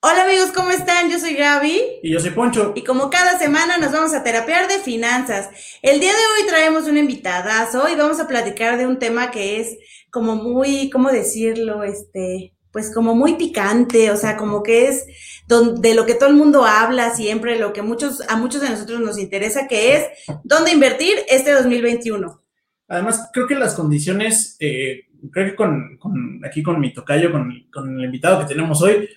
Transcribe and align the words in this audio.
Hola 0.00 0.26
amigos, 0.26 0.52
¿cómo 0.54 0.70
están? 0.70 1.10
Yo 1.10 1.18
soy 1.18 1.34
Gaby. 1.34 1.82
Y 2.04 2.12
yo 2.12 2.20
soy 2.20 2.30
Poncho. 2.30 2.72
Y 2.76 2.84
como 2.84 3.10
cada 3.10 3.36
semana 3.36 3.78
nos 3.78 3.90
vamos 3.90 4.14
a 4.14 4.22
terapiar 4.22 4.68
de 4.68 4.78
finanzas. 4.78 5.50
El 5.82 5.98
día 5.98 6.12
de 6.12 6.16
hoy 6.16 6.46
traemos 6.46 6.84
un 6.84 6.96
invitadazo 6.96 7.88
y 7.88 7.96
vamos 7.96 8.20
a 8.20 8.28
platicar 8.28 8.78
de 8.78 8.86
un 8.86 9.00
tema 9.00 9.32
que 9.32 9.58
es 9.60 9.76
como 10.12 10.36
muy, 10.36 10.88
¿cómo 10.90 11.10
decirlo? 11.10 11.82
Este, 11.82 12.54
pues 12.70 12.94
como 12.94 13.16
muy 13.16 13.34
picante, 13.34 14.12
o 14.12 14.16
sea, 14.16 14.36
como 14.36 14.62
que 14.62 14.86
es 14.86 15.04
de 15.48 15.94
lo 15.96 16.06
que 16.06 16.14
todo 16.14 16.28
el 16.28 16.36
mundo 16.36 16.64
habla 16.64 17.10
siempre, 17.16 17.58
lo 17.58 17.72
que 17.72 17.82
muchos, 17.82 18.20
a 18.28 18.36
muchos 18.36 18.60
de 18.60 18.70
nosotros 18.70 19.00
nos 19.00 19.18
interesa, 19.18 19.66
que 19.66 19.96
es 19.96 20.06
dónde 20.44 20.70
invertir 20.70 21.14
este 21.28 21.50
2021. 21.50 22.40
Además, 22.86 23.30
creo 23.32 23.48
que 23.48 23.56
las 23.56 23.74
condiciones, 23.74 24.56
eh, 24.60 25.08
creo 25.32 25.50
que 25.50 25.56
con, 25.56 25.98
aquí 26.44 26.62
con 26.62 26.78
mi 26.78 26.92
tocayo, 26.92 27.32
con, 27.32 27.66
con 27.72 27.98
el 27.98 28.04
invitado 28.04 28.38
que 28.38 28.54
tenemos 28.54 28.80
hoy, 28.80 29.08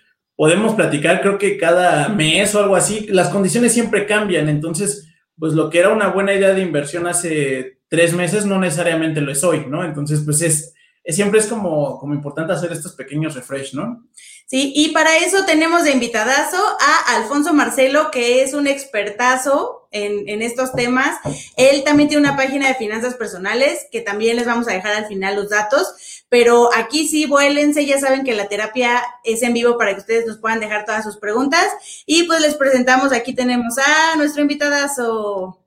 podemos 0.41 0.73
platicar, 0.73 1.21
creo 1.21 1.37
que 1.37 1.55
cada 1.55 2.09
mes 2.09 2.55
o 2.55 2.63
algo 2.63 2.75
así, 2.75 3.05
las 3.09 3.29
condiciones 3.29 3.73
siempre 3.73 4.07
cambian, 4.07 4.49
entonces, 4.49 5.07
pues 5.37 5.53
lo 5.53 5.69
que 5.69 5.77
era 5.77 5.89
una 5.89 6.07
buena 6.07 6.33
idea 6.33 6.51
de 6.51 6.63
inversión 6.63 7.05
hace 7.05 7.77
tres 7.87 8.15
meses 8.15 8.43
no 8.47 8.57
necesariamente 8.57 9.21
lo 9.21 9.31
es 9.31 9.43
hoy, 9.43 9.67
¿no? 9.67 9.85
Entonces, 9.85 10.23
pues 10.25 10.41
es, 10.41 10.73
siempre 11.05 11.39
es 11.39 11.45
como, 11.45 11.99
como 11.99 12.15
importante 12.15 12.53
hacer 12.53 12.71
estos 12.71 12.93
pequeños 12.93 13.35
refresh, 13.35 13.75
¿no? 13.75 14.07
Sí, 14.45 14.73
y 14.75 14.89
para 14.89 15.15
eso 15.17 15.45
tenemos 15.45 15.83
de 15.83 15.91
invitadazo 15.91 16.57
a 16.57 17.15
Alfonso 17.15 17.53
Marcelo, 17.53 18.11
que 18.11 18.43
es 18.43 18.53
un 18.53 18.67
expertazo 18.67 19.87
en, 19.91 20.41
estos 20.41 20.73
temas. 20.73 21.19
Él 21.55 21.83
también 21.83 22.09
tiene 22.09 22.27
una 22.27 22.37
página 22.37 22.67
de 22.67 22.75
finanzas 22.75 23.15
personales, 23.15 23.87
que 23.91 24.01
también 24.01 24.35
les 24.35 24.45
vamos 24.45 24.67
a 24.67 24.73
dejar 24.73 24.93
al 24.93 25.07
final 25.07 25.35
los 25.35 25.49
datos, 25.49 26.23
pero 26.29 26.69
aquí 26.75 27.07
sí, 27.07 27.25
vuélense, 27.25 27.85
ya 27.85 27.99
saben 27.99 28.23
que 28.23 28.33
la 28.33 28.47
terapia 28.47 29.01
es 29.23 29.41
en 29.43 29.53
vivo 29.53 29.77
para 29.77 29.93
que 29.93 30.01
ustedes 30.01 30.25
nos 30.25 30.37
puedan 30.37 30.59
dejar 30.59 30.85
todas 30.85 31.03
sus 31.03 31.17
preguntas. 31.17 31.65
Y 32.05 32.23
pues 32.23 32.41
les 32.41 32.55
presentamos, 32.55 33.11
aquí 33.13 33.33
tenemos 33.33 33.77
a 33.77 34.15
nuestro 34.17 34.41
invitadazo. 34.41 35.59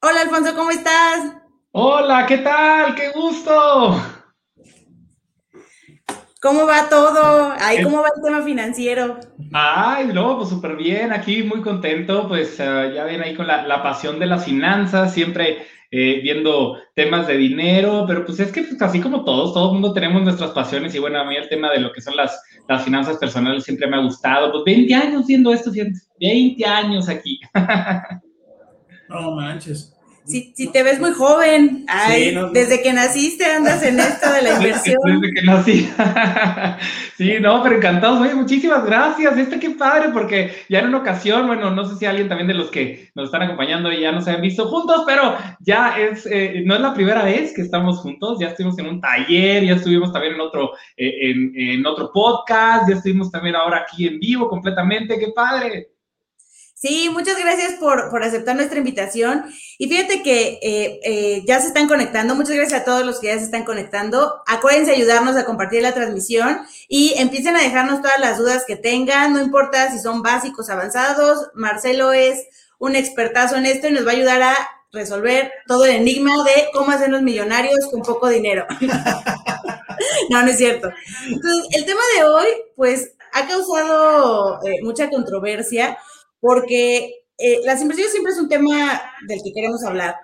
Hola 0.00 0.20
Alfonso, 0.20 0.54
¿cómo 0.54 0.70
estás? 0.70 1.32
Hola, 1.72 2.24
¿qué 2.26 2.38
tal? 2.38 2.94
¡Qué 2.94 3.10
gusto! 3.10 4.17
¿Cómo 6.40 6.66
va 6.66 6.88
todo? 6.88 7.52
Ay, 7.58 7.82
¿cómo 7.82 8.00
va 8.00 8.10
el 8.14 8.22
tema 8.22 8.42
financiero? 8.42 9.18
Ay, 9.52 10.06
no, 10.14 10.36
pues 10.36 10.50
súper 10.50 10.76
bien, 10.76 11.12
aquí 11.12 11.42
muy 11.42 11.62
contento, 11.62 12.28
pues 12.28 12.60
uh, 12.60 12.94
ya 12.94 13.04
ven 13.04 13.22
ahí 13.22 13.34
con 13.34 13.48
la, 13.48 13.66
la, 13.66 13.82
pasión 13.82 14.20
de 14.20 14.26
las 14.26 14.44
finanzas, 14.44 15.12
siempre 15.12 15.66
eh, 15.90 16.20
viendo 16.22 16.76
temas 16.94 17.26
de 17.26 17.36
dinero, 17.36 18.04
pero 18.06 18.24
pues 18.24 18.38
es 18.38 18.52
que 18.52 18.62
pues, 18.62 18.80
así 18.80 19.00
como 19.00 19.24
todos, 19.24 19.52
todo 19.52 19.66
el 19.66 19.72
mundo 19.72 19.92
tenemos 19.92 20.22
nuestras 20.22 20.52
pasiones 20.52 20.94
y 20.94 21.00
bueno, 21.00 21.18
a 21.18 21.24
mí 21.24 21.34
el 21.34 21.48
tema 21.48 21.72
de 21.72 21.80
lo 21.80 21.90
que 21.90 22.00
son 22.00 22.14
las, 22.14 22.40
las 22.68 22.84
finanzas 22.84 23.16
personales 23.16 23.64
siempre 23.64 23.88
me 23.88 23.96
ha 23.96 24.00
gustado, 24.00 24.52
pues 24.52 24.62
20 24.64 24.94
años 24.94 25.26
viendo 25.26 25.52
esto, 25.52 25.72
20 26.20 26.64
años 26.64 27.08
aquí. 27.08 27.40
no 29.08 29.32
manches 29.32 29.97
si, 30.28 30.52
si 30.54 30.70
te 30.70 30.82
ves 30.82 31.00
muy 31.00 31.12
joven, 31.12 31.86
Ay, 31.88 32.36
desde 32.52 32.82
que 32.82 32.92
naciste 32.92 33.46
andas 33.46 33.82
en 33.82 33.98
esto 33.98 34.30
de 34.30 34.42
la 34.42 34.54
inversión. 34.56 34.98
Desde 35.04 35.34
que 35.34 35.42
nací. 35.42 35.90
sí, 37.16 37.34
no, 37.40 37.62
pero 37.62 37.76
encantados. 37.76 38.20
Oye, 38.20 38.34
muchísimas 38.34 38.84
gracias. 38.84 39.36
Este 39.38 39.58
qué 39.58 39.70
padre, 39.70 40.10
porque 40.12 40.52
ya 40.68 40.80
en 40.80 40.88
una 40.88 40.98
ocasión, 40.98 41.46
bueno, 41.46 41.70
no 41.70 41.88
sé 41.88 41.96
si 41.96 42.04
alguien 42.04 42.28
también 42.28 42.48
de 42.48 42.54
los 42.54 42.70
que 42.70 43.10
nos 43.14 43.26
están 43.26 43.42
acompañando 43.42 43.90
ya 43.90 44.12
nos 44.12 44.28
han 44.28 44.42
visto 44.42 44.68
juntos, 44.68 45.04
pero 45.06 45.34
ya 45.60 45.98
es, 45.98 46.26
eh, 46.26 46.62
no 46.64 46.74
es 46.74 46.80
la 46.80 46.92
primera 46.92 47.24
vez 47.24 47.54
que 47.54 47.62
estamos 47.62 47.98
juntos. 47.98 48.38
Ya 48.38 48.48
estuvimos 48.48 48.78
en 48.78 48.86
un 48.86 49.00
taller, 49.00 49.64
ya 49.64 49.74
estuvimos 49.74 50.12
también 50.12 50.34
en 50.34 50.40
otro, 50.40 50.72
eh, 50.96 51.30
en, 51.30 51.52
en 51.56 51.86
otro 51.86 52.10
podcast, 52.12 52.88
ya 52.88 52.96
estuvimos 52.96 53.30
también 53.30 53.56
ahora 53.56 53.78
aquí 53.78 54.06
en 54.06 54.20
vivo 54.20 54.48
completamente. 54.48 55.18
Qué 55.18 55.28
padre. 55.34 55.88
Sí, 56.80 57.08
muchas 57.12 57.36
gracias 57.36 57.72
por, 57.74 58.08
por, 58.08 58.22
aceptar 58.22 58.54
nuestra 58.54 58.78
invitación. 58.78 59.46
Y 59.78 59.88
fíjate 59.88 60.22
que 60.22 60.60
eh, 60.62 61.00
eh, 61.02 61.42
ya 61.44 61.60
se 61.60 61.66
están 61.66 61.88
conectando. 61.88 62.36
Muchas 62.36 62.54
gracias 62.54 62.82
a 62.82 62.84
todos 62.84 63.04
los 63.04 63.18
que 63.18 63.26
ya 63.26 63.38
se 63.38 63.46
están 63.46 63.64
conectando. 63.64 64.42
Acuérdense 64.46 64.92
ayudarnos 64.92 65.34
a 65.34 65.44
compartir 65.44 65.82
la 65.82 65.92
transmisión 65.92 66.60
y 66.86 67.14
empiecen 67.16 67.56
a 67.56 67.62
dejarnos 67.62 68.00
todas 68.00 68.20
las 68.20 68.38
dudas 68.38 68.64
que 68.64 68.76
tengan. 68.76 69.32
No 69.32 69.40
importa 69.40 69.90
si 69.90 69.98
son 69.98 70.22
básicos, 70.22 70.70
avanzados. 70.70 71.50
Marcelo 71.52 72.12
es 72.12 72.46
un 72.78 72.94
expertazo 72.94 73.56
en 73.56 73.66
esto 73.66 73.88
y 73.88 73.92
nos 73.92 74.06
va 74.06 74.12
a 74.12 74.14
ayudar 74.14 74.42
a 74.42 74.56
resolver 74.92 75.50
todo 75.66 75.84
el 75.84 75.96
enigma 75.96 76.44
de 76.44 76.68
cómo 76.72 76.92
hacernos 76.92 77.22
millonarios 77.22 77.88
con 77.90 78.02
poco 78.02 78.28
dinero. 78.28 78.68
no, 80.30 80.42
no 80.42 80.48
es 80.48 80.56
cierto. 80.56 80.92
Entonces, 81.26 81.66
el 81.72 81.84
tema 81.84 82.02
de 82.16 82.24
hoy, 82.24 82.46
pues, 82.76 83.14
ha 83.32 83.48
causado 83.48 84.60
eh, 84.64 84.76
mucha 84.82 85.10
controversia 85.10 85.98
porque 86.40 87.24
eh, 87.38 87.60
las 87.64 87.80
inversiones 87.80 88.12
siempre 88.12 88.32
es 88.32 88.38
un 88.38 88.48
tema 88.48 89.00
del 89.26 89.40
que 89.42 89.52
queremos 89.52 89.84
hablar, 89.84 90.16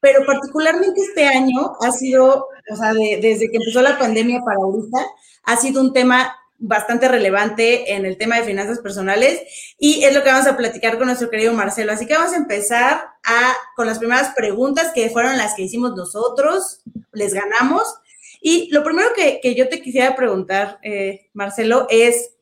pero 0.00 0.24
particularmente 0.26 1.00
este 1.00 1.26
año 1.26 1.76
ha 1.80 1.92
sido, 1.92 2.48
o 2.70 2.76
sea, 2.76 2.92
desde 2.92 3.50
que 3.50 3.56
empezó 3.56 3.82
la 3.82 3.98
pandemia 3.98 4.40
para 4.40 4.56
ahorita, 4.56 4.98
ha 5.44 5.56
sido 5.56 5.80
un 5.80 5.92
tema 5.92 6.34
bastante 6.58 7.08
relevante 7.08 7.92
en 7.92 8.06
el 8.06 8.16
tema 8.16 8.36
de 8.36 8.44
finanzas 8.44 8.78
personales 8.78 9.42
y 9.78 10.04
es 10.04 10.14
lo 10.14 10.22
que 10.22 10.30
vamos 10.30 10.46
a 10.46 10.56
platicar 10.56 10.96
con 10.96 11.06
nuestro 11.06 11.30
querido 11.30 11.52
Marcelo. 11.52 11.92
Así 11.92 12.06
que 12.06 12.14
vamos 12.14 12.32
a 12.32 12.36
empezar 12.36 13.04
a, 13.24 13.54
con 13.74 13.86
las 13.86 13.98
primeras 13.98 14.34
preguntas 14.34 14.92
que 14.94 15.10
fueron 15.10 15.36
las 15.36 15.54
que 15.54 15.62
hicimos 15.62 15.94
nosotros, 15.94 16.80
les 17.12 17.34
ganamos. 17.34 17.82
Y 18.40 18.70
lo 18.70 18.84
primero 18.84 19.08
que, 19.14 19.40
que 19.42 19.54
yo 19.54 19.68
te 19.68 19.82
quisiera 19.82 20.14
preguntar, 20.16 20.78
eh, 20.82 21.28
Marcelo, 21.32 21.86
es, 21.90 22.35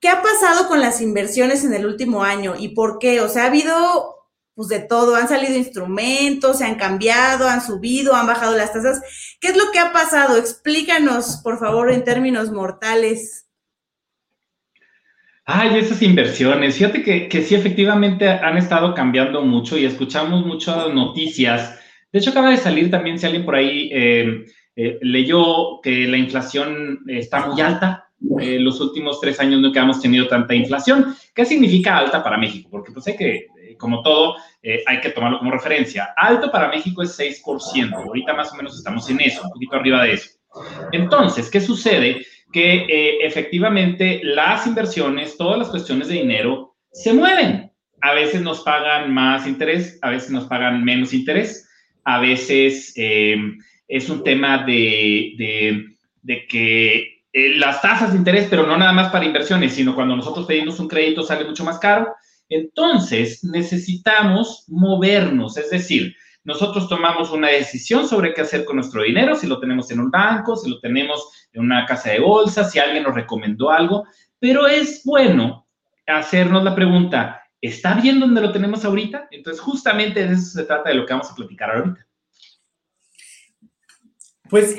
¿Qué 0.00 0.08
ha 0.08 0.22
pasado 0.22 0.68
con 0.68 0.80
las 0.80 1.00
inversiones 1.00 1.64
en 1.64 1.74
el 1.74 1.86
último 1.86 2.22
año 2.22 2.54
y 2.58 2.68
por 2.68 2.98
qué? 2.98 3.20
O 3.20 3.28
sea, 3.28 3.44
ha 3.44 3.46
habido 3.46 4.16
pues 4.54 4.68
de 4.68 4.80
todo, 4.80 5.16
han 5.16 5.28
salido 5.28 5.54
instrumentos, 5.54 6.58
se 6.58 6.64
han 6.64 6.76
cambiado, 6.76 7.46
han 7.46 7.60
subido, 7.60 8.14
han 8.14 8.26
bajado 8.26 8.56
las 8.56 8.72
tasas. 8.72 9.02
¿Qué 9.38 9.48
es 9.48 9.56
lo 9.56 9.70
que 9.70 9.78
ha 9.78 9.92
pasado? 9.92 10.38
Explícanos, 10.38 11.40
por 11.44 11.58
favor, 11.58 11.92
en 11.92 12.04
términos 12.04 12.50
mortales. 12.50 13.46
Ay, 15.44 15.78
esas 15.78 16.00
inversiones. 16.00 16.76
Fíjate 16.76 17.02
que, 17.02 17.28
que 17.28 17.42
sí, 17.42 17.54
efectivamente 17.54 18.26
han 18.28 18.56
estado 18.56 18.94
cambiando 18.94 19.42
mucho 19.42 19.76
y 19.76 19.84
escuchamos 19.84 20.46
muchas 20.46 20.92
noticias. 20.92 21.78
De 22.10 22.18
hecho, 22.18 22.30
acaba 22.30 22.50
de 22.50 22.56
salir 22.56 22.90
también, 22.90 23.18
si 23.18 23.26
alguien 23.26 23.44
por 23.44 23.56
ahí 23.56 23.90
eh, 23.92 24.46
eh, 24.74 24.98
leyó 25.02 25.82
que 25.82 26.06
la 26.06 26.16
inflación 26.16 27.00
está 27.08 27.46
muy 27.46 27.60
alta, 27.60 28.05
eh, 28.40 28.58
los 28.58 28.80
últimos 28.80 29.20
tres 29.20 29.38
años 29.40 29.60
no 29.60 29.70
que 29.70 29.78
hemos 29.78 30.00
tenido 30.00 30.26
tanta 30.26 30.54
inflación. 30.54 31.14
¿Qué 31.34 31.44
significa 31.44 31.98
alta 31.98 32.22
para 32.22 32.38
México? 32.38 32.68
Porque 32.70 32.90
pues 32.90 33.06
hay 33.06 33.16
que, 33.16 33.34
eh, 33.34 33.76
como 33.78 34.02
todo, 34.02 34.36
eh, 34.62 34.82
hay 34.86 35.00
que 35.00 35.10
tomarlo 35.10 35.38
como 35.38 35.50
referencia. 35.50 36.14
Alto 36.16 36.50
para 36.50 36.68
México 36.68 37.02
es 37.02 37.18
6%. 37.18 37.94
Ahorita 37.94 38.34
más 38.34 38.52
o 38.52 38.56
menos 38.56 38.76
estamos 38.76 39.08
en 39.10 39.20
eso, 39.20 39.42
un 39.44 39.50
poquito 39.50 39.76
arriba 39.76 40.02
de 40.02 40.14
eso. 40.14 40.30
Entonces, 40.92 41.50
¿qué 41.50 41.60
sucede? 41.60 42.24
Que 42.50 43.18
efectivamente 43.20 44.20
las 44.22 44.66
inversiones, 44.66 45.36
todas 45.36 45.58
las 45.58 45.68
cuestiones 45.68 46.08
de 46.08 46.14
dinero, 46.14 46.74
se 46.90 47.12
mueven. 47.12 47.70
A 48.00 48.14
veces 48.14 48.40
nos 48.40 48.60
pagan 48.62 49.12
más 49.12 49.46
interés, 49.46 49.98
a 50.00 50.10
veces 50.10 50.30
nos 50.30 50.44
pagan 50.44 50.82
menos 50.82 51.12
interés, 51.12 51.68
a 52.04 52.20
veces 52.20 52.94
es 52.96 54.08
un 54.08 54.24
tema 54.24 54.64
de, 54.64 55.34
de, 55.36 55.84
de 56.22 56.46
que 56.46 57.15
eh, 57.38 57.50
las 57.58 57.82
tasas 57.82 58.12
de 58.12 58.16
interés, 58.16 58.46
pero 58.48 58.66
no 58.66 58.78
nada 58.78 58.94
más 58.94 59.12
para 59.12 59.26
inversiones, 59.26 59.74
sino 59.74 59.94
cuando 59.94 60.16
nosotros 60.16 60.46
pedimos 60.46 60.80
un 60.80 60.88
crédito 60.88 61.22
sale 61.22 61.44
mucho 61.44 61.64
más 61.64 61.78
caro. 61.78 62.14
Entonces, 62.48 63.44
necesitamos 63.44 64.64
movernos, 64.68 65.58
es 65.58 65.68
decir, 65.68 66.16
nosotros 66.44 66.88
tomamos 66.88 67.30
una 67.32 67.48
decisión 67.48 68.08
sobre 68.08 68.32
qué 68.32 68.40
hacer 68.40 68.64
con 68.64 68.76
nuestro 68.76 69.02
dinero, 69.02 69.36
si 69.36 69.46
lo 69.46 69.60
tenemos 69.60 69.90
en 69.90 70.00
un 70.00 70.10
banco, 70.10 70.56
si 70.56 70.70
lo 70.70 70.80
tenemos 70.80 71.48
en 71.52 71.60
una 71.60 71.84
casa 71.84 72.08
de 72.12 72.20
bolsa, 72.20 72.64
si 72.64 72.78
alguien 72.78 73.02
nos 73.02 73.14
recomendó 73.14 73.70
algo, 73.70 74.06
pero 74.38 74.66
es 74.66 75.02
bueno 75.04 75.66
hacernos 76.06 76.64
la 76.64 76.74
pregunta, 76.74 77.42
¿está 77.60 78.00
bien 78.00 78.18
donde 78.18 78.40
lo 78.40 78.50
tenemos 78.50 78.82
ahorita? 78.82 79.28
Entonces, 79.30 79.60
justamente 79.60 80.26
de 80.26 80.32
eso 80.32 80.58
se 80.58 80.64
trata 80.64 80.88
de 80.88 80.94
lo 80.94 81.04
que 81.04 81.12
vamos 81.12 81.30
a 81.30 81.34
platicar 81.34 81.70
ahorita. 81.70 82.06
Pues 84.48 84.78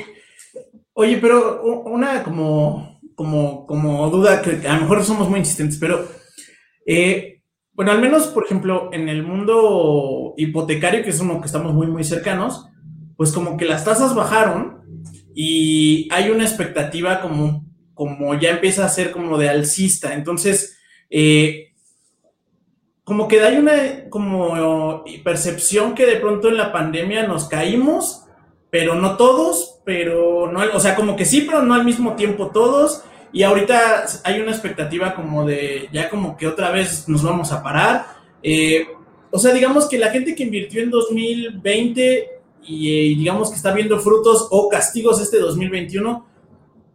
Oye, 1.00 1.18
pero 1.18 1.62
una 1.62 2.24
como, 2.24 3.00
como, 3.14 3.68
como 3.68 4.10
duda 4.10 4.42
que 4.42 4.68
a 4.68 4.78
lo 4.78 4.82
mejor 4.82 5.04
somos 5.04 5.30
muy 5.30 5.38
insistentes, 5.38 5.78
pero 5.78 6.08
eh, 6.88 7.44
bueno, 7.74 7.92
al 7.92 8.02
menos, 8.02 8.26
por 8.30 8.46
ejemplo, 8.46 8.90
en 8.92 9.08
el 9.08 9.22
mundo 9.22 10.34
hipotecario, 10.38 11.04
que 11.04 11.12
es 11.12 11.20
uno 11.20 11.40
que 11.40 11.46
estamos 11.46 11.72
muy, 11.76 11.86
muy 11.86 12.04
cercanos, 12.04 12.66
pues 13.16 13.32
como 13.32 13.58
que 13.58 13.66
las 13.66 13.86
tasas 13.86 14.16
bajaron 14.16 14.82
y 15.36 16.10
hay 16.12 16.32
una 16.32 16.46
expectativa 16.46 17.22
como, 17.22 17.64
como 17.94 18.34
ya 18.34 18.50
empieza 18.50 18.84
a 18.84 18.90
ser 18.90 19.12
como 19.12 19.38
de 19.38 19.50
alcista. 19.50 20.16
Entonces, 20.16 20.80
eh, 21.12 21.74
como 23.04 23.28
que 23.28 23.40
hay 23.42 23.58
una 23.58 24.10
como 24.10 25.04
percepción 25.24 25.94
que 25.94 26.08
de 26.08 26.16
pronto 26.16 26.50
en 26.50 26.58
la 26.58 26.72
pandemia 26.72 27.28
nos 27.28 27.48
caímos, 27.48 28.26
pero 28.72 28.96
no 28.96 29.16
todos, 29.16 29.77
pero 29.88 30.52
no, 30.52 30.60
o 30.74 30.82
sea, 30.82 30.96
como 30.96 31.16
que 31.16 31.24
sí, 31.24 31.44
pero 31.48 31.64
no 31.64 31.74
al 31.74 31.86
mismo 31.86 32.18
tiempo 32.18 32.52
todos. 32.52 33.04
Y 33.32 33.44
ahorita 33.44 34.04
hay 34.26 34.42
una 34.42 34.52
expectativa 34.52 35.16
como 35.16 35.46
de 35.46 35.88
ya 35.94 36.10
como 36.10 36.36
que 36.36 36.46
otra 36.46 36.72
vez 36.72 37.08
nos 37.08 37.24
vamos 37.24 37.54
a 37.54 37.64
parar. 37.64 38.08
Eh, 38.44 38.86
o 39.32 39.40
sea, 39.40 39.54
digamos 39.54 39.88
que 39.88 39.98
la 39.98 40.10
gente 40.10 40.36
que 40.36 40.44
invirtió 40.44 40.84
en 40.84 40.90
2020 40.90 42.30
y, 42.64 43.16
digamos 43.16 43.50
que 43.50 43.56
está 43.56 43.74
viendo 43.74 43.98
frutos 44.02 44.50
o 44.52 44.68
castigos 44.68 45.22
este 45.22 45.40
2021, 45.40 46.28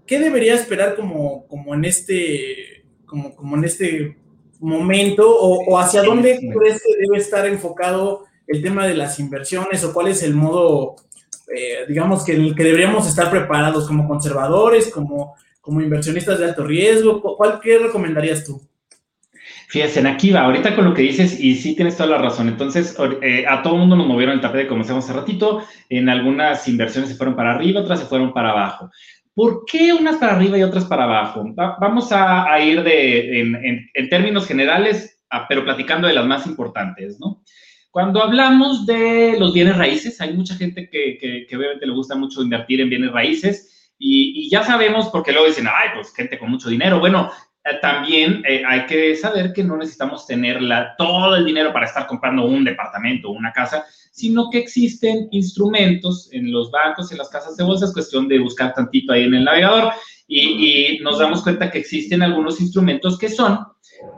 ¿qué 0.06 0.18
debería 0.18 0.54
esperar 0.54 0.94
como, 0.94 1.46
como 1.46 1.74
en 1.74 1.86
este 1.86 2.84
como, 3.06 3.34
como 3.34 3.56
en 3.56 3.64
este 3.64 4.18
momento 4.60 5.34
o, 5.34 5.78
hacia 5.78 6.02
dónde 6.02 6.38
crees 6.54 6.82
que 6.82 6.94
debe 7.00 7.16
estar 7.16 7.46
enfocado 7.46 8.26
el 8.46 8.62
tema 8.62 8.86
de 8.86 8.96
las 8.96 9.18
inversiones 9.18 9.82
o 9.82 9.94
cuál 9.94 10.08
es 10.08 10.22
el 10.22 10.34
modo, 10.34 10.96
eh, 11.54 11.84
digamos, 11.88 12.24
que 12.24 12.54
que 12.54 12.64
deberíamos 12.64 13.06
estar 13.08 13.30
preparados 13.30 13.86
como 13.86 14.08
conservadores, 14.08 14.90
como, 14.90 15.34
como 15.60 15.80
inversionistas 15.80 16.38
de 16.38 16.46
alto 16.46 16.64
riesgo? 16.64 17.20
¿Cuál, 17.36 17.60
¿Qué 17.60 17.78
recomendarías 17.78 18.44
tú? 18.44 18.60
Fíjense, 19.72 20.06
aquí 20.06 20.30
va, 20.30 20.42
ahorita 20.42 20.74
con 20.74 20.84
lo 20.84 20.92
que 20.92 21.00
dices, 21.00 21.40
y 21.40 21.54
sí 21.54 21.74
tienes 21.74 21.96
toda 21.96 22.10
la 22.10 22.18
razón. 22.18 22.46
Entonces, 22.46 22.94
eh, 23.22 23.46
a 23.48 23.62
todo 23.62 23.76
mundo 23.76 23.96
nos 23.96 24.06
movieron 24.06 24.34
el 24.34 24.40
tapete, 24.42 24.68
como 24.68 24.82
hace 24.82 25.12
ratito. 25.14 25.62
En 25.88 26.10
algunas 26.10 26.68
inversiones 26.68 27.08
se 27.08 27.16
fueron 27.16 27.34
para 27.34 27.52
arriba, 27.54 27.80
otras 27.80 28.00
se 28.00 28.06
fueron 28.06 28.34
para 28.34 28.50
abajo. 28.50 28.90
¿Por 29.34 29.64
qué 29.64 29.94
unas 29.94 30.16
para 30.16 30.34
arriba 30.34 30.58
y 30.58 30.62
otras 30.62 30.84
para 30.84 31.04
abajo? 31.04 31.42
vamos 31.56 32.10
a, 32.12 32.60
ir 32.60 32.82
de, 32.82 33.40
en, 33.40 34.08
términos 34.10 34.46
generales, 34.46 35.18
pero 35.48 35.64
platicando 35.64 36.06
de 36.06 36.14
las 36.14 36.26
más 36.26 36.46
importantes, 36.46 37.18
¿no? 37.18 37.42
Cuando 37.92 38.22
hablamos 38.22 38.86
de 38.86 39.36
los 39.38 39.52
bienes 39.52 39.76
raíces, 39.76 40.18
hay 40.22 40.32
mucha 40.32 40.54
gente 40.54 40.88
que, 40.88 41.18
que, 41.46 41.56
obviamente 41.56 41.84
le 41.84 41.92
gusta 41.92 42.14
mucho 42.14 42.42
invertir 42.42 42.80
en 42.80 42.88
bienes 42.88 43.12
raíces 43.12 43.92
y, 43.98 44.48
ya 44.48 44.64
sabemos, 44.64 45.10
porque 45.10 45.30
luego 45.30 45.46
dicen, 45.46 45.66
ay, 45.68 45.90
pues 45.94 46.10
gente 46.14 46.38
con 46.38 46.50
mucho 46.50 46.70
dinero. 46.70 47.00
Bueno, 47.00 47.30
eh, 47.62 47.78
también 47.82 48.42
eh, 48.48 48.62
hay 48.66 48.86
que 48.86 49.14
saber 49.14 49.52
que 49.52 49.62
no 49.62 49.76
necesitamos 49.76 50.26
tener 50.26 50.58
todo 50.96 51.36
el 51.36 51.44
dinero 51.44 51.70
para 51.70 51.84
estar 51.84 52.06
comprando 52.06 52.46
un 52.46 52.64
departamento 52.64 53.28
o 53.28 53.32
una 53.32 53.52
casa, 53.52 53.84
sino 54.10 54.48
que 54.48 54.60
existen 54.60 55.28
instrumentos 55.30 56.30
en 56.32 56.50
los 56.50 56.70
bancos, 56.70 57.12
en 57.12 57.18
las 57.18 57.28
casas 57.28 57.58
de 57.58 57.64
bolsa, 57.64 57.84
es 57.84 57.92
cuestión 57.92 58.26
de 58.26 58.38
buscar 58.38 58.72
tantito 58.72 59.12
ahí 59.12 59.24
en 59.24 59.34
el 59.34 59.44
navegador 59.44 59.92
y, 60.34 60.98
nos 61.00 61.18
damos 61.18 61.42
cuenta 61.42 61.70
que 61.70 61.78
existen 61.78 62.22
algunos 62.22 62.60
instrumentos 62.60 63.18
que 63.18 63.28
son 63.28 63.58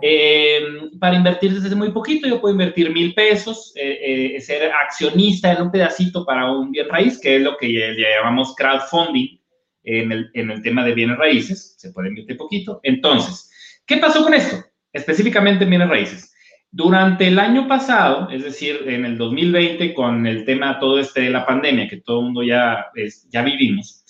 eh, 0.01 0.61
para 0.99 1.17
invertir 1.17 1.61
desde 1.61 1.75
muy 1.75 1.91
poquito, 1.91 2.29
yo 2.29 2.41
puedo 2.41 2.53
invertir 2.53 2.91
mil 2.91 3.15
pesos, 3.15 3.73
eh, 3.75 4.37
eh, 4.37 4.41
ser 4.41 4.71
accionista 4.73 5.53
en 5.53 5.63
un 5.63 5.71
pedacito 5.71 6.25
para 6.25 6.51
un 6.51 6.71
bien 6.71 6.89
raíz, 6.89 7.21
que 7.21 7.37
es 7.37 7.43
lo 7.43 7.57
que 7.57 7.73
ya, 7.73 7.93
llamamos 8.17 8.55
crowdfunding 8.55 9.39
en 9.83 10.13
el, 10.13 10.31
en 10.35 10.51
el 10.51 10.63
tema 10.63 10.85
de 10.85 10.95
bienes 10.95 11.19
raíces, 11.19 11.75
se 11.79 11.93
puede 11.93 12.09
invertir 12.09 12.37
poquito. 12.37 12.81
Entonces, 12.83 13.51
¿qué 13.85 13.99
pasó 13.99 14.23
con 14.23 14.33
esto? 14.33 14.65
Específicamente 14.93 15.65
en 15.65 15.71
bienes 15.71 15.89
raíces. 15.89 16.33
Durante 16.71 17.29
el 17.29 17.39
año 17.39 17.69
pasado, 17.69 18.29
es 18.31 18.43
decir, 18.43 18.85
en 18.87 19.05
el 19.05 19.19
2020, 19.19 19.95
con 19.95 20.27
el 20.27 20.45
tema 20.45 20.79
todo 20.79 20.99
este 20.99 21.23
de 21.23 21.31
la 21.31 21.47
pandemia 21.47 21.89
que 21.89 21.99
todo 21.99 22.21
el 22.21 22.25
mundo 22.27 22.43
ya, 22.43 22.87
ya 23.29 23.43
vivimos, 23.43 24.04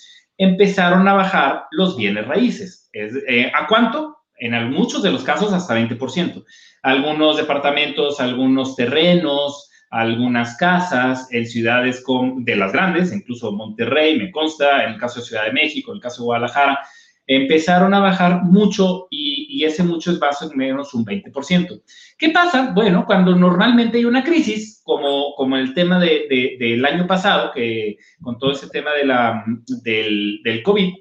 empezaron 0.44 1.06
a 1.08 1.14
bajar 1.14 1.64
los 1.70 1.96
bienes 1.96 2.26
raíces. 2.26 2.88
Eh, 2.93 3.50
¿A 3.55 3.67
cuánto? 3.67 4.19
En 4.38 4.70
muchos 4.73 5.02
de 5.02 5.11
los 5.11 5.23
casos 5.23 5.52
hasta 5.52 5.76
20%. 5.76 6.44
Algunos 6.82 7.37
departamentos, 7.37 8.20
algunos 8.20 8.76
terrenos, 8.76 9.70
algunas 9.91 10.56
casas 10.56 11.29
en 11.31 11.46
ciudades 11.46 12.02
de 12.38 12.56
las 12.56 12.73
grandes, 12.73 13.12
incluso 13.12 13.52
Monterrey, 13.52 14.19
me 14.19 14.32
consta, 14.32 14.85
en 14.85 14.94
el 14.94 14.99
caso 14.99 15.20
de 15.20 15.26
Ciudad 15.26 15.44
de 15.44 15.52
México, 15.52 15.93
en 15.93 15.96
el 15.96 16.02
caso 16.02 16.23
de 16.23 16.26
Guadalajara, 16.26 16.81
empezaron 17.26 17.94
a 17.94 18.00
bajar 18.00 18.44
mucho 18.44 19.06
y, 19.11 19.65
ese 19.65 19.82
mucho 19.82 20.11
es 20.11 20.21
más 20.21 20.43
o 20.43 20.50
menos 20.53 20.93
un 20.93 21.06
20%. 21.06 21.82
¿Qué 22.19 22.31
pasa? 22.31 22.73
Bueno, 22.75 23.05
cuando 23.06 23.35
normalmente 23.35 23.97
hay 23.97 24.05
una 24.05 24.23
crisis, 24.23 24.82
como, 24.85 25.35
como 25.37 25.56
el 25.56 25.73
tema 25.73 25.99
de, 25.99 26.56
del 26.59 26.85
año 26.85 27.06
pasado, 27.06 27.50
que 27.55 27.97
con 28.21 28.37
todo 28.37 28.53
ese 28.53 28.69
tema 28.69 28.93
de 28.93 29.06
la, 29.06 29.43
del, 29.82 30.41
del 30.44 30.62
COVID, 30.62 30.93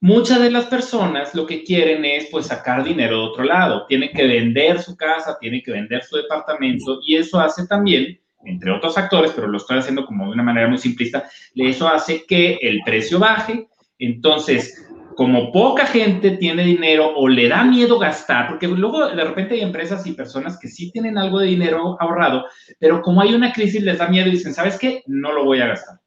muchas 0.00 0.40
de 0.40 0.50
las 0.52 0.66
personas 0.66 1.34
lo 1.34 1.46
que 1.46 1.64
quieren 1.64 2.04
es 2.04 2.26
pues 2.30 2.46
sacar 2.46 2.84
dinero 2.84 3.16
de 3.18 3.24
otro 3.24 3.44
lado, 3.44 3.86
tienen 3.86 4.10
que 4.10 4.26
vender 4.26 4.80
su 4.80 4.96
casa, 4.96 5.36
tienen 5.40 5.62
que 5.62 5.72
vender 5.72 6.04
su 6.04 6.16
departamento 6.16 7.00
y 7.04 7.16
eso 7.16 7.40
hace 7.40 7.66
también 7.66 8.20
entre 8.44 8.70
otros 8.70 8.94
factores, 8.94 9.32
pero 9.32 9.48
lo 9.48 9.58
estoy 9.58 9.78
haciendo 9.78 10.06
como 10.06 10.26
de 10.26 10.32
una 10.32 10.42
manera 10.42 10.68
muy 10.68 10.78
simplista, 10.78 11.28
eso 11.54 11.88
hace 11.88 12.24
que 12.26 12.58
el 12.62 12.80
precio 12.84 13.18
baje. 13.18 13.68
Entonces, 13.98 14.89
como 15.16 15.52
poca 15.52 15.86
gente 15.86 16.32
tiene 16.32 16.64
dinero 16.64 17.12
o 17.16 17.28
le 17.28 17.48
da 17.48 17.64
miedo 17.64 17.98
gastar, 17.98 18.48
porque 18.48 18.68
luego 18.68 19.08
de 19.08 19.24
repente 19.24 19.54
hay 19.54 19.60
empresas 19.60 20.06
y 20.06 20.12
personas 20.12 20.58
que 20.58 20.68
sí 20.68 20.90
tienen 20.92 21.18
algo 21.18 21.38
de 21.38 21.46
dinero 21.46 21.96
ahorrado, 22.00 22.46
pero 22.78 23.02
como 23.02 23.20
hay 23.20 23.34
una 23.34 23.52
crisis 23.52 23.82
les 23.82 23.98
da 23.98 24.08
miedo 24.08 24.28
y 24.28 24.32
dicen, 24.32 24.54
¿sabes 24.54 24.78
qué? 24.78 25.02
No 25.06 25.32
lo 25.32 25.44
voy 25.44 25.60
a 25.60 25.66
gastar. 25.66 26.00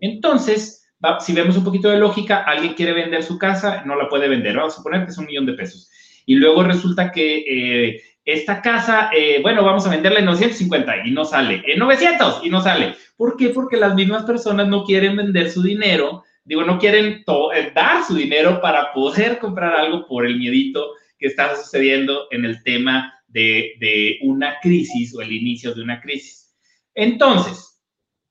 Entonces, 0.00 0.88
si 1.20 1.32
vemos 1.32 1.56
un 1.56 1.64
poquito 1.64 1.88
de 1.88 1.98
lógica, 1.98 2.42
alguien 2.46 2.74
quiere 2.74 2.92
vender 2.92 3.22
su 3.22 3.38
casa, 3.38 3.82
no 3.84 3.96
la 3.96 4.08
puede 4.08 4.28
vender, 4.28 4.56
vamos 4.56 4.74
a 4.74 4.76
suponer 4.76 5.04
que 5.04 5.10
es 5.10 5.18
un 5.18 5.26
millón 5.26 5.46
de 5.46 5.54
pesos. 5.54 5.90
Y 6.26 6.34
luego 6.36 6.62
resulta 6.62 7.10
que 7.10 7.38
eh, 7.38 8.02
esta 8.24 8.60
casa, 8.60 9.10
eh, 9.16 9.40
bueno, 9.42 9.64
vamos 9.64 9.86
a 9.86 9.90
venderla 9.90 10.20
en 10.20 10.26
950 10.26 11.06
y 11.06 11.10
no 11.10 11.24
sale, 11.24 11.62
en 11.66 11.78
900 11.78 12.40
y 12.44 12.50
no 12.50 12.60
sale. 12.60 12.94
¿Por 13.16 13.36
qué? 13.36 13.48
Porque 13.48 13.76
las 13.76 13.94
mismas 13.94 14.24
personas 14.24 14.68
no 14.68 14.84
quieren 14.84 15.16
vender 15.16 15.50
su 15.50 15.62
dinero 15.62 16.24
digo, 16.50 16.64
no 16.64 16.80
quieren 16.80 17.24
eh, 17.54 17.72
dar 17.72 18.02
su 18.04 18.16
dinero 18.16 18.60
para 18.60 18.92
poder 18.92 19.38
comprar 19.38 19.72
algo 19.72 20.04
por 20.08 20.26
el 20.26 20.36
miedito 20.36 20.94
que 21.16 21.28
está 21.28 21.54
sucediendo 21.54 22.26
en 22.32 22.44
el 22.44 22.60
tema 22.64 23.14
de, 23.28 24.18
una 24.22 24.58
crisis 24.60 25.14
o 25.14 25.22
el 25.22 25.30
inicio 25.30 25.72
de 25.72 25.82
una 25.82 26.00
crisis. 26.00 26.52
Entonces, 26.92 27.80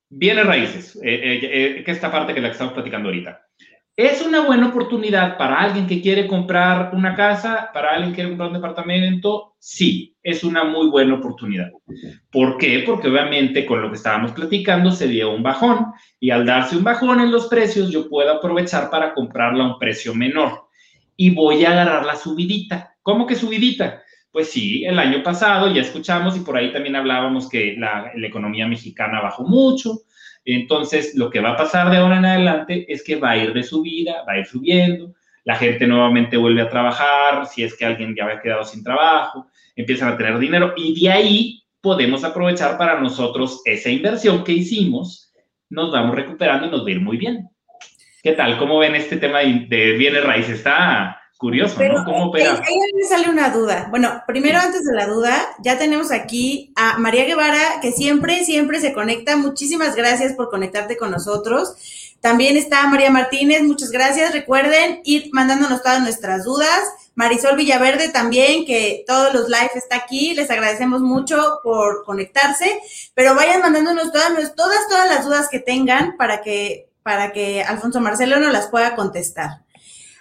viene 0.09 0.43
raíces, 0.43 0.97
eh, 0.97 1.39
eh, 1.41 1.83
que 1.85 1.91
esta 1.91 2.11
parte 2.11 2.33
que 2.33 2.41
la 2.41 2.49
que 2.49 2.53
estamos 2.53 2.73
platicando 2.73 3.07
ahorita. 3.07 3.48
¿Es 3.99 4.25
una 4.25 4.45
buena 4.45 4.67
oportunidad 4.67 5.37
para 5.37 5.59
alguien 5.59 5.85
que 5.85 6.01
quiere 6.01 6.25
comprar 6.25 6.91
una 6.93 7.17
casa, 7.17 7.69
para 7.73 7.89
alguien 7.89 8.11
que 8.11 8.15
quiere 8.15 8.29
comprar 8.29 8.47
un 8.47 8.53
departamento? 8.53 9.55
Sí, 9.59 10.15
es 10.23 10.45
una 10.45 10.63
muy 10.63 10.87
buena 10.87 11.15
oportunidad. 11.15 11.69
¿Por 12.31 12.57
qué? 12.57 12.81
Porque 12.85 13.09
obviamente 13.09 13.65
con 13.65 13.81
lo 13.81 13.89
que 13.89 13.97
estábamos 13.97 14.31
platicando 14.31 14.91
se 14.91 15.09
dio 15.09 15.35
un 15.35 15.43
bajón 15.43 15.87
y 16.17 16.29
al 16.29 16.45
darse 16.45 16.77
un 16.77 16.85
bajón 16.85 17.19
en 17.19 17.29
los 17.29 17.47
precios 17.47 17.91
yo 17.91 18.07
puedo 18.07 18.31
aprovechar 18.31 18.89
para 18.89 19.13
comprarla 19.13 19.65
a 19.65 19.73
un 19.73 19.79
precio 19.79 20.15
menor 20.15 20.69
y 21.17 21.31
voy 21.31 21.65
a 21.65 21.71
agarrar 21.71 22.05
la 22.05 22.15
subidita. 22.15 22.95
¿Cómo 23.03 23.27
que 23.27 23.35
subidita? 23.35 24.01
Pues 24.31 24.49
sí, 24.49 24.85
el 24.85 24.97
año 24.97 25.21
pasado 25.23 25.69
ya 25.73 25.81
escuchamos 25.81 26.37
y 26.37 26.39
por 26.39 26.55
ahí 26.55 26.71
también 26.71 26.95
hablábamos 26.95 27.49
que 27.49 27.75
la, 27.77 28.13
la 28.15 28.27
economía 28.27 28.65
mexicana 28.65 29.19
bajó 29.19 29.43
mucho, 29.43 30.03
entonces, 30.53 31.15
lo 31.15 31.29
que 31.29 31.39
va 31.39 31.51
a 31.51 31.57
pasar 31.57 31.89
de 31.89 31.97
ahora 31.97 32.17
en 32.17 32.25
adelante 32.25 32.85
es 32.91 33.03
que 33.03 33.17
va 33.17 33.31
a 33.31 33.37
ir 33.37 33.53
de 33.53 33.63
subida, 33.63 34.23
va 34.27 34.33
a 34.33 34.39
ir 34.39 34.45
subiendo, 34.45 35.13
la 35.43 35.55
gente 35.55 35.87
nuevamente 35.87 36.37
vuelve 36.37 36.61
a 36.61 36.69
trabajar, 36.69 37.45
si 37.47 37.63
es 37.63 37.75
que 37.75 37.85
alguien 37.85 38.15
ya 38.15 38.23
había 38.25 38.41
quedado 38.41 38.63
sin 38.63 38.83
trabajo, 38.83 39.47
empiezan 39.75 40.09
a 40.09 40.17
tener 40.17 40.37
dinero 40.39 40.73
y 40.75 40.99
de 40.99 41.09
ahí 41.09 41.63
podemos 41.81 42.23
aprovechar 42.23 42.77
para 42.77 42.99
nosotros 42.99 43.61
esa 43.65 43.89
inversión 43.89 44.43
que 44.43 44.51
hicimos, 44.51 45.33
nos 45.69 45.91
vamos 45.91 46.15
recuperando 46.15 46.67
y 46.67 46.69
nos 46.69 46.83
va 46.83 46.87
a 46.87 46.91
ir 46.91 47.01
muy 47.01 47.17
bien. 47.17 47.49
¿Qué 48.21 48.33
tal? 48.33 48.57
¿Cómo 48.57 48.79
ven 48.79 48.95
este 48.95 49.17
tema 49.17 49.39
de 49.39 49.95
bienes 49.97 50.23
raíces? 50.23 50.57
Está, 50.57 51.21
Curioso, 51.39 51.81
¿no? 51.81 52.03
¿Cómo 52.03 52.25
opera? 52.25 52.61
Ahí, 52.67 52.75
me 52.93 53.03
sale 53.05 53.29
una 53.29 53.49
duda. 53.49 53.87
Bueno, 53.89 54.23
primero 54.27 54.59
antes 54.59 54.83
de 54.83 54.93
la 54.93 55.07
duda, 55.07 55.33
ya 55.59 55.77
tenemos 55.77 56.11
aquí 56.11 56.73
a 56.75 56.97
María 56.97 57.23
Guevara, 57.23 57.79
que 57.81 57.93
siempre, 57.93 58.43
siempre 58.43 58.81
se 58.81 58.91
conecta. 58.91 59.37
Muchísimas 59.37 59.95
gracias 59.95 60.33
por 60.33 60.49
conectarte 60.49 60.97
con 60.97 61.11
nosotros. 61.11 61.77
También 62.19 62.57
está 62.57 62.85
María 62.87 63.09
Martínez, 63.09 63.63
muchas 63.63 63.89
gracias. 63.89 64.33
Recuerden 64.33 64.99
ir 65.05 65.29
mandándonos 65.31 65.81
todas 65.81 66.01
nuestras 66.01 66.43
dudas. 66.43 66.83
Marisol 67.15 67.55
Villaverde 67.55 68.09
también, 68.09 68.65
que 68.65 69.05
todos 69.07 69.33
los 69.33 69.47
live 69.47 69.71
está 69.75 69.95
aquí. 69.95 70.33
Les 70.33 70.51
agradecemos 70.51 70.99
mucho 70.99 71.61
por 71.63 72.03
conectarse, 72.03 72.81
pero 73.13 73.33
vayan 73.33 73.61
mandándonos 73.61 74.11
todas, 74.11 74.33
todas, 74.57 74.89
todas 74.89 75.09
las 75.09 75.23
dudas 75.23 75.47
que 75.49 75.59
tengan 75.59 76.17
para 76.17 76.41
que 76.41 76.89
para 77.01 77.31
que 77.31 77.63
Alfonso 77.63 78.01
Marcelo 78.01 78.41
nos 78.41 78.51
las 78.51 78.67
pueda 78.67 78.93
contestar. 78.93 79.61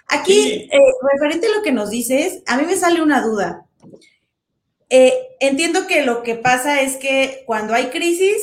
Aquí, 0.09 0.67
eh, 0.71 0.79
referente 1.13 1.47
a 1.47 1.55
lo 1.55 1.61
que 1.61 1.71
nos 1.71 1.91
dices, 1.91 2.41
a 2.47 2.57
mí 2.57 2.65
me 2.65 2.75
sale 2.75 3.01
una 3.01 3.21
duda. 3.21 3.65
Eh, 4.89 5.13
entiendo 5.39 5.85
que 5.85 6.03
lo 6.03 6.23
que 6.23 6.35
pasa 6.35 6.81
es 6.81 6.97
que 6.97 7.43
cuando 7.45 7.75
hay 7.75 7.87
crisis, 7.87 8.37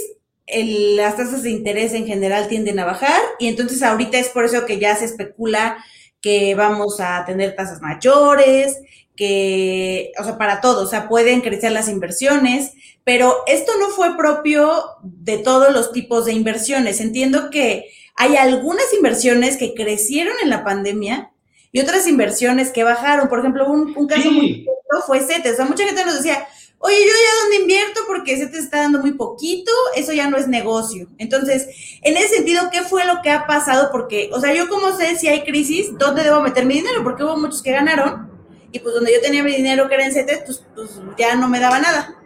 las 0.47 1.17
tasas 1.17 1.43
de 1.43 1.51
interés 1.51 1.93
en 1.93 2.07
general 2.07 2.47
tienden 2.47 2.79
a 2.79 2.85
bajar 2.85 3.21
y 3.41 3.49
entonces 3.49 3.83
ahorita 3.83 4.17
es 4.17 4.29
por 4.29 4.45
eso 4.45 4.65
que 4.65 4.79
ya 4.79 4.95
se 4.95 5.07
especula 5.07 5.85
que 6.21 6.55
vamos 6.55 7.01
a 7.01 7.25
tener 7.27 7.57
tasas 7.57 7.83
mayores, 7.83 8.81
que, 9.17 10.13
o 10.21 10.25
sea, 10.25 10.39
para 10.39 10.61
todo, 10.61 10.85
o 10.85 10.87
sea, 10.87 11.09
pueden 11.09 11.41
crecer 11.41 11.73
las 11.73 11.89
inversiones, 11.89 12.75
pero 13.03 13.43
esto 13.47 13.73
no 13.81 13.89
fue 13.89 14.17
propio 14.17 14.83
de 15.03 15.39
todos 15.39 15.73
los 15.73 15.91
tipos 15.91 16.27
de 16.27 16.33
inversiones. 16.33 17.01
Entiendo 17.01 17.51
que 17.51 17.91
hay 18.15 18.37
algunas 18.37 18.93
inversiones 18.95 19.57
que 19.57 19.75
crecieron 19.75 20.35
en 20.43 20.51
la 20.51 20.65
pandemia 20.65 21.33
y 21.77 21.81
otras 21.81 22.07
inversiones 22.09 22.71
que 22.71 22.85
bajaron. 22.85 23.29
Por 23.29 23.41
ejemplo, 23.41 23.71
un, 23.71 24.07
caso 24.07 24.31
muy 24.33 24.67
fue 25.07 25.21
CETES. 25.21 25.53
O 25.53 25.57
sea, 25.57 25.65
mucha 25.67 25.85
gente 25.85 26.07
nos 26.07 26.17
decía, 26.17 26.49
oye, 26.79 26.97
yo 26.97 27.13
ya 27.13 27.43
dónde 27.43 27.57
invierto 27.57 28.01
porque 28.07 28.39
CETES 28.39 28.65
está 28.65 28.79
dando 28.79 29.03
muy 29.03 29.13
poquito, 29.13 29.71
eso 29.95 30.15
ya 30.15 30.31
no 30.31 30.39
es 30.39 30.49
negocio. 30.49 31.07
Entonces, 31.19 31.69
en 32.01 32.17
ese 32.17 32.37
sentido, 32.37 32.71
¿qué 32.73 32.81
fue 32.81 33.05
lo 33.05 33.21
que 33.21 33.29
ha 33.29 33.47
pasado? 33.47 33.91
Porque, 33.93 34.31
o 34.33 34.41
sea, 34.41 34.55
yo 34.55 34.71
como 34.71 34.97
sé 34.97 35.19
si 35.19 35.29
hay 35.29 35.43
crisis, 35.43 35.91
¿dónde 35.99 36.25
debo 36.25 36.41
meter 36.41 36.65
mi 36.65 36.77
dinero? 36.77 37.05
Porque 37.05 37.25
hubo 37.25 37.37
muchos 37.37 37.63
que 37.63 37.73
ganaron 37.73 38.31
y 38.73 38.79
pues 38.79 38.95
donde 38.95 39.13
yo 39.13 39.21
tenía 39.21 39.43
mi 39.45 39.55
dinero 39.55 39.87
que 39.87 39.97
era 39.97 40.07
en 40.07 40.15
CETES, 40.15 40.45
pues, 40.47 40.65
pues 40.75 40.99
ya 41.19 41.37
no 41.37 41.47
me 41.47 41.61
daba 41.61 41.79
nada. 41.79 42.17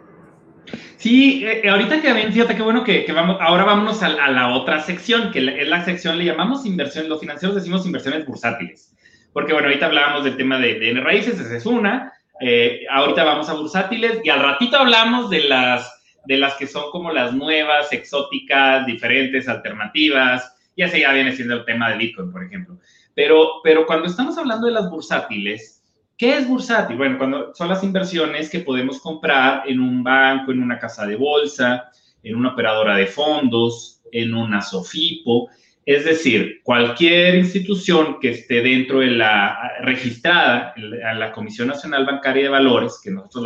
Sí, 0.95 1.43
eh, 1.43 1.67
ahorita 1.67 2.01
que 2.01 2.13
ven, 2.13 2.31
fíjate 2.31 2.55
qué 2.55 2.61
bueno 2.61 2.85
que, 2.85 3.05
vamos, 3.11 3.35
ahora 3.41 3.65
vámonos 3.65 4.01
a, 4.01 4.07
la 4.29 4.53
otra 4.55 4.81
sección, 4.81 5.33
que 5.33 5.39
es 5.39 5.67
la 5.67 5.83
sección, 5.83 6.17
le 6.17 6.23
llamamos 6.23 6.65
inversión, 6.65 7.09
los 7.09 7.19
financieros 7.19 7.53
decimos 7.53 7.85
inversiones 7.85 8.25
bursátiles, 8.25 8.93
porque 9.33 9.53
bueno, 9.53 9.67
ahorita 9.67 9.87
hablábamos 9.87 10.23
del 10.23 10.37
tema 10.37 10.57
de, 10.59 10.79
de 10.79 10.93
raíces, 10.99 11.39
esa 11.39 11.55
es 11.55 11.65
una, 11.65 12.13
eh, 12.43 12.85
ahorita 12.89 13.23
vamos 13.23 13.49
a 13.49 13.53
bursátiles 13.53 14.19
y 14.23 14.29
al 14.29 14.41
ratito 14.41 14.75
hablamos 14.75 15.29
de 15.29 15.43
las, 15.43 16.01
de 16.25 16.37
las 16.37 16.55
que 16.55 16.65
son 16.65 16.89
como 16.89 17.11
las 17.11 17.33
nuevas, 17.33 17.93
exóticas, 17.93 18.85
diferentes, 18.87 19.47
alternativas, 19.47 20.55
y 20.75 20.81
así 20.81 21.01
ya 21.01 21.13
viene 21.13 21.35
siendo 21.35 21.53
el 21.53 21.65
tema 21.65 21.91
de 21.91 21.97
Bitcoin, 21.97 22.31
por 22.31 22.43
ejemplo. 22.43 22.79
Pero, 23.13 23.61
pero 23.63 23.85
cuando 23.85 24.07
estamos 24.07 24.39
hablando 24.39 24.65
de 24.65 24.73
las 24.73 24.89
bursátiles, 24.89 25.83
¿qué 26.17 26.37
es 26.37 26.47
bursátil? 26.47 26.97
Bueno, 26.97 27.19
cuando 27.19 27.53
son 27.53 27.69
las 27.69 27.83
inversiones 27.83 28.49
que 28.49 28.61
podemos 28.61 28.99
comprar 28.99 29.63
en 29.67 29.79
un 29.79 30.03
banco, 30.03 30.51
en 30.51 30.63
una 30.63 30.79
casa 30.79 31.05
de 31.05 31.17
bolsa, 31.17 31.91
en 32.23 32.35
una 32.35 32.53
operadora 32.53 32.95
de 32.95 33.05
fondos, 33.05 34.01
en 34.11 34.33
una 34.33 34.61
SOFIPO, 34.61 35.49
es 35.85 36.05
decir, 36.05 36.61
cualquier 36.63 37.35
institución 37.35 38.17
que 38.19 38.29
esté 38.29 38.61
dentro 38.61 38.99
de 38.99 39.07
la 39.07 39.57
registrada 39.81 40.73
a 41.05 41.13
la 41.13 41.31
Comisión 41.31 41.67
Nacional 41.67 42.05
Bancaria 42.05 42.43
de 42.43 42.49
Valores, 42.49 42.99
que 43.03 43.09
nosotros 43.09 43.45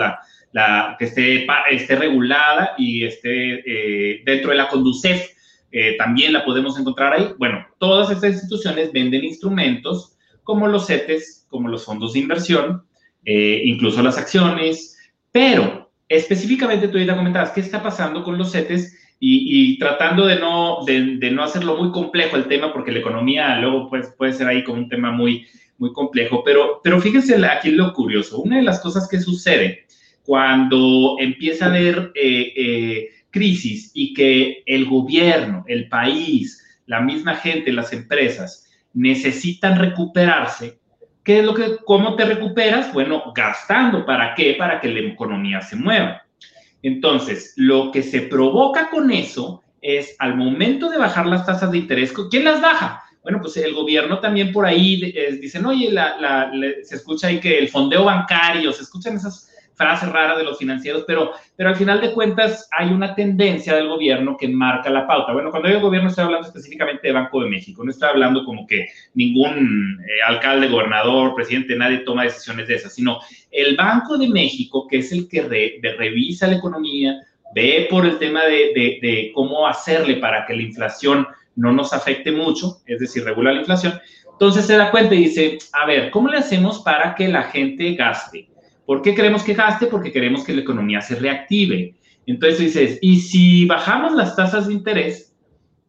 la, 0.51 0.96
que 1.00 1.06
esté, 1.06 1.48
esté 1.72 1.96
regulada 1.96 2.74
y 2.77 3.06
esté 3.06 3.63
eh, 3.65 4.22
dentro 4.25 4.51
de 4.51 4.58
la 4.58 4.68
Conducef, 4.68 5.30
eh, 5.72 5.96
también 5.98 6.34
la 6.34 6.46
podemos 6.46 6.77
encontrar 6.80 7.13
ahí. 7.13 7.34
Bueno, 7.38 7.65
todas 7.80 8.12
estas 8.12 8.34
instituciones 8.34 8.92
venden 8.92 9.24
instrumentos 9.24 10.18
como 10.44 10.68
los 10.68 10.88
CETES, 10.88 11.48
como 11.50 11.70
los 11.70 11.86
fondos 11.86 12.13
de 12.13 12.20
inversión, 12.20 12.86
eh, 13.25 13.62
incluso 13.65 14.01
las 14.01 14.18
acciones, 14.18 14.98
pero 15.32 15.92
específicamente 16.08 16.88
tú 16.88 17.00
ya 17.00 17.15
comentabas, 17.15 17.51
¿qué 17.51 17.62
está 17.62 17.82
pasando 17.82 18.24
con 18.24 18.38
los 18.38 18.51
CETES? 18.51 19.04
Y, 19.19 19.79
tratando 19.79 20.25
de 20.25 20.39
no, 20.39 20.84
de, 20.86 21.31
no 21.31 21.43
hacerlo 21.43 21.77
muy 21.77 21.91
complejo 21.91 22.36
el 22.36 22.45
tema, 22.45 22.72
porque 22.72 22.91
la 22.91 23.00
economía 23.00 23.57
luego 23.60 23.89
pues, 23.89 24.13
puede 24.17 24.34
ser 24.34 24.48
ahí 24.48 24.63
como 24.63 24.79
un 24.79 24.89
tema 24.89 25.12
muy, 25.12 25.48
muy 25.77 25.91
complejo. 25.93 26.43
Pero, 26.43 26.81
pero 26.84 27.00
fíjense 27.00 27.43
aquí 27.45 27.72
lo 27.72 27.93
curioso. 27.93 28.39
Una 28.39 28.57
de 28.57 28.63
las 28.63 28.79
cosas 28.79 29.07
que 29.07 29.19
sucede 29.19 29.86
cuando 30.24 31.17
empieza 31.19 31.65
a 31.65 31.69
haber 31.69 32.12
eh, 32.15 32.53
eh, 32.55 33.10
crisis 33.29 33.91
y 33.93 34.13
que 34.13 34.63
el 34.65 34.86
gobierno, 34.86 35.63
el 35.67 35.88
país, 35.88 36.63
la 36.86 37.01
misma 37.01 37.36
gente, 37.36 37.72
las 37.72 37.93
empresas 37.93 38.67
necesitan 38.93 39.77
recuperarse, 39.77 40.79
¿qué 41.24 41.39
es 41.39 41.45
lo 41.45 41.53
que, 41.53 41.77
cómo 41.86 42.15
te 42.15 42.25
recuperas? 42.25 42.93
Bueno, 42.93 43.34
gastando. 43.36 44.05
¿Para 44.05 44.34
qué? 44.36 44.55
Para 44.57 44.79
que 44.79 44.88
la 44.88 45.00
economía 45.01 45.62
se 45.62 45.75
mueva. 45.75 46.25
Entonces, 46.88 47.54
lo 47.56 47.92
que 47.92 48.04
se 48.04 48.22
provoca 48.22 48.92
con 48.92 49.10
eso 49.10 49.63
es 49.82 50.15
al 50.20 50.36
momento 50.36 50.89
de 50.89 51.00
bajar 51.00 51.25
las 51.25 51.44
tasas 51.44 51.72
de 51.72 51.80
interés, 51.80 52.13
¿quién 52.30 52.44
las 52.44 52.62
baja? 52.62 53.04
Bueno, 53.24 53.39
pues 53.42 53.58
el 53.58 53.74
gobierno 53.74 54.20
también 54.20 54.51
por 54.51 54.68
ahí 54.68 55.12
dicen, 55.42 55.65
oye, 55.65 55.92
se 56.84 56.96
escucha 56.96 57.27
ahí 57.27 57.39
que 57.39 57.58
el 57.58 57.70
fondeo 57.70 58.04
bancario, 58.04 58.72
se 58.72 58.84
escuchan 58.84 59.15
esas 59.15 59.51
frase 59.75 60.05
rara 60.08 60.38
de 60.38 60.44
los 60.44 60.58
financieros, 60.58 61.03
pero, 61.05 61.34
pero 61.55 61.70
al 61.70 61.75
final 61.75 62.01
de 62.01 62.13
cuentas 62.13 62.67
hay 62.72 62.89
una 62.89 63.13
tendencia 63.13 63.75
del 63.75 63.88
gobierno 63.88 64.38
que 64.38 64.48
marca 64.48 64.89
la 64.89 65.05
pauta. 65.05 65.34
Bueno, 65.34 65.51
cuando 65.51 65.70
digo 65.70 65.82
gobierno 65.82 66.10
estoy 66.10 66.25
hablando 66.25 66.48
específicamente 66.48 67.08
de 67.08 67.13
Banco 67.13 67.41
de 67.41 67.50
México, 67.50 67.84
no 67.84 67.91
estoy 67.91 68.10
hablando 68.10 68.46
como 68.46 68.65
que 68.65 68.88
ningún 69.13 70.00
eh, 70.01 70.24
alcalde, 70.27 70.67
gobernador, 70.67 71.36
presidente, 71.36 71.75
nadie 71.75 72.00
toma 72.00 72.24
decisiones 72.24 72.67
de 72.67 72.75
esas, 72.75 72.94
sino 72.94 73.20
el 73.51 73.75
Banco 73.75 74.17
de 74.17 74.29
México, 74.29 74.88
que 74.88 75.00
es 75.00 75.12
el 75.12 75.27
que 75.27 75.41
revisa 75.98 76.48
la 76.48 76.55
economía, 76.55 77.20
ve 77.53 77.88
por 77.89 78.05
el 78.05 78.17
tema 78.17 78.44
de, 78.46 79.32
cómo 79.34 79.67
hacerle 79.67 80.17
para 80.17 80.46
que 80.46 80.55
la 80.55 80.62
inflación 80.62 81.27
no 81.55 81.72
nos 81.72 81.94
afecte 81.94 82.32
mucho, 82.32 82.82
es 82.86 83.00
decir, 83.00 83.24
regula 83.24 83.53
la 83.53 83.60
inflación. 83.60 83.94
Entonces 84.34 84.67
se 84.67 84.75
da 84.75 84.91
cuenta 84.91 85.15
y 85.15 85.25
dice, 85.25 85.58
a 85.72 85.86
ver, 85.86 86.12
¿cómo 86.12 86.27
le 86.27 86.38
hacemos 86.38 86.79
para 86.79 87.15
que 87.15 87.29
la 87.29 87.44
gente 87.44 87.94
gaste? 87.94 88.50
¿Por 88.86 89.01
qué 89.01 89.15
queremos 89.15 89.44
que 89.44 89.54
gaste? 89.54 89.88
Porque 89.88 90.12
queremos 90.12 90.44
que 90.44 90.54
la 90.54 90.62
economía 90.62 91.01
se 91.01 91.15
reactive. 91.15 91.96
Entonces 92.25 92.60
dices, 92.60 93.00
¿y 93.01 93.20
si 93.20 93.65
bajamos 93.65 94.13
las 94.13 94.36
tasas 94.36 94.68
de 94.68 94.74
interés? 94.74 95.34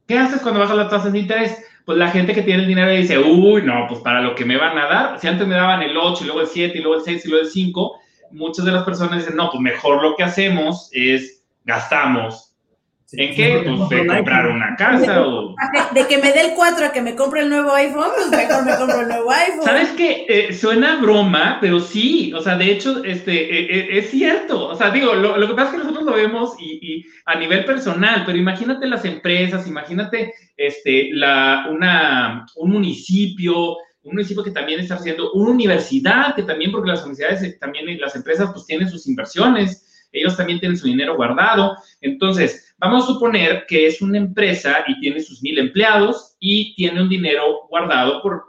¿Qué 0.07 0.19
haces 0.19 0.41
cuando 0.41 0.61
bajas 0.61 0.77
las 0.77 0.91
tasas 0.91 1.13
de 1.13 1.19
interés? 1.19 1.63
Pues 1.85 1.99
la 1.99 2.11
gente 2.11 2.35
que 2.35 2.43
tiene 2.43 2.63
el 2.63 2.69
dinero 2.69 2.91
dice, 2.91 3.19
uy, 3.19 3.63
no, 3.63 3.87
pues 3.89 4.01
para 4.01 4.21
lo 4.21 4.35
que 4.35 4.45
me 4.45 4.57
van 4.57 4.77
a 4.77 4.87
dar, 4.87 5.21
si 5.21 5.29
antes 5.29 5.47
me 5.47 5.55
daban 5.55 5.83
el 5.83 5.97
8 5.97 6.25
y 6.25 6.27
luego 6.27 6.41
el 6.41 6.49
7 6.49 6.77
y 6.77 6.81
luego 6.81 6.99
el 6.99 7.05
6 7.05 7.25
y 7.25 7.29
luego 7.29 7.45
el 7.45 7.51
5, 7.51 8.01
muchas 8.33 8.65
de 8.65 8.73
las 8.73 8.83
personas 8.83 9.19
dicen, 9.19 9.37
no, 9.37 9.51
pues 9.51 9.61
mejor 9.61 10.03
lo 10.03 10.17
que 10.17 10.25
hacemos 10.25 10.89
es 10.93 11.45
gastamos 11.65 12.46
¿En 13.13 13.35
qué? 13.37 13.63
Pues 13.65 13.89
de 13.89 14.07
comprar 14.07 14.49
una 14.49 14.75
casa 14.75 15.23
o... 15.27 15.55
De 15.95 16.07
que 16.09 16.19
me 16.19 16.33
dé 16.33 16.47
el 16.47 16.55
4 16.55 16.87
a 16.87 16.93
que 16.93 17.01
me 17.01 17.15
compre 17.15 17.43
el 17.43 17.49
nuevo 17.49 17.73
iPhone, 17.73 18.09
pues 18.17 18.31
mejor 18.31 18.65
me 18.65 18.77
compro 18.77 19.01
el 19.01 19.09
nuevo 19.09 19.31
iPhone. 19.31 19.63
¿Sabes 19.65 19.91
qué? 19.91 20.27
Eh, 20.29 20.53
suena 20.53 21.01
broma, 21.01 21.59
pero 21.61 21.79
sí, 21.79 22.33
o 22.35 22.41
sea, 22.41 22.57
de 22.57 22.73
hecho, 22.73 23.05
este, 23.05 23.33
eh, 23.33 23.67
eh, 23.71 23.99
es 23.99 24.11
cierto. 24.11 24.69
O 24.69 24.75
sea, 24.75 24.91
digo, 24.91 25.15
lo, 25.15 25.37
lo, 25.37 25.47
que 25.47 25.55
pasa 25.55 25.69
es 25.69 25.73
que 25.73 25.79
nosotros 25.79 26.05
lo 26.05 26.13
vemos 26.15 26.57
y, 26.59 26.79
y, 26.83 27.07
a 27.27 27.37
nivel 27.37 27.65
personal, 27.65 28.25
pero 28.27 28.39
imagínate 28.39 28.87
las 28.87 29.05
empresas, 29.05 29.69
imagínate 29.69 30.35
este, 30.57 31.11
la, 31.13 31.69
una, 31.71 32.47
un 32.57 32.71
municipio, 32.71 33.77
un 34.03 34.15
municipio 34.15 34.43
que 34.43 34.51
también 34.51 34.81
está 34.81 34.97
haciendo, 34.97 35.33
una 35.33 35.51
universidad 35.51 36.35
que 36.35 36.43
también, 36.43 36.73
porque 36.73 36.91
las 36.91 37.05
universidades 37.05 37.59
también, 37.61 38.01
las 38.01 38.17
empresas 38.17 38.51
pues 38.53 38.67
tienen 38.67 38.89
sus 38.89 39.07
inversiones, 39.07 40.09
ellos 40.13 40.37
también 40.37 40.61
tienen 40.61 40.79
su 40.79 40.87
dinero 40.87 41.17
guardado. 41.17 41.77
Entonces, 42.01 42.66
vamos 42.79 43.05
a 43.05 43.07
suponer 43.07 43.67
que 43.67 43.87
es 43.87 44.03
una 44.03 44.19
empresa 44.19 44.85
y 44.87 44.99
tiene 45.01 45.21
sus 45.21 45.43
mil 45.43 45.59
empleados 45.59 46.37
y 46.39 46.75
tiene 46.75 47.03
un 47.03 47.09
dinero 47.09 47.67
guardado 47.69 48.23
por, 48.23 48.45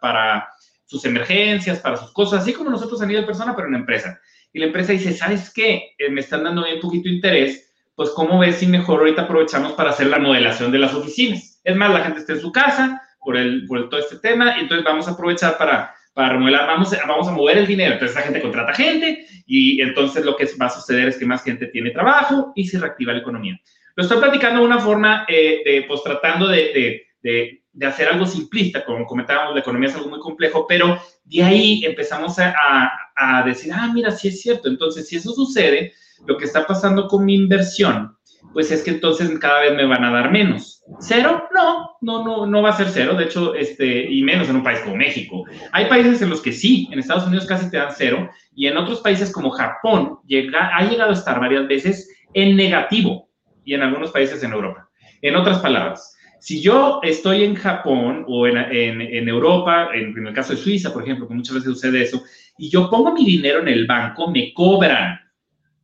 para 0.00 0.48
sus 0.84 1.04
emergencias, 1.04 1.80
para 1.80 1.96
sus 1.96 2.12
cosas, 2.12 2.42
así 2.42 2.52
como 2.52 2.70
nosotros 2.70 3.00
a 3.02 3.06
nivel 3.06 3.26
persona, 3.26 3.54
pero 3.54 3.68
en 3.68 3.74
empresa. 3.74 4.20
Y 4.52 4.58
la 4.58 4.66
empresa 4.66 4.92
dice, 4.92 5.12
¿sabes 5.12 5.52
qué? 5.52 5.94
Eh, 5.98 6.10
me 6.10 6.20
están 6.20 6.44
dando 6.44 6.62
un 6.62 6.80
poquito 6.80 7.08
interés, 7.08 7.70
pues 7.94 8.10
¿cómo 8.10 8.38
ves 8.38 8.56
si 8.56 8.66
mejor 8.66 9.00
ahorita 9.00 9.22
aprovechamos 9.22 9.72
para 9.72 9.90
hacer 9.90 10.06
la 10.06 10.18
modelación 10.18 10.72
de 10.72 10.78
las 10.78 10.94
oficinas? 10.94 11.60
Es 11.62 11.76
más, 11.76 11.92
la 11.92 12.04
gente 12.04 12.20
está 12.20 12.32
en 12.32 12.40
su 12.40 12.50
casa 12.50 13.02
por, 13.20 13.36
el, 13.36 13.66
por 13.66 13.88
todo 13.90 14.00
este 14.00 14.16
tema, 14.18 14.56
y 14.56 14.62
entonces 14.62 14.84
vamos 14.84 15.06
a 15.06 15.10
aprovechar 15.10 15.58
para 15.58 15.94
para 16.18 16.30
remodelar, 16.30 16.66
vamos, 16.66 16.90
vamos 17.06 17.28
a 17.28 17.30
mover 17.30 17.58
el 17.58 17.66
dinero. 17.68 17.92
Entonces 17.92 18.16
la 18.16 18.22
gente 18.22 18.40
contrata 18.40 18.74
gente 18.74 19.24
y 19.46 19.80
entonces 19.80 20.24
lo 20.24 20.34
que 20.34 20.48
va 20.60 20.66
a 20.66 20.70
suceder 20.70 21.06
es 21.06 21.16
que 21.16 21.24
más 21.24 21.44
gente 21.44 21.68
tiene 21.68 21.92
trabajo 21.92 22.50
y 22.56 22.66
se 22.66 22.80
reactiva 22.80 23.12
la 23.12 23.20
economía. 23.20 23.56
Lo 23.94 24.02
estoy 24.02 24.18
platicando 24.18 24.58
de 24.58 24.66
una 24.66 24.80
forma, 24.80 25.24
eh, 25.28 25.62
de, 25.64 25.84
pues 25.86 26.02
tratando 26.02 26.48
de, 26.48 27.06
de, 27.22 27.62
de, 27.72 27.86
hacer 27.86 28.08
algo 28.08 28.26
simplista, 28.26 28.84
como 28.84 29.06
comentábamos, 29.06 29.54
la 29.54 29.60
economía 29.60 29.90
es 29.90 29.94
algo 29.94 30.08
muy 30.08 30.18
complejo, 30.18 30.66
pero 30.66 31.00
de 31.22 31.40
ahí 31.40 31.84
empezamos 31.84 32.36
a, 32.40 32.52
a, 32.52 32.90
a 33.14 33.44
decir, 33.44 33.72
ah, 33.72 33.88
mira, 33.94 34.10
sí 34.10 34.26
es 34.26 34.40
cierto. 34.40 34.68
Entonces, 34.68 35.06
si 35.06 35.18
eso 35.18 35.30
sucede, 35.30 35.92
lo 36.26 36.36
que 36.36 36.46
está 36.46 36.66
pasando 36.66 37.06
con 37.06 37.24
mi 37.24 37.36
inversión 37.36 38.17
pues 38.52 38.70
es 38.70 38.82
que 38.82 38.90
entonces 38.90 39.30
cada 39.38 39.60
vez 39.60 39.74
me 39.74 39.86
van 39.86 40.04
a 40.04 40.10
dar 40.10 40.30
menos. 40.30 40.82
¿Cero? 41.00 41.48
No, 41.54 41.96
no, 42.00 42.24
no, 42.24 42.46
no 42.46 42.62
va 42.62 42.70
a 42.70 42.76
ser 42.76 42.88
cero. 42.88 43.14
De 43.14 43.24
hecho, 43.24 43.54
este, 43.54 44.10
y 44.10 44.22
menos 44.22 44.48
en 44.48 44.56
un 44.56 44.62
país 44.62 44.80
como 44.80 44.96
México. 44.96 45.44
Hay 45.72 45.86
países 45.86 46.22
en 46.22 46.30
los 46.30 46.40
que 46.40 46.52
sí, 46.52 46.88
en 46.90 46.98
Estados 46.98 47.26
Unidos 47.26 47.46
casi 47.46 47.70
te 47.70 47.76
dan 47.76 47.92
cero, 47.94 48.30
y 48.54 48.66
en 48.66 48.76
otros 48.76 49.00
países 49.00 49.30
como 49.32 49.50
Japón 49.50 50.18
ha 50.20 50.84
llegado 50.84 51.10
a 51.10 51.14
estar 51.14 51.40
varias 51.40 51.68
veces 51.68 52.08
en 52.34 52.56
negativo, 52.56 53.28
y 53.64 53.74
en 53.74 53.82
algunos 53.82 54.10
países 54.10 54.42
en 54.42 54.52
Europa. 54.52 54.88
En 55.20 55.36
otras 55.36 55.58
palabras, 55.58 56.14
Si 56.40 56.62
yo 56.62 57.00
estoy 57.02 57.42
en 57.42 57.56
Japón 57.56 58.24
o 58.28 58.46
en, 58.46 58.56
en, 58.56 59.28
Europa, 59.28 59.88
en, 59.92 60.16
en, 60.16 60.26
el 60.28 60.32
caso 60.32 60.52
de 60.52 60.58
Suiza, 60.58 60.92
por 60.92 61.02
ejemplo, 61.02 61.26
que 61.26 61.34
muchas 61.34 61.56
veces 61.56 61.72
sucede 61.72 62.02
eso, 62.02 62.22
y 62.56 62.70
yo 62.70 62.88
pongo 62.88 63.12
mi 63.12 63.24
dinero 63.24 63.60
en 63.60 63.68
el 63.68 63.86
banco, 63.86 64.30
me 64.30 64.52
cobran. 64.54 65.18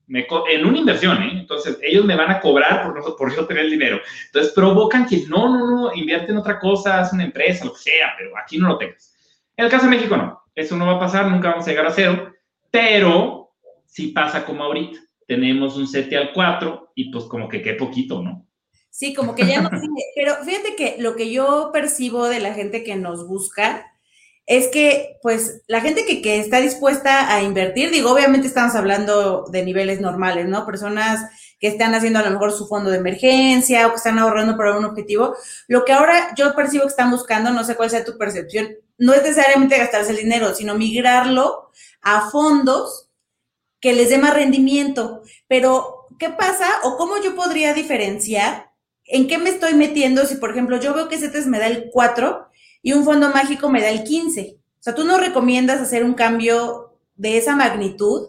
Me 0.06 0.26
en 0.50 0.66
una 0.66 0.78
inversión, 0.78 1.22
¿eh? 1.22 1.30
Entonces, 1.32 1.78
ellos 1.82 2.04
me 2.04 2.16
van 2.16 2.30
a 2.30 2.40
cobrar 2.40 2.84
por, 2.84 2.94
no, 2.94 3.16
por 3.16 3.34
yo 3.34 3.46
tener 3.46 3.64
el 3.64 3.70
dinero. 3.70 4.00
Entonces, 4.26 4.52
provocan 4.52 5.06
que 5.06 5.24
no, 5.28 5.48
no, 5.48 5.70
no, 5.70 5.94
invierte 5.94 6.32
en 6.32 6.38
otra 6.38 6.58
cosa, 6.58 7.00
haz 7.00 7.12
una 7.12 7.24
empresa, 7.24 7.64
lo 7.64 7.72
que 7.72 7.80
sea, 7.80 8.14
pero 8.18 8.36
aquí 8.36 8.58
no 8.58 8.68
lo 8.68 8.78
tengas. 8.78 9.14
En 9.56 9.64
el 9.64 9.70
caso 9.70 9.84
de 9.84 9.90
México, 9.90 10.16
no. 10.16 10.42
Eso 10.54 10.76
no 10.76 10.86
va 10.86 10.96
a 10.96 11.00
pasar, 11.00 11.26
nunca 11.26 11.50
vamos 11.50 11.66
a 11.66 11.70
llegar 11.70 11.86
a 11.86 11.90
cero, 11.90 12.32
pero 12.70 13.52
sí 13.86 14.08
pasa 14.08 14.44
como 14.44 14.64
ahorita. 14.64 15.00
Tenemos 15.26 15.76
un 15.76 15.86
7 15.86 16.16
al 16.16 16.32
4 16.32 16.92
y 16.94 17.10
pues 17.10 17.24
como 17.24 17.48
que 17.48 17.62
qué 17.62 17.74
poquito, 17.74 18.22
¿no? 18.22 18.46
Sí, 18.90 19.14
como 19.14 19.34
que 19.34 19.46
ya 19.46 19.62
no 19.62 19.70
tiene, 19.70 20.02
pero 20.14 20.36
fíjate 20.44 20.76
que 20.76 20.96
lo 21.00 21.16
que 21.16 21.32
yo 21.32 21.70
percibo 21.72 22.28
de 22.28 22.40
la 22.40 22.54
gente 22.54 22.84
que 22.84 22.94
nos 22.94 23.26
busca 23.26 23.93
es 24.46 24.68
que, 24.68 25.18
pues, 25.22 25.62
la 25.66 25.80
gente 25.80 26.04
que, 26.04 26.20
que, 26.20 26.38
está 26.38 26.60
dispuesta 26.60 27.34
a 27.34 27.42
invertir, 27.42 27.90
digo, 27.90 28.10
obviamente 28.10 28.46
estamos 28.46 28.74
hablando 28.74 29.46
de 29.50 29.64
niveles 29.64 30.00
normales, 30.00 30.46
¿no? 30.46 30.66
Personas 30.66 31.30
que 31.58 31.68
están 31.68 31.94
haciendo 31.94 32.18
a 32.18 32.22
lo 32.22 32.30
mejor 32.30 32.52
su 32.52 32.66
fondo 32.66 32.90
de 32.90 32.98
emergencia 32.98 33.86
o 33.86 33.90
que 33.90 33.96
están 33.96 34.18
ahorrando 34.18 34.56
para 34.56 34.76
un 34.76 34.84
objetivo. 34.84 35.34
Lo 35.66 35.84
que 35.84 35.92
ahora 35.94 36.34
yo 36.36 36.54
percibo 36.54 36.82
que 36.82 36.90
están 36.90 37.10
buscando, 37.10 37.50
no 37.50 37.64
sé 37.64 37.74
cuál 37.74 37.88
sea 37.88 38.04
tu 38.04 38.18
percepción, 38.18 38.68
no 38.98 39.14
es 39.14 39.22
necesariamente 39.22 39.78
gastarse 39.78 40.10
el 40.10 40.18
dinero, 40.18 40.54
sino 40.54 40.74
migrarlo 40.74 41.70
a 42.02 42.30
fondos 42.30 43.08
que 43.80 43.94
les 43.94 44.10
dé 44.10 44.18
más 44.18 44.34
rendimiento. 44.34 45.22
Pero, 45.48 46.08
¿qué 46.18 46.28
pasa 46.28 46.68
o 46.82 46.98
cómo 46.98 47.14
yo 47.22 47.34
podría 47.34 47.72
diferenciar 47.72 48.74
¿en 49.06 49.26
qué 49.26 49.38
me 49.38 49.50
estoy 49.50 49.74
metiendo 49.74 50.24
si, 50.24 50.36
por 50.36 50.50
ejemplo, 50.50 50.78
yo 50.78 50.94
veo 50.94 51.08
que 51.08 51.18
CETES 51.18 51.46
me 51.46 51.58
da 51.58 51.66
el 51.66 51.90
4 51.92 52.48
y 52.84 52.92
un 52.92 53.02
fondo 53.02 53.30
mágico 53.30 53.70
me 53.70 53.80
da 53.80 53.88
el 53.88 54.04
15? 54.04 54.58
O 54.60 54.82
sea, 54.82 54.94
¿tú 54.94 55.04
no 55.04 55.18
recomiendas 55.18 55.80
hacer 55.80 56.04
un 56.04 56.12
cambio 56.12 56.98
de 57.16 57.38
esa 57.38 57.56
magnitud? 57.56 58.28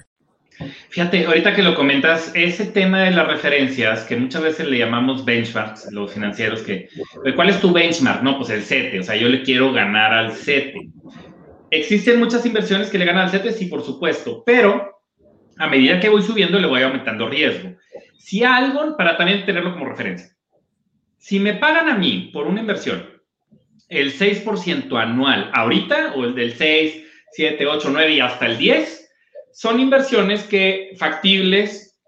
Fíjate, 0.89 1.25
ahorita 1.25 1.55
que 1.55 1.61
lo 1.61 1.75
comentas, 1.75 2.31
ese 2.35 2.65
tema 2.65 3.03
de 3.03 3.11
las 3.11 3.27
referencias, 3.27 4.03
que 4.03 4.15
muchas 4.15 4.41
veces 4.41 4.67
le 4.67 4.77
llamamos 4.77 5.25
benchmarks, 5.25 5.91
los 5.91 6.13
financieros, 6.13 6.61
que, 6.61 6.89
¿cuál 7.35 7.49
es 7.49 7.59
tu 7.59 7.71
benchmark? 7.71 8.23
No, 8.23 8.37
pues 8.37 8.49
el 8.49 8.63
CETE, 8.63 8.99
o 8.99 9.03
sea, 9.03 9.15
yo 9.15 9.29
le 9.29 9.43
quiero 9.43 9.71
ganar 9.71 10.13
al 10.13 10.31
CETE. 10.31 10.89
¿Existen 11.69 12.19
muchas 12.19 12.45
inversiones 12.45 12.89
que 12.89 12.97
le 12.97 13.05
ganan 13.05 13.25
al 13.25 13.31
CETE? 13.31 13.53
Sí, 13.53 13.65
por 13.65 13.83
supuesto, 13.83 14.43
pero 14.45 15.01
a 15.57 15.67
medida 15.67 15.99
que 15.99 16.09
voy 16.09 16.21
subiendo 16.21 16.59
le 16.59 16.67
voy 16.67 16.81
aumentando 16.81 17.29
riesgo. 17.29 17.75
Si 18.17 18.43
algo, 18.43 18.97
para 18.97 19.17
también 19.17 19.45
tenerlo 19.45 19.73
como 19.73 19.89
referencia, 19.89 20.35
si 21.17 21.39
me 21.39 21.53
pagan 21.53 21.89
a 21.89 21.97
mí 21.97 22.29
por 22.33 22.47
una 22.47 22.61
inversión 22.61 23.09
el 23.87 24.17
6% 24.17 24.99
anual 24.99 25.51
ahorita, 25.53 26.13
o 26.15 26.23
el 26.23 26.33
del 26.33 26.53
6, 26.53 27.03
7, 27.33 27.67
8, 27.67 27.89
9 27.91 28.13
y 28.13 28.19
hasta 28.21 28.45
el 28.45 28.57
10, 28.57 29.00
son 29.53 29.79
inversiones 29.79 30.43
que 30.43 30.91
factibles, 30.97 31.99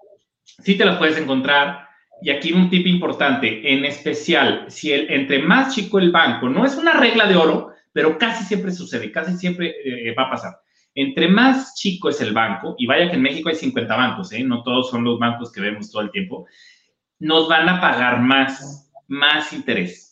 sí 0.43 0.77
te 0.77 0.85
las 0.85 0.97
puedes 0.97 1.17
encontrar. 1.17 1.87
Y 2.21 2.29
aquí 2.29 2.53
un 2.53 2.69
tip 2.69 2.87
importante, 2.87 3.73
en 3.73 3.83
especial, 3.83 4.65
si 4.69 4.93
el, 4.93 5.11
entre 5.11 5.39
más 5.39 5.75
chico 5.75 5.99
el 5.99 6.11
banco, 6.11 6.47
no 6.47 6.65
es 6.65 6.75
una 6.75 6.93
regla 6.93 7.27
de 7.27 7.35
oro, 7.35 7.73
pero 7.91 8.17
casi 8.17 8.45
siempre 8.45 8.71
sucede, 8.71 9.11
casi 9.11 9.35
siempre 9.37 9.75
eh, 9.83 10.15
va 10.17 10.23
a 10.23 10.31
pasar. 10.31 10.53
Entre 10.95 11.27
más 11.27 11.75
chico 11.75 12.09
es 12.09 12.21
el 12.21 12.33
banco, 12.33 12.75
y 12.77 12.85
vaya 12.85 13.09
que 13.09 13.15
en 13.15 13.21
México 13.21 13.49
hay 13.49 13.55
50 13.55 13.95
bancos, 13.95 14.31
¿eh? 14.31 14.43
no 14.43 14.63
todos 14.63 14.89
son 14.89 15.03
los 15.03 15.19
bancos 15.19 15.51
que 15.51 15.61
vemos 15.61 15.91
todo 15.91 16.01
el 16.01 16.11
tiempo, 16.11 16.47
nos 17.19 17.47
van 17.49 17.67
a 17.67 17.81
pagar 17.81 18.19
más, 18.21 18.91
más 19.07 19.51
interés. 19.53 20.02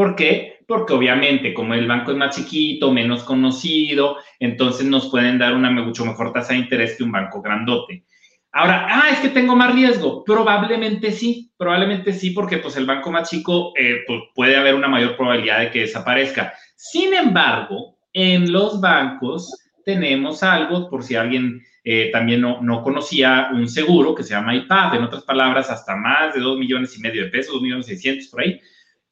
¿Por 0.00 0.16
qué? 0.16 0.60
porque 0.66 0.94
obviamente 0.94 1.52
como 1.52 1.74
el 1.74 1.86
banco 1.86 2.10
es 2.10 2.16
más 2.16 2.34
chiquito, 2.34 2.90
menos 2.90 3.22
conocido, 3.22 4.16
entonces 4.38 4.86
nos 4.86 5.10
pueden 5.10 5.36
dar 5.36 5.52
una 5.52 5.70
mucho 5.70 6.06
mejor 6.06 6.32
tasa 6.32 6.54
de 6.54 6.60
interés 6.60 6.96
que 6.96 7.02
un 7.02 7.12
banco 7.12 7.42
grandote. 7.42 8.04
Ahora, 8.50 8.86
ah, 8.88 9.10
es 9.10 9.18
que 9.18 9.28
tengo 9.28 9.54
más 9.54 9.74
riesgo. 9.74 10.24
Probablemente 10.24 11.12
sí, 11.12 11.52
probablemente 11.58 12.14
sí, 12.14 12.30
porque 12.30 12.56
pues 12.58 12.78
el 12.78 12.86
banco 12.86 13.10
más 13.10 13.28
chico 13.28 13.74
eh, 13.76 13.98
pues, 14.06 14.20
puede 14.34 14.56
haber 14.56 14.74
una 14.74 14.88
mayor 14.88 15.18
probabilidad 15.18 15.58
de 15.58 15.70
que 15.70 15.80
desaparezca. 15.80 16.54
Sin 16.76 17.12
embargo, 17.12 17.98
en 18.14 18.50
los 18.50 18.80
bancos 18.80 19.52
tenemos 19.84 20.42
algo, 20.42 20.88
por 20.88 21.02
si 21.02 21.14
alguien 21.14 21.60
eh, 21.84 22.08
también 22.10 22.40
no, 22.40 22.62
no, 22.62 22.82
conocía, 22.82 23.50
un 23.52 23.68
seguro 23.68 24.14
que 24.14 24.22
se 24.22 24.30
llama 24.30 24.54
IPAD, 24.54 24.94
en 24.94 25.02
otras 25.02 25.24
palabras, 25.24 25.68
hasta 25.68 25.94
más 25.94 26.32
de 26.32 26.40
2 26.40 26.58
millones 26.58 26.96
y 26.96 27.02
medio 27.02 27.24
de 27.24 27.30
pesos, 27.30 27.52
2 27.54 27.62
millones 27.62 27.86
600 27.86 28.28
por 28.28 28.40
ahí, 28.42 28.60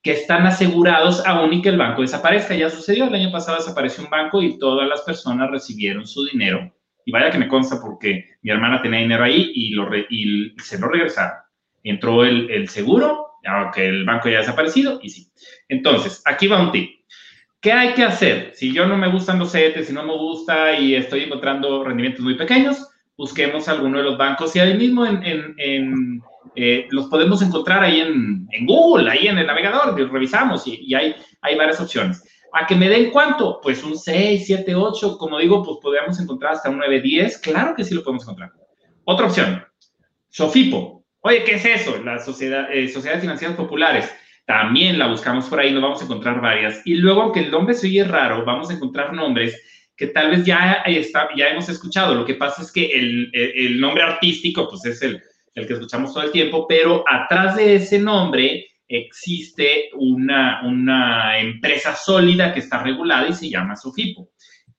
que 0.02 0.12
están 0.12 0.46
asegurados 0.46 1.24
aún 1.26 1.52
y 1.52 1.62
que 1.62 1.70
el 1.70 1.78
banco 1.78 2.02
desaparezca. 2.02 2.54
Ya 2.54 2.70
sucedió, 2.70 3.06
el 3.06 3.14
año 3.14 3.32
pasado 3.32 3.58
desapareció 3.58 4.04
un 4.04 4.10
banco 4.10 4.42
y 4.42 4.58
todas 4.58 4.88
las 4.88 5.02
personas 5.02 5.50
recibieron 5.50 6.06
su 6.06 6.24
dinero. 6.26 6.72
Y 7.04 7.12
vaya 7.12 7.30
que 7.30 7.38
me 7.38 7.48
consta 7.48 7.80
porque 7.80 8.36
mi 8.42 8.50
hermana 8.50 8.82
tenía 8.82 9.00
dinero 9.00 9.24
ahí 9.24 9.50
y, 9.54 9.70
lo 9.70 9.88
y 9.96 10.54
se 10.58 10.78
lo 10.78 10.88
regresaron. 10.88 11.38
Entró 11.82 12.24
el, 12.24 12.50
el 12.50 12.68
seguro, 12.68 13.38
aunque 13.44 13.86
el 13.86 14.04
banco 14.04 14.28
ya 14.28 14.38
desaparecido, 14.38 15.00
y 15.02 15.08
sí. 15.08 15.30
Entonces, 15.68 16.22
aquí 16.26 16.46
va 16.46 16.60
un 16.60 16.70
tip. 16.70 16.98
¿Qué 17.60 17.72
hay 17.72 17.94
que 17.94 18.04
hacer? 18.04 18.52
Si 18.54 18.72
yo 18.72 18.86
no 18.86 18.96
me 18.96 19.10
gustan 19.10 19.38
los 19.38 19.50
CETES, 19.50 19.88
si 19.88 19.92
no 19.92 20.04
me 20.04 20.12
gusta 20.12 20.78
y 20.78 20.94
estoy 20.94 21.24
encontrando 21.24 21.82
rendimientos 21.82 22.22
muy 22.22 22.34
pequeños, 22.34 22.88
busquemos 23.16 23.68
alguno 23.68 23.98
de 23.98 24.04
los 24.04 24.18
bancos 24.18 24.54
y 24.54 24.60
ahí 24.60 24.76
mismo 24.76 25.04
en, 25.04 25.54
en 25.58 26.22
eh, 26.54 26.86
los 26.90 27.06
podemos 27.06 27.42
encontrar 27.42 27.82
ahí 27.82 28.00
en, 28.00 28.48
Google, 28.66 29.10
ahí 29.10 29.28
en 29.28 29.38
el 29.38 29.46
navegador, 29.46 29.96
revisamos 30.10 30.66
y, 30.66 30.94
hay, 30.94 31.14
hay 31.40 31.56
varias 31.56 31.80
opciones. 31.80 32.22
¿A 32.52 32.66
que 32.66 32.74
me 32.74 32.88
den 32.88 33.10
cuánto? 33.10 33.60
Pues 33.62 33.84
un 33.84 33.96
6, 33.96 34.44
7, 34.46 34.74
8, 34.74 35.18
como 35.18 35.38
digo, 35.38 35.62
pues 35.62 35.78
podríamos 35.82 36.18
encontrar 36.18 36.54
hasta 36.54 36.70
un 36.70 36.78
9, 36.78 37.00
10, 37.00 37.38
claro 37.38 37.74
que 37.74 37.84
sí 37.84 37.94
lo 37.94 38.02
podemos 38.02 38.22
encontrar. 38.24 38.52
Otra 39.04 39.26
opción, 39.26 39.64
Sofipo. 40.28 41.04
Oye, 41.20 41.44
¿qué 41.44 41.54
es 41.54 41.64
eso? 41.64 42.02
La 42.02 42.18
sociedad, 42.18 42.68
eh, 42.72 42.88
Sociedades 42.88 43.22
Financieras 43.22 43.56
Populares. 43.56 44.10
También 44.46 44.98
la 44.98 45.08
buscamos 45.08 45.46
por 45.46 45.60
ahí, 45.60 45.72
nos 45.72 45.82
vamos 45.82 46.00
a 46.00 46.04
encontrar 46.04 46.40
varias. 46.40 46.80
Y 46.86 46.94
luego, 46.94 47.22
aunque 47.22 47.40
el 47.40 47.50
nombre 47.50 47.74
se 47.74 47.86
oye 47.86 48.04
raro, 48.04 48.44
vamos 48.44 48.70
a 48.70 48.74
encontrar 48.74 49.12
nombres 49.12 49.60
que 49.96 50.06
tal 50.06 50.30
vez 50.30 50.44
ya, 50.44 50.82
está, 50.86 51.28
ya 51.36 51.48
hemos 51.48 51.68
escuchado. 51.68 52.14
Lo 52.14 52.24
que 52.24 52.34
pasa 52.34 52.62
es 52.62 52.72
que 52.72 52.86
el, 52.86 53.30
el 53.34 53.80
nombre 53.80 54.04
artístico, 54.04 54.68
pues 54.70 54.84
es 54.86 55.02
el, 55.02 55.20
el 55.58 55.66
que 55.66 55.74
escuchamos 55.74 56.12
todo 56.12 56.24
el 56.24 56.32
tiempo, 56.32 56.66
pero 56.66 57.04
atrás 57.06 57.56
de 57.56 57.76
ese 57.76 57.98
nombre 57.98 58.66
existe 58.88 59.90
una, 59.94 60.62
una 60.64 61.38
empresa 61.38 61.94
sólida 61.94 62.52
que 62.52 62.60
está 62.60 62.82
regulada 62.82 63.28
y 63.28 63.34
se 63.34 63.50
llama 63.50 63.76
Sofipo. 63.76 64.30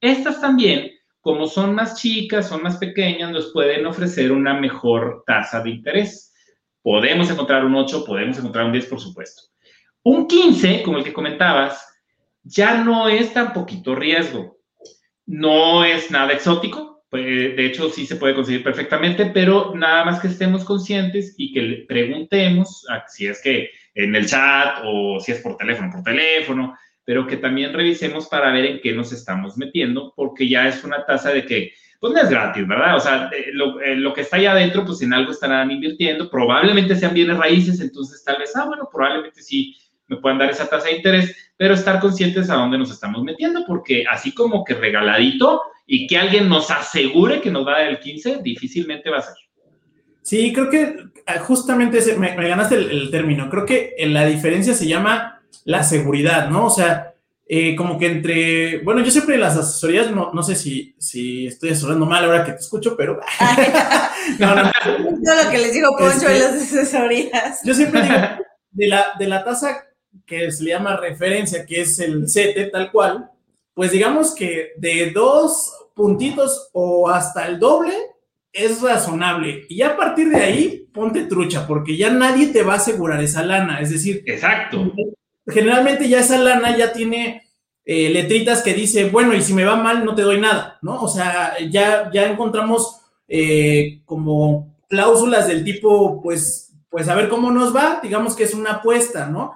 Estas 0.02 0.42
también, 0.42 0.92
como 1.22 1.48
son 1.48 1.76
más 1.76 2.02
chicas, 2.02 2.48
son 2.48 2.64
más 2.64 2.78
pequeñas, 2.78 3.32
nos 3.32 3.52
pueden 3.52 3.86
ofrecer 3.86 4.32
una 4.32 4.54
mejor 4.54 5.24
tasa 5.28 5.62
de 5.62 5.72
interés. 5.72 6.34
Podemos 6.82 7.30
encontrar 7.30 7.66
un 7.66 7.76
8, 7.76 8.06
podemos 8.06 8.38
encontrar 8.40 8.66
un 8.66 8.72
10, 8.72 8.86
por 8.86 9.00
supuesto. 9.00 9.44
Un 10.04 10.28
15, 10.28 10.82
como 10.82 10.98
el 10.98 11.04
que 11.04 11.14
comentabas, 11.14 11.86
ya 12.42 12.84
no 12.84 13.10
es 13.10 13.34
tan 13.34 13.54
poquito 13.54 13.94
riesgo. 13.94 14.58
No 15.26 15.84
es 15.84 16.10
nada 16.10 16.34
exótico, 16.34 16.89
pues, 17.10 17.24
de 17.24 17.66
hecho, 17.66 17.90
sí 17.90 18.06
se 18.06 18.18
puede 18.18 18.36
conseguir 18.36 18.64
perfectamente, 18.64 19.26
pero 19.28 19.74
nada 19.76 20.06
más 20.06 20.20
que 20.20 20.28
estemos 20.28 20.64
conscientes 20.64 21.34
y 21.38 21.52
que 21.52 21.62
le 21.62 21.78
preguntemos, 21.86 22.86
si 23.08 23.26
es 23.26 23.42
que 23.42 23.72
en 23.96 24.16
el 24.16 24.28
chat 24.28 24.82
o 24.86 25.20
si 25.20 25.32
es 25.32 25.40
por 25.40 25.58
teléfono, 25.58 25.92
por 25.92 26.04
teléfono, 26.04 26.78
pero 27.04 27.26
que 27.26 27.38
también 27.38 27.74
revisemos 27.74 28.28
para 28.28 28.52
ver 28.52 28.66
en 28.66 28.80
qué 28.82 28.94
nos 28.94 29.12
estamos 29.12 29.58
metiendo, 29.58 30.14
porque 30.16 30.48
ya 30.48 30.68
es 30.68 30.84
una 30.84 31.04
tasa 31.04 31.32
de 31.32 31.46
que, 31.46 31.74
pues 32.00 32.14
no 32.14 32.22
es 32.22 32.30
gratis, 32.30 32.68
¿verdad? 32.68 32.96
O 32.96 33.00
sea, 33.00 33.30
eh, 33.34 33.48
lo, 33.54 33.82
eh, 33.82 33.96
lo, 33.96 34.14
que 34.14 34.22
está 34.22 34.38
allá 34.38 34.52
adentro, 34.52 34.86
pues 34.86 35.02
en 35.02 35.14
algo 35.14 35.32
estarán 35.32 35.72
invirtiendo, 35.72 36.30
probablemente 36.30 36.96
sean 36.96 37.16
bienes 37.16 37.38
raíces, 37.38 37.82
entonces 37.82 38.24
tal 38.24 38.38
vez, 38.38 38.56
ah, 38.56 38.66
bueno, 38.66 38.88
probablemente 38.92 39.42
sí 39.42 39.76
me 40.10 40.18
puedan 40.18 40.40
dar 40.40 40.50
esa 40.50 40.68
tasa 40.68 40.88
de 40.88 40.98
interés, 40.98 41.36
pero 41.56 41.74
estar 41.74 42.00
conscientes 42.00 42.50
a 42.50 42.56
dónde 42.56 42.78
nos 42.78 42.92
estamos 42.92 43.24
metiendo, 43.24 43.64
porque 43.66 44.04
así 44.10 44.34
como 44.34 44.66
que 44.66 44.74
regaladito 44.74 45.62
y 45.86 46.08
que 46.08 46.18
alguien 46.18 46.50
nos 46.50 46.70
asegure 46.72 47.42
que 47.42 47.52
nos 47.52 47.66
va 47.66 47.76
a 47.76 47.80
dar 47.80 47.88
el 47.90 48.00
15, 48.00 48.40
difícilmente 48.42 49.10
va 49.10 49.20
a 49.20 49.22
ser. 49.22 49.36
Sí, 50.22 50.54
creo 50.54 50.70
que 50.70 50.96
ah, 51.26 51.40
justamente 51.40 52.00
me, 52.18 52.36
ganaste 52.36 52.76
el, 52.76 53.10
término. 53.10 53.50
Creo 53.50 53.66
que 53.66 53.96
la 54.08 54.26
diferencia 54.26 54.74
se 54.74 54.88
llama 54.88 55.42
la 55.66 55.84
seguridad, 55.84 56.50
¿no? 56.50 56.66
O 56.66 56.70
sea, 56.70 57.14
eh, 57.48 57.76
como 57.76 57.98
que 57.98 58.06
entre, 58.06 58.78
bueno, 58.84 59.04
yo 59.04 59.10
siempre 59.10 59.36
en 59.36 59.42
las 59.42 59.58
asesorías, 59.58 60.12
no, 60.12 60.32
no 60.34 60.44
sé 60.44 60.56
si, 60.56 60.94
si 61.00 61.48
estoy 61.48 61.72
asesorando 61.72 62.06
mal 62.06 62.24
ahora 62.24 62.46
que 62.46 62.52
te 62.52 62.60
escucho, 62.60 62.96
pero... 62.96 63.20
no, 64.40 64.56
no. 64.56 64.64
Todo 65.26 65.44
lo 65.44 65.50
que 65.50 65.58
les 65.58 65.74
digo 65.74 65.90
Poncho 65.98 66.30
en 66.30 66.40
las 66.40 66.54
asesorías. 66.54 67.62
Yo 67.64 67.74
siempre 67.74 68.04
digo, 68.04 68.16
de 68.72 68.88
la, 68.88 69.08
de 69.18 69.28
la 69.28 69.44
tasa 69.44 69.89
que 70.26 70.52
se 70.52 70.64
le 70.64 70.72
llama 70.72 70.98
referencia, 70.98 71.66
que 71.66 71.82
es 71.82 72.00
el 72.00 72.30
CETE 72.30 72.66
tal 72.66 72.92
cual, 72.92 73.30
pues 73.74 73.92
digamos 73.92 74.36
que 74.36 74.74
de 74.78 75.12
dos 75.12 75.74
puntitos 75.94 76.70
o 76.74 77.10
hasta 77.10 77.48
el 77.48 77.60
doble 77.60 77.94
es 78.52 78.82
razonable. 78.82 79.66
Y 79.70 79.82
a 79.82 79.96
partir 79.96 80.30
de 80.30 80.42
ahí, 80.42 80.90
ponte 80.94 81.26
trucha, 81.26 81.68
porque 81.68 81.98
ya 81.98 82.10
nadie 82.10 82.48
te 82.48 82.64
va 82.64 82.74
a 82.74 82.78
asegurar 82.78 83.22
esa 83.24 83.44
lana. 83.44 83.80
Es 83.80 83.92
decir, 83.92 84.24
exacto. 84.26 84.92
Generalmente 85.48 86.08
ya 86.08 86.20
esa 86.20 86.38
lana 86.38 86.76
ya 86.78 86.94
tiene 86.94 87.44
eh, 87.86 88.10
letritas 88.10 88.62
que 88.62 88.74
dice, 88.74 89.10
bueno, 89.10 89.34
y 89.34 89.42
si 89.42 89.54
me 89.54 89.66
va 89.66 89.76
mal, 89.76 90.06
no 90.06 90.14
te 90.16 90.22
doy 90.22 90.40
nada, 90.40 90.78
¿no? 90.82 91.02
O 91.02 91.08
sea, 91.08 91.56
ya, 91.70 92.10
ya 92.14 92.26
encontramos 92.30 93.02
eh, 93.28 94.02
como 94.06 94.76
cláusulas 94.88 95.48
del 95.48 95.64
tipo, 95.64 96.22
pues, 96.22 96.74
pues 96.90 97.08
a 97.08 97.16
ver 97.16 97.30
cómo 97.30 97.52
nos 97.52 97.76
va, 97.76 98.00
digamos 98.02 98.36
que 98.36 98.44
es 98.44 98.54
una 98.54 98.74
apuesta, 98.74 99.28
¿no? 99.28 99.54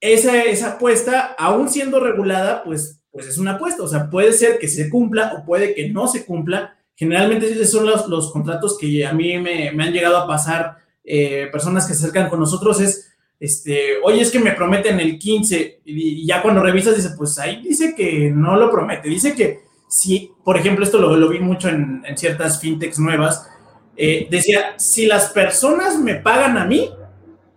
Esa, 0.00 0.42
esa 0.42 0.72
apuesta, 0.74 1.34
aún 1.38 1.68
siendo 1.68 2.00
regulada, 2.00 2.62
pues, 2.62 3.00
pues 3.10 3.26
es 3.26 3.38
una 3.38 3.52
apuesta, 3.52 3.82
o 3.82 3.88
sea, 3.88 4.10
puede 4.10 4.32
ser 4.32 4.58
que 4.58 4.68
se 4.68 4.88
cumpla 4.88 5.34
o 5.36 5.44
puede 5.44 5.74
que 5.74 5.88
no 5.90 6.06
se 6.06 6.24
cumpla, 6.24 6.78
Generalmente 6.98 7.48
esos 7.48 7.70
son 7.70 7.86
los, 7.86 8.08
los 8.08 8.32
contratos 8.32 8.76
que 8.76 9.06
a 9.06 9.12
mí 9.12 9.38
me, 9.38 9.70
me 9.70 9.84
han 9.84 9.92
llegado 9.92 10.16
a 10.16 10.26
pasar 10.26 10.78
eh, 11.04 11.48
personas 11.52 11.86
que 11.86 11.94
se 11.94 12.00
acercan 12.00 12.28
con 12.28 12.40
nosotros, 12.40 12.80
es, 12.80 13.12
este, 13.38 13.98
oye, 14.02 14.20
es 14.20 14.32
que 14.32 14.40
me 14.40 14.50
prometen 14.50 14.98
el 14.98 15.16
15 15.16 15.82
y, 15.84 16.26
ya 16.26 16.42
cuando 16.42 16.60
revisas 16.60 16.96
dice, 16.96 17.10
pues 17.16 17.38
ahí 17.38 17.62
dice 17.62 17.94
que 17.94 18.32
no 18.34 18.56
lo 18.56 18.68
promete, 18.68 19.08
dice 19.08 19.36
que 19.36 19.60
si, 19.88 20.32
por 20.44 20.56
ejemplo, 20.56 20.84
esto 20.84 20.98
lo, 20.98 21.16
lo 21.16 21.28
vi 21.28 21.38
mucho 21.38 21.68
en, 21.68 22.02
en, 22.04 22.18
ciertas 22.18 22.60
fintechs 22.60 22.98
nuevas, 22.98 23.48
eh, 23.96 24.26
decía, 24.28 24.74
si 24.76 25.06
las 25.06 25.30
personas 25.30 26.00
me 26.00 26.16
pagan 26.16 26.58
a 26.58 26.64
mí, 26.64 26.90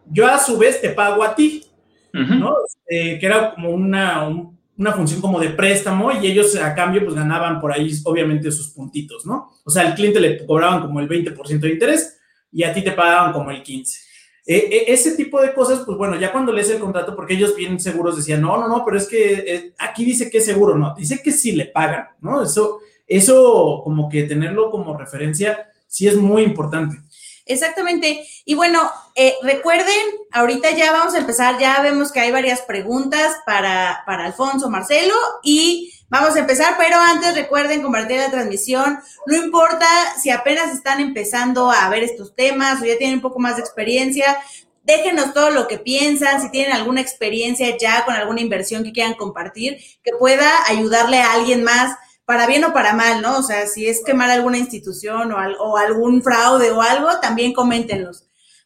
yo 0.06 0.28
a 0.28 0.38
su 0.38 0.60
vez 0.60 0.82
te 0.82 0.90
pago 0.90 1.24
a 1.24 1.34
ti, 1.34 1.66
¿no? 2.14 2.56
Eh, 2.88 3.18
que 3.20 3.26
era 3.26 3.54
como 3.54 3.70
una, 3.70 4.28
un, 4.28 4.60
una 4.78 4.94
función 4.94 5.22
como 5.22 5.40
de 5.40 5.50
préstamo 5.50 6.12
y 6.12 6.26
ellos 6.26 6.56
a 6.56 6.74
cambio 6.74 7.04
pues 7.04 7.16
ganaban 7.16 7.60
por 7.60 7.72
ahí 7.72 7.92
obviamente 8.04 8.52
sus 8.52 8.70
puntitos, 8.70 9.26
¿no? 9.26 9.52
O 9.64 9.70
sea, 9.70 9.88
al 9.88 9.96
cliente 9.96 10.20
le 10.20 10.46
cobraban 10.46 10.82
como 10.82 11.00
el 11.00 11.08
20% 11.08 11.60
de 11.60 11.70
interés 11.70 12.20
y 12.52 12.64
a 12.64 12.74
ti 12.74 12.82
te 12.84 12.92
pagaban 12.92 13.32
como 13.32 13.52
el 13.52 13.64
15%. 13.64 14.12
E, 14.44 14.56
e, 14.56 14.92
ese 14.92 15.16
tipo 15.16 15.40
de 15.40 15.54
cosas, 15.54 15.84
pues 15.86 15.98
bueno, 15.98 16.20
ya 16.20 16.32
cuando 16.32 16.52
lees 16.52 16.70
el 16.72 16.80
contrato, 16.80 17.16
porque 17.16 17.36
ellos 17.36 17.56
bien 17.56 17.80
seguros 17.80 18.18
decían, 18.18 18.42
no, 18.42 18.58
no, 18.58 18.68
no, 18.68 18.84
pero 18.84 18.98
es 18.98 19.08
que 19.08 19.34
eh, 19.34 19.74
aquí 19.78 20.04
dice 20.04 20.32
que 20.32 20.40
es 20.40 20.46
seguro, 20.46 20.76
no, 20.76 20.96
dice 20.98 21.22
que 21.24 21.32
sí 21.32 21.52
le 21.52 21.66
pagan, 21.66 22.08
¿no? 22.22 22.42
Eso, 22.42 22.80
eso 23.06 23.82
como 23.84 24.10
que 24.10 24.24
tenerlo 24.24 24.72
como 24.72 24.98
referencia 24.98 25.68
sí 25.88 26.08
es 26.08 26.16
muy 26.16 26.42
importante. 26.42 26.98
Exactamente. 27.46 28.26
Y 28.46 28.56
bueno, 28.56 28.92
eh, 29.16 29.36
recuerden, 29.42 29.96
ahorita 30.32 30.72
ya 30.72 30.92
vamos 30.92 31.14
a 31.14 31.20
empezar, 31.20 31.60
ya 31.60 31.82
vemos 31.82 32.12
que 32.12 32.20
hay 32.20 32.32
varias 32.32 32.62
preguntas 32.62 33.38
para, 33.46 34.04
para 34.06 34.26
Alfonso, 34.26 34.70
Marcelo, 34.70 35.16
y 35.44 35.94
vamos 36.10 36.36
a 36.36 36.40
empezar, 36.40 36.76
pero 36.78 36.98
antes 36.98 37.36
recuerden 37.36 37.82
compartir 37.82 38.18
la 38.18 38.32
transmisión. 38.32 39.00
No 39.26 39.36
importa 39.36 39.88
si 40.22 40.30
apenas 40.30 40.74
están 40.74 41.00
empezando 41.00 41.72
a 41.72 41.90
ver 41.90 42.04
estos 42.04 42.36
temas 42.36 42.82
o 42.82 42.86
ya 42.86 42.98
tienen 42.98 43.18
un 43.18 43.22
poco 43.22 43.40
más 43.40 43.56
de 43.56 43.62
experiencia, 43.62 44.38
déjenos 44.84 45.34
todo 45.34 45.52
lo 45.52 45.68
que 45.68 45.78
piensan, 45.78 46.42
si 46.42 46.50
tienen 46.50 46.74
alguna 46.74 47.02
experiencia 47.02 47.78
ya 47.78 48.04
con 48.06 48.16
alguna 48.16 48.42
inversión 48.42 48.84
que 48.84 48.92
quieran 48.92 49.14
compartir, 49.14 49.78
que 50.04 50.12
pueda 50.20 50.50
ayudarle 50.68 51.20
a 51.20 51.34
alguien 51.34 51.64
más 51.64 51.96
para 52.32 52.48
bien 52.48 52.64
o 52.64 52.72
para 52.72 52.94
mal, 52.94 53.22
¿no? 53.22 53.40
O 53.40 53.44
sea, 53.44 53.68
si 53.68 53.88
es 53.88 54.02
quemar 54.06 54.30
alguna 54.30 54.58
institución 54.58 55.34
o, 55.34 55.76
algún 55.76 56.24
fraude 56.24 56.72
o 56.72 56.82
algo, 56.82 57.10
también 57.22 57.52
coméntenlos. 57.52 58.24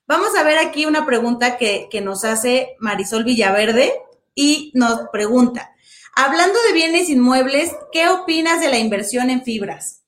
Vamos 0.07 0.35
a 0.37 0.43
ver 0.43 0.59
aquí 0.59 0.85
una 0.85 1.03
pregunta 1.03 1.57
que, 1.57 1.89
nos 2.03 2.23
hace 2.25 2.75
Marisol 2.77 3.23
Villaverde 3.23 3.91
y 4.35 4.71
nos 4.75 5.09
pregunta, 5.11 5.71
hablando 6.15 6.59
de 6.67 6.73
bienes 6.75 7.09
inmuebles, 7.09 7.75
¿qué 7.91 8.07
opinas 8.07 8.61
de 8.61 8.69
la 8.69 8.77
inversión 8.77 9.31
en 9.31 9.41
fibras? 9.41 10.03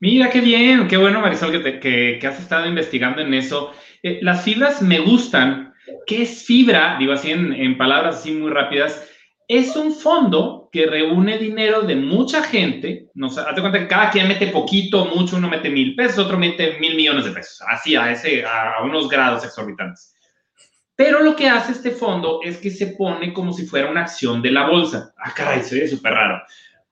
Mira, 0.00 0.30
qué 0.30 0.40
bien, 0.40 0.88
qué 0.88 0.96
bueno, 0.96 1.20
Marisol, 1.20 1.62
que, 1.62 1.78
que, 2.18 2.26
has 2.26 2.40
estado 2.40 2.64
investigando 2.64 3.20
en 3.20 3.34
eso. 3.34 3.72
Eh, 4.02 4.20
las 4.22 4.44
fibras 4.44 4.80
me 4.80 4.98
gustan. 4.98 5.74
¿Qué 6.06 6.22
es 6.22 6.44
fibra? 6.44 6.96
Digo 6.98 7.12
así 7.12 7.32
en, 7.32 7.52
en 7.52 7.76
palabras 7.76 8.16
así 8.16 8.32
muy 8.32 8.50
rápidas 8.50 9.11
es 9.56 9.76
un 9.76 9.92
fondo 9.92 10.68
que 10.72 10.86
reúne 10.86 11.38
dinero 11.38 11.82
de 11.82 11.96
mucha 11.96 12.42
gente. 12.42 13.08
No 13.14 13.28
sé, 13.28 13.40
hazte 13.40 13.60
cuenta 13.60 13.78
que 13.78 13.88
cada 13.88 14.10
quien 14.10 14.28
mete 14.28 14.46
poquito, 14.46 15.04
mucho, 15.06 15.36
uno 15.36 15.48
mete 15.48 15.68
mil 15.68 15.94
pesos, 15.94 16.24
otro 16.24 16.38
mete 16.38 16.78
mil 16.78 16.96
millones 16.96 17.24
de 17.24 17.32
pesos, 17.32 17.62
así 17.68 17.94
a, 17.94 18.10
ese, 18.10 18.44
a 18.44 18.82
unos 18.82 19.08
grados 19.08 19.44
exorbitantes. 19.44 20.14
Pero 20.96 21.20
lo 21.20 21.34
que 21.34 21.48
hace 21.48 21.72
este 21.72 21.90
fondo 21.90 22.40
es 22.42 22.58
que 22.58 22.70
se 22.70 22.88
pone 22.88 23.32
como 23.32 23.52
si 23.52 23.66
fuera 23.66 23.90
una 23.90 24.02
acción 24.02 24.40
de 24.40 24.52
la 24.52 24.68
bolsa. 24.68 25.12
Ah, 25.18 25.32
caray, 25.34 25.62
se 25.62 25.80
ve 25.80 25.88
súper 25.88 26.12
raro. 26.12 26.42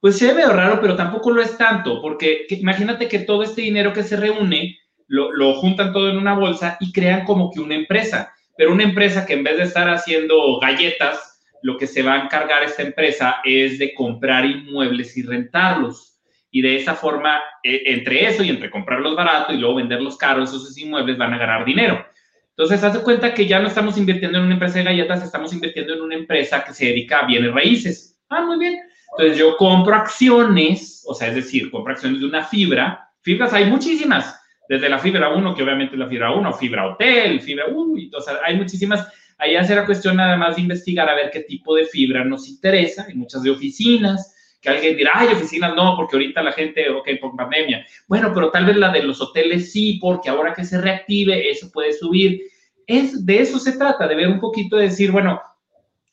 Pues 0.01 0.19
se 0.19 0.33
ve 0.33 0.45
raro, 0.47 0.81
pero 0.81 0.97
tampoco 0.97 1.31
lo 1.31 1.43
es 1.43 1.57
tanto, 1.57 2.01
porque 2.01 2.47
imagínate 2.51 3.09
que 3.09 3.21
todo 3.21 3.43
este 3.43 3.63
dinero 3.63 3.93
que 3.93 4.03
se 4.03 4.17
reúne 4.17 4.79
lo, 5.07 5.31
lo 5.33 5.55
juntan 5.55 5.93
todo 5.93 6.09
en 6.09 6.17
una 6.17 6.35
bolsa 6.35 6.77
y 6.81 6.93
crean 6.93 7.25
como 7.25 7.51
que 7.51 7.61
una 7.61 7.75
empresa. 7.75 8.33
Pero 8.57 8.73
una 8.73 8.85
empresa 8.85 9.25
que 9.25 9.35
en 9.35 9.45
vez 9.45 9.59
de 9.59 9.65
estar 9.65 9.89
haciendo 9.89 10.59
galletas, 10.59 11.30
lo 11.63 11.77
que 11.77 11.87
se 11.87 12.03
va 12.03 12.15
a 12.15 12.25
encargar 12.25 12.63
esta 12.63 12.83
empresa 12.83 13.41
es 13.45 13.79
de 13.79 13.95
comprar 13.95 14.45
inmuebles 14.45 15.17
y 15.17 15.23
rentarlos. 15.23 16.19
Y 16.51 16.63
de 16.63 16.77
esa 16.77 16.95
forma, 16.95 17.41
e, 17.63 17.83
entre 17.87 18.27
eso 18.27 18.43
y 18.43 18.51
entre 18.51 18.71
comprarlos 18.71 19.15
barato 19.15 19.53
y 19.53 19.59
luego 19.59 19.77
venderlos 19.77 20.17
caros, 20.17 20.51
esos 20.51 20.77
inmuebles 20.79 21.17
van 21.17 21.35
a 21.35 21.39
ganar 21.39 21.65
dinero. 21.65 22.05
Entonces, 22.51 22.83
haz 22.83 22.95
de 22.95 23.03
cuenta 23.03 23.33
que 23.33 23.47
ya 23.47 23.61
no 23.61 23.69
estamos 23.69 23.97
invirtiendo 23.97 24.39
en 24.39 24.45
una 24.45 24.55
empresa 24.55 24.79
de 24.79 24.85
galletas, 24.85 25.23
estamos 25.23 25.53
invirtiendo 25.53 25.95
en 25.95 26.03
una 26.03 26.15
empresa 26.15 26.65
que 26.65 26.75
se 26.75 26.87
dedica 26.87 27.21
a 27.21 27.27
bienes 27.27 27.53
raíces. 27.53 28.19
Ah, 28.29 28.43
muy 28.43 28.59
bien. 28.59 28.81
Entonces, 29.13 29.39
yo 29.39 29.57
compro 29.57 29.95
acciones, 29.95 31.05
o 31.07 31.15
sea, 31.15 31.29
es 31.29 31.37
decir, 31.37 31.71
compro 31.71 31.93
acciones 31.93 32.21
de 32.21 32.27
una 32.27 32.45
fibra. 32.45 33.09
Fibras 33.23 33.53
hay 33.53 33.67
muchísimas, 33.67 34.41
desde 34.69 34.89
la 34.89 34.99
fibra 34.99 35.31
1, 35.31 35.55
que 35.55 35.63
obviamente 35.63 35.95
es 35.95 35.99
la 35.99 36.07
fibra 36.07 36.33
1, 36.33 36.53
fibra 36.55 36.87
hotel, 36.87 37.41
fibra, 37.41 37.65
uy, 37.69 38.11
o 38.15 38.21
sea, 38.21 38.39
hay 38.45 38.57
muchísimas 38.57 39.09
Ahí 39.41 39.57
será 39.65 39.87
cuestión 39.87 40.17
nada 40.17 40.37
más 40.37 40.57
de 40.57 40.63
investigar 40.63 41.09
a 41.09 41.15
ver 41.15 41.31
qué 41.33 41.41
tipo 41.41 41.75
de 41.75 41.87
fibra 41.87 42.25
nos 42.25 42.49
interesa. 42.49 43.07
Hay 43.09 43.15
muchas 43.15 43.43
de 43.43 43.51
oficinas, 43.51 44.35
que 44.61 44.69
alguien 44.69 44.97
dirá, 44.97 45.13
ay, 45.15 45.29
oficinas 45.29 45.75
no, 45.75 45.97
porque 45.97 46.17
ahorita 46.17 46.43
la 46.43 46.53
gente, 46.53 46.91
ok, 46.91 47.09
por 47.21 47.35
pandemia. 47.35 47.87
Bueno, 48.07 48.33
pero 48.35 48.51
tal 48.51 48.67
vez 48.67 48.77
la 48.77 48.91
de 48.91 49.03
los 49.03 49.21
hoteles 49.21 49.73
sí, 49.73 49.99
porque 50.01 50.29
ahora 50.29 50.53
que 50.53 50.65
se 50.65 50.81
reactive, 50.81 51.51
eso 51.51 51.71
puede 51.73 51.93
subir. 51.95 52.43
Es, 52.87 53.25
de 53.25 53.41
eso 53.41 53.59
se 53.59 53.73
trata, 53.79 54.07
de 54.07 54.15
ver 54.15 54.29
un 54.29 54.41
poquito, 54.41 54.77
de 54.77 54.85
decir, 54.85 55.11
bueno, 55.11 55.41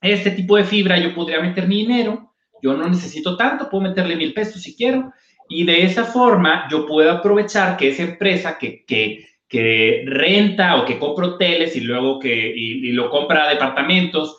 este 0.02 0.32
tipo 0.32 0.56
de 0.56 0.64
fibra 0.64 0.98
yo 0.98 1.14
podría 1.14 1.42
meter 1.42 1.68
mi 1.68 1.78
dinero, 1.78 2.34
yo 2.62 2.74
no 2.76 2.88
necesito 2.88 3.36
tanto, 3.36 3.70
puedo 3.70 3.84
meterle 3.84 4.16
mil 4.16 4.34
pesos 4.34 4.62
si 4.62 4.76
quiero, 4.76 5.12
y 5.50 5.66
de 5.66 5.84
esa 5.84 6.06
forma 6.06 6.68
yo 6.70 6.86
puedo 6.86 7.12
aprovechar 7.12 7.78
que 7.78 7.90
esa 7.90 8.04
empresa 8.04 8.58
que, 8.58 8.86
que 8.86 9.28
que 9.48 10.04
renta 10.06 10.76
o 10.76 10.86
que 10.86 11.00
compra 11.00 11.28
hoteles 11.28 11.76
y 11.76 11.82
luego 11.82 12.20
que 12.20 12.54
y, 12.56 12.92
lo 12.92 13.10
compra 13.10 13.48
departamentos, 13.48 14.38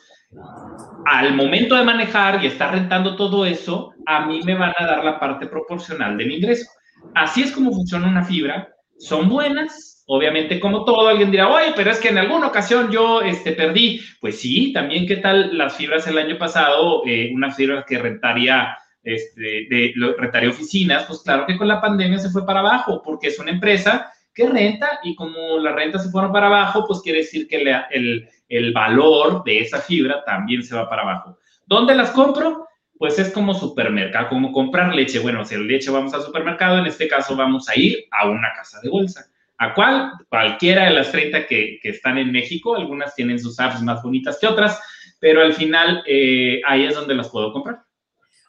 al 1.06 1.34
momento 1.34 1.74
de 1.74 1.84
manejar 1.84 2.44
y 2.44 2.48
estar 2.48 2.72
rentando 2.72 3.16
todo 3.16 3.46
eso, 3.46 3.94
a 4.04 4.26
mí 4.26 4.42
me 4.44 4.54
van 4.54 4.74
a 4.78 4.86
dar 4.86 5.04
la 5.04 5.18
parte 5.18 5.46
proporcional 5.46 6.16
de 6.18 6.26
mi 6.26 6.36
ingreso. 6.36 6.70
Así 7.14 7.42
es 7.42 7.52
como 7.52 7.72
funciona 7.72 8.06
una 8.06 8.24
fibra. 8.24 8.68
Son 8.98 9.28
buenas, 9.28 10.04
obviamente 10.06 10.60
como 10.60 10.84
todo, 10.84 11.08
alguien 11.08 11.30
dirá, 11.30 11.48
oye, 11.48 11.72
pero 11.74 11.90
es 11.90 11.98
que 11.98 12.08
en 12.08 12.18
alguna 12.18 12.48
ocasión 12.48 12.90
yo 12.90 13.22
este, 13.22 13.52
perdí. 13.52 14.02
Pues 14.20 14.40
sí, 14.40 14.72
también 14.74 15.06
qué 15.06 15.16
tal 15.16 15.56
las 15.56 15.76
fibras 15.76 16.06
el 16.06 16.18
año 16.18 16.36
pasado, 16.36 17.02
eh, 17.06 17.30
una 17.32 17.50
fibra 17.50 17.84
que 17.86 17.98
rentaría, 17.98 18.76
este, 19.02 19.40
de, 19.40 19.94
rentaría 20.18 20.50
oficinas, 20.50 21.04
pues 21.04 21.22
claro 21.22 21.46
que 21.46 21.56
con 21.56 21.68
la 21.68 21.80
pandemia 21.80 22.18
se 22.18 22.30
fue 22.30 22.44
para 22.44 22.60
abajo, 22.60 23.00
porque 23.02 23.28
es 23.28 23.38
una 23.38 23.52
empresa 23.52 24.12
que 24.38 24.48
renta 24.48 25.00
y 25.02 25.16
como 25.16 25.58
la 25.58 25.72
renta 25.72 25.98
se 25.98 26.10
fueron 26.10 26.30
para 26.30 26.46
abajo, 26.46 26.84
pues 26.86 27.00
quiere 27.00 27.18
decir 27.18 27.48
que 27.48 27.56
el, 27.90 28.28
el 28.48 28.72
valor 28.72 29.42
de 29.42 29.58
esa 29.58 29.80
fibra 29.80 30.22
también 30.24 30.62
se 30.62 30.76
va 30.76 30.88
para 30.88 31.02
abajo. 31.02 31.38
¿Dónde 31.66 31.96
las 31.96 32.12
compro? 32.12 32.68
Pues 32.96 33.18
es 33.18 33.32
como 33.32 33.52
supermercado, 33.52 34.28
como 34.28 34.52
comprar 34.52 34.94
leche. 34.94 35.18
Bueno, 35.18 35.44
si 35.44 35.56
leche 35.56 35.90
vamos 35.90 36.14
al 36.14 36.22
supermercado, 36.22 36.78
en 36.78 36.86
este 36.86 37.08
caso 37.08 37.34
vamos 37.34 37.68
a 37.68 37.76
ir 37.76 38.06
a 38.12 38.28
una 38.28 38.52
casa 38.56 38.78
de 38.80 38.88
bolsa. 38.88 39.26
¿A 39.58 39.74
cuál? 39.74 40.12
Cualquiera 40.28 40.84
de 40.84 40.90
las 40.90 41.10
30 41.10 41.48
que, 41.48 41.80
que 41.82 41.88
están 41.88 42.16
en 42.16 42.30
México. 42.30 42.76
Algunas 42.76 43.16
tienen 43.16 43.40
sus 43.40 43.58
apps 43.58 43.82
más 43.82 44.04
bonitas 44.04 44.38
que 44.40 44.46
otras, 44.46 44.80
pero 45.18 45.42
al 45.42 45.52
final 45.52 46.04
eh, 46.06 46.60
ahí 46.64 46.84
es 46.84 46.94
donde 46.94 47.16
las 47.16 47.28
puedo 47.28 47.52
comprar. 47.52 47.80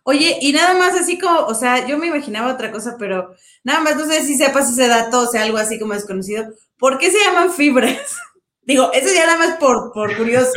Oye, 0.04 0.38
y 0.42 0.54
nada 0.54 0.74
más 0.76 0.96
así 0.96 1.20
como, 1.20 1.42
o 1.42 1.54
sea, 1.54 1.86
yo 1.88 1.98
me 1.98 2.08
imaginaba 2.08 2.54
otra 2.54 2.72
cosa, 2.72 2.96
pero 2.98 3.36
nada 3.64 3.82
más 3.82 3.96
no 3.96 4.06
sé 4.06 4.24
si 4.24 4.36
sepas 4.36 4.72
ese 4.72 4.88
dato 4.88 5.22
o 5.22 5.28
sea 5.28 5.44
algo 5.44 5.58
así 5.58 5.80
como 5.80 5.94
desconocido. 5.94 6.46
¿Por 6.78 6.98
qué 6.98 7.12
se 7.12 7.20
llaman 7.20 7.52
fibras? 7.52 8.18
Digo, 8.62 8.92
eso 8.94 9.14
ya 9.14 9.26
nada 9.26 9.38
más 9.38 9.58
por, 9.58 9.92
por 9.94 10.16
curioso. 10.16 10.52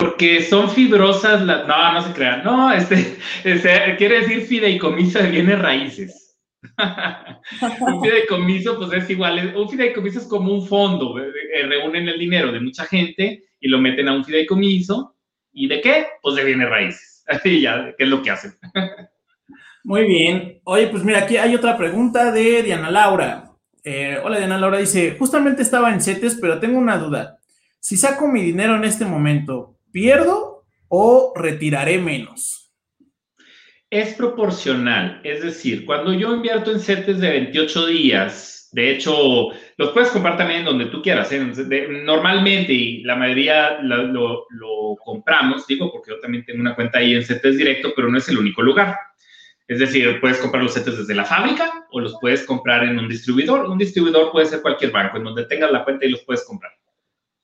Porque 0.00 0.42
son 0.42 0.70
fibrosas 0.70 1.42
las. 1.42 1.66
No, 1.66 1.92
no 1.92 2.02
se 2.02 2.12
crean. 2.12 2.42
No, 2.42 2.72
este, 2.72 3.18
quiere 3.98 4.20
decir 4.20 4.42
fideicomiso 4.42 5.18
de 5.18 5.30
bienes 5.30 5.58
raíces. 5.58 6.38
un 7.80 8.02
fideicomiso, 8.02 8.78
pues 8.78 8.92
es 8.92 9.10
igual. 9.10 9.54
Un 9.54 9.68
fideicomiso 9.68 10.20
es 10.20 10.26
como 10.26 10.54
un 10.54 10.66
fondo. 10.66 11.18
Eh, 11.18 11.30
eh, 11.54 11.66
reúnen 11.66 12.08
el 12.08 12.18
dinero 12.18 12.50
de 12.50 12.60
mucha 12.60 12.84
gente 12.86 13.44
y 13.60 13.68
lo 13.68 13.78
meten 13.78 14.08
a 14.08 14.14
un 14.14 14.24
fideicomiso. 14.24 15.16
¿Y 15.52 15.68
de 15.68 15.80
qué? 15.80 16.06
Pues 16.22 16.36
de 16.36 16.44
bienes 16.44 16.70
raíces. 16.70 17.09
Así 17.42 17.60
ya, 17.60 17.94
¿qué 17.96 18.04
es 18.04 18.10
lo 18.10 18.22
que 18.22 18.30
hacen? 18.30 18.54
Muy 19.84 20.04
bien. 20.04 20.60
Oye, 20.64 20.88
pues 20.88 21.04
mira, 21.04 21.20
aquí 21.20 21.36
hay 21.36 21.54
otra 21.54 21.78
pregunta 21.78 22.32
de 22.32 22.62
Diana 22.62 22.90
Laura. 22.90 23.52
Eh, 23.84 24.18
hola, 24.22 24.38
Diana 24.38 24.58
Laura 24.58 24.78
dice: 24.78 25.16
Justamente 25.18 25.62
estaba 25.62 25.92
en 25.92 26.00
CETES, 26.00 26.38
pero 26.40 26.58
tengo 26.58 26.78
una 26.78 26.98
duda. 26.98 27.38
Si 27.78 27.96
saco 27.96 28.26
mi 28.26 28.42
dinero 28.42 28.74
en 28.76 28.84
este 28.84 29.04
momento, 29.04 29.78
¿pierdo 29.92 30.64
o 30.88 31.32
retiraré 31.36 31.98
menos? 31.98 32.72
Es 33.88 34.14
proporcional, 34.14 35.20
es 35.24 35.42
decir, 35.42 35.84
cuando 35.86 36.12
yo 36.12 36.34
invierto 36.34 36.70
en 36.70 36.80
CETES 36.80 37.18
de 37.18 37.30
28 37.30 37.86
días, 37.86 38.59
de 38.72 38.92
hecho, 38.92 39.48
los 39.76 39.90
puedes 39.90 40.10
comprar 40.10 40.36
también 40.36 40.64
donde 40.64 40.86
tú 40.86 41.02
quieras. 41.02 41.32
¿eh? 41.32 41.40
normalmente, 42.04 42.72
y 42.72 43.02
la 43.02 43.16
mayoría 43.16 43.80
lo, 43.82 44.46
compramos, 45.04 45.66
digo, 45.66 45.90
porque 45.90 46.12
yo 46.12 46.20
también 46.20 46.44
tengo 46.44 46.60
una 46.60 46.76
cuenta 46.76 46.98
ahí 46.98 47.14
en 47.14 47.24
CETES 47.24 47.56
directo, 47.56 47.92
pero 47.96 48.08
no 48.08 48.18
es 48.18 48.28
el 48.28 48.38
único 48.38 48.62
lugar. 48.62 48.96
Es 49.66 49.78
decir, 49.80 50.20
puedes 50.20 50.38
comprar 50.38 50.62
los 50.62 50.74
CETES 50.74 50.98
desde 50.98 51.14
la 51.14 51.24
fábrica 51.24 51.86
o 51.90 52.00
los 52.00 52.16
puedes 52.20 52.44
comprar 52.44 52.84
en 52.84 52.98
un 52.98 53.08
distribuidor. 53.08 53.68
Un 53.68 53.78
distribuidor 53.78 54.30
puede 54.30 54.46
ser 54.46 54.62
cualquier 54.62 54.92
banco 54.92 55.16
en 55.16 55.24
donde 55.24 55.46
tengas 55.46 55.70
la 55.70 55.84
cuenta 55.84 56.06
y 56.06 56.10
los 56.10 56.22
puedes 56.22 56.44
comprar. 56.44 56.72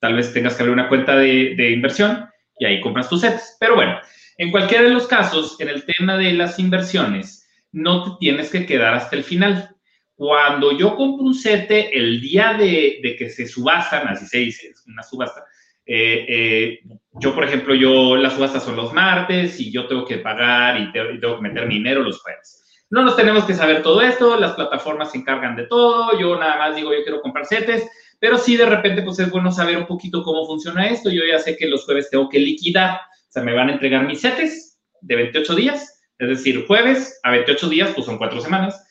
Tal 0.00 0.14
vez 0.14 0.32
tengas 0.32 0.54
que 0.54 0.62
abrir 0.62 0.74
una 0.74 0.88
cuenta 0.88 1.16
de, 1.16 1.70
inversión 1.70 2.28
y 2.58 2.66
ahí 2.66 2.80
compras 2.80 3.08
tus 3.08 3.22
sets. 3.22 3.56
Pero 3.58 3.74
bueno, 3.74 3.98
en 4.38 4.50
cualquiera 4.50 4.84
de 4.84 4.90
los 4.90 5.06
casos, 5.06 5.58
en 5.60 5.68
el 5.68 5.84
tema 5.84 6.16
de 6.16 6.32
las 6.32 6.58
inversiones, 6.58 7.48
no 7.72 8.04
te 8.04 8.10
tienes 8.20 8.50
que 8.50 8.66
quedar 8.66 8.94
hasta 8.94 9.16
el 9.16 9.24
final. 9.24 9.75
Cuando 10.16 10.76
yo 10.76 10.96
compro 10.96 11.26
un 11.26 11.34
sete, 11.34 11.96
el 11.96 12.20
día 12.20 12.54
de, 12.54 12.98
de 13.02 13.16
que 13.16 13.30
se 13.30 13.46
subastan, 13.46 14.08
así 14.08 14.26
se 14.26 14.38
dice, 14.38 14.68
es 14.68 14.84
una 14.86 15.02
subasta, 15.02 15.44
eh, 15.88 16.26
eh, 16.28 16.80
yo, 17.12 17.32
por 17.32 17.44
ejemplo, 17.44 17.72
yo 17.74 18.16
las 18.16 18.34
subastas 18.34 18.64
son 18.64 18.74
los 18.74 18.92
martes 18.92 19.60
y 19.60 19.70
yo 19.70 19.86
tengo 19.86 20.04
que 20.04 20.18
pagar 20.18 20.80
y, 20.80 20.90
tengo 20.90 21.36
que 21.36 21.42
meter 21.42 21.66
mi 21.66 21.74
dinero 21.74 22.02
los 22.02 22.20
jueves. 22.20 22.64
No 22.90 23.02
nos 23.02 23.16
tenemos 23.16 23.44
que 23.44 23.54
saber 23.54 23.82
todo 23.82 24.02
esto, 24.02 24.38
las 24.38 24.54
plataformas 24.54 25.12
se 25.12 25.18
encargan 25.18 25.54
de 25.54 25.66
todo, 25.66 26.18
yo 26.18 26.38
nada 26.38 26.56
más 26.56 26.76
digo, 26.76 26.92
yo 26.92 27.02
quiero 27.04 27.20
comprar 27.20 27.46
setes, 27.46 27.88
pero 28.18 28.36
sí, 28.38 28.56
de 28.56 28.66
repente, 28.66 29.02
pues 29.02 29.18
es 29.18 29.30
bueno 29.30 29.52
saber 29.52 29.76
un 29.76 29.86
poquito 29.86 30.22
cómo 30.22 30.46
funciona 30.46 30.86
esto. 30.88 31.10
Yo 31.10 31.22
ya 31.30 31.38
sé 31.38 31.56
que 31.56 31.66
los 31.66 31.84
jueves 31.84 32.10
tengo 32.10 32.28
que 32.28 32.38
liquidar, 32.38 32.96
o 32.96 33.32
sea, 33.32 33.42
me 33.42 33.54
van 33.54 33.68
a 33.68 33.72
entregar 33.72 34.06
mis 34.06 34.20
setes 34.20 34.78
de 35.02 35.16
28 35.16 35.54
días, 35.54 36.02
es 36.18 36.28
decir, 36.28 36.64
jueves 36.66 37.20
a 37.22 37.30
28 37.32 37.68
días, 37.68 37.90
pues 37.94 38.06
son 38.06 38.18
cuatro 38.18 38.40
semanas, 38.40 38.85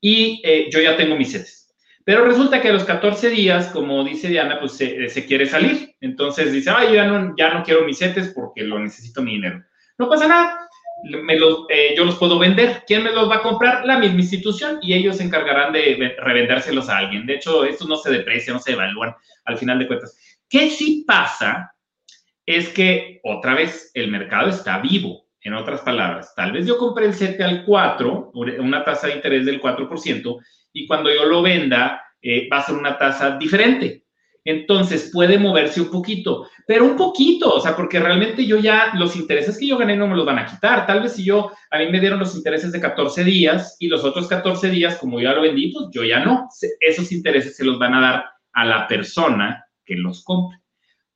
y 0.00 0.40
eh, 0.44 0.68
yo 0.70 0.80
ya 0.80 0.96
tengo 0.96 1.16
mis 1.16 1.32
setes. 1.32 1.74
Pero 2.04 2.24
resulta 2.24 2.62
que 2.62 2.68
a 2.68 2.72
los 2.72 2.84
14 2.84 3.30
días, 3.30 3.66
como 3.68 4.04
dice 4.04 4.28
Diana, 4.28 4.60
pues 4.60 4.72
se, 4.72 5.08
se 5.08 5.26
quiere 5.26 5.44
salir. 5.44 5.96
Entonces 6.00 6.52
dice, 6.52 6.70
ay, 6.70 6.88
yo 6.88 6.94
ya 6.94 7.50
no, 7.52 7.64
quiero 7.64 7.84
mis 7.84 7.98
setes 7.98 8.32
porque 8.32 8.62
lo 8.62 8.78
necesito 8.78 9.22
mi 9.22 9.32
dinero. 9.32 9.64
No 9.98 10.08
pasa 10.08 10.28
nada, 10.28 10.68
eh, 11.68 11.94
yo 11.96 12.04
los 12.04 12.14
puedo 12.14 12.38
vender. 12.38 12.84
¿Quién 12.86 13.02
me 13.02 13.10
los 13.10 13.28
va 13.28 13.36
a 13.36 13.42
comprar? 13.42 13.84
La 13.84 13.98
misma 13.98 14.20
institución 14.20 14.78
y 14.82 14.94
ellos 14.94 15.16
se 15.16 15.24
encargarán 15.24 15.72
de 15.72 16.16
revendérselos 16.18 16.88
a 16.88 16.98
alguien. 16.98 17.26
De 17.26 17.34
hecho, 17.34 17.64
estos 17.64 17.88
no 17.88 17.96
se 17.96 18.12
deprecian, 18.12 18.54
no 18.54 18.62
se 18.62 18.72
evalúan 18.72 19.14
al 19.44 19.58
final 19.58 19.80
de 19.80 19.88
cuentas. 19.88 20.16
¿Qué 20.48 20.70
sí 20.70 21.04
pasa? 21.06 21.74
Es 22.46 22.68
que 22.68 23.20
otra 23.24 23.54
vez 23.54 23.90
el 23.94 24.12
mercado 24.12 24.50
está 24.50 24.78
vivo. 24.78 25.25
En 25.46 25.54
otras 25.54 25.82
palabras, 25.82 26.34
tal 26.34 26.50
vez 26.50 26.66
yo 26.66 26.76
compré 26.76 27.06
el 27.06 27.14
CETE 27.14 27.44
al 27.44 27.64
4, 27.64 28.32
una 28.58 28.82
tasa 28.82 29.06
de 29.06 29.14
interés 29.14 29.46
del 29.46 29.62
4%, 29.62 30.38
y 30.72 30.88
cuando 30.88 31.08
yo 31.08 31.24
lo 31.24 31.40
venda 31.40 32.02
eh, 32.20 32.48
va 32.52 32.58
a 32.58 32.62
ser 32.64 32.74
una 32.74 32.98
tasa 32.98 33.38
diferente. 33.38 34.02
Entonces 34.44 35.08
puede 35.12 35.38
moverse 35.38 35.80
un 35.80 35.92
poquito, 35.92 36.48
pero 36.66 36.84
un 36.84 36.96
poquito, 36.96 37.54
o 37.54 37.60
sea, 37.60 37.76
porque 37.76 38.00
realmente 38.00 38.44
yo 38.44 38.58
ya, 38.58 38.90
los 38.96 39.14
intereses 39.14 39.56
que 39.56 39.68
yo 39.68 39.78
gané 39.78 39.96
no 39.96 40.08
me 40.08 40.16
los 40.16 40.26
van 40.26 40.40
a 40.40 40.46
quitar. 40.46 40.84
Tal 40.84 41.02
vez 41.02 41.12
si 41.12 41.24
yo, 41.24 41.52
a 41.70 41.78
mí 41.78 41.90
me 41.90 42.00
dieron 42.00 42.18
los 42.18 42.34
intereses 42.34 42.72
de 42.72 42.80
14 42.80 43.22
días 43.22 43.76
y 43.78 43.86
los 43.86 44.02
otros 44.02 44.26
14 44.26 44.68
días, 44.68 44.96
como 44.96 45.20
ya 45.20 45.32
lo 45.32 45.42
vendí, 45.42 45.70
pues 45.72 45.86
yo 45.92 46.02
ya 46.02 46.24
no. 46.24 46.48
Esos 46.80 47.12
intereses 47.12 47.54
se 47.54 47.64
los 47.64 47.78
van 47.78 47.94
a 47.94 48.00
dar 48.00 48.24
a 48.52 48.64
la 48.64 48.88
persona 48.88 49.64
que 49.84 49.94
los 49.94 50.24
compre. 50.24 50.58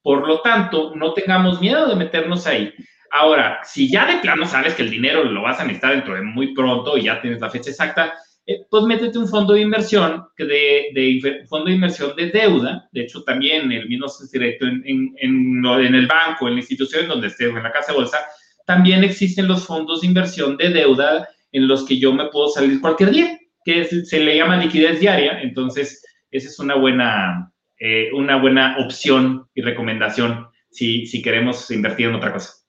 Por 0.03 0.25
lo 0.29 0.41
tanto, 0.41 0.95
no 0.95 1.15
tengamos 1.15 1.61
miedo 1.61 1.89
de 1.89 1.97
meternos 1.97 2.47
ahí. 2.47 2.73
Ahora, 3.11 3.61
si 3.65 3.91
ya 3.91 4.07
de 4.07 4.21
plano 4.21 4.47
sabes 4.47 4.75
que 4.75 4.83
el 4.83 4.91
dinero 4.91 5.25
lo 5.25 5.43
vas 5.43 5.59
a 5.59 5.65
necesitar 5.65 5.95
dentro 5.95 6.15
de 6.15 6.23
muy 6.23 6.55
pronto 6.55 6.97
y 6.97 7.05
ya 7.05 7.21
tienes 7.21 7.41
la 7.41 7.51
fecha 7.51 7.71
exacta, 7.71 8.15
eh, 8.47 8.67
pues 8.71 8.85
métete 8.85 9.19
un 9.19 9.29
fondo 9.29 9.53
de 9.55 9.61
inversión, 9.61 10.27
de, 10.39 11.45
fondo 11.49 11.67
de 11.67 11.75
inversión 11.75 12.15
de 12.17 12.31
deuda, 12.31 12.89
de 12.93 13.03
hecho 13.03 13.23
también 13.23 13.71
el 13.71 13.89
mismo 13.89 14.07
es 14.07 14.31
directo 14.31 14.67
en, 14.67 14.83
en, 14.85 15.95
el 15.95 16.07
banco, 16.07 16.49
en 16.49 16.55
la 16.55 16.61
institución 16.61 17.07
donde 17.09 17.29
estés, 17.29 17.49
en 17.49 17.63
la 17.63 17.73
casa 17.73 17.93
de 17.93 17.99
bolsa, 17.99 18.19
también 18.67 19.05
existen 19.05 19.49
los 19.49 19.67
fondos 19.67 20.01
de 20.01 20.07
inversión 20.07 20.57
de 20.57 20.71
deuda 20.71 21.29
en 21.53 21.69
los 21.69 21.85
que 21.85 21.99
yo 21.99 22.13
me 22.13 22.27
puedo 22.27 22.49
salir 22.49 22.81
cualquier 22.81 23.11
día, 23.11 23.39
que 23.65 23.85
se 23.85 24.21
le 24.21 24.37
llama 24.37 24.57
liquidez 24.57 25.01
diaria, 25.01 25.41
entonces 25.43 26.05
esa 26.31 26.49
es 26.49 26.59
una 26.59 26.77
buena, 26.77 27.53
eh, 27.79 28.11
una 28.15 28.37
buena 28.37 28.77
opción 28.79 29.49
y 29.55 29.63
recomendación 29.63 30.47
si, 30.71 31.07
si 31.07 31.21
queremos 31.21 31.71
invertir 31.71 32.07
en 32.07 32.15
otra 32.15 32.33
cosa. 32.33 32.60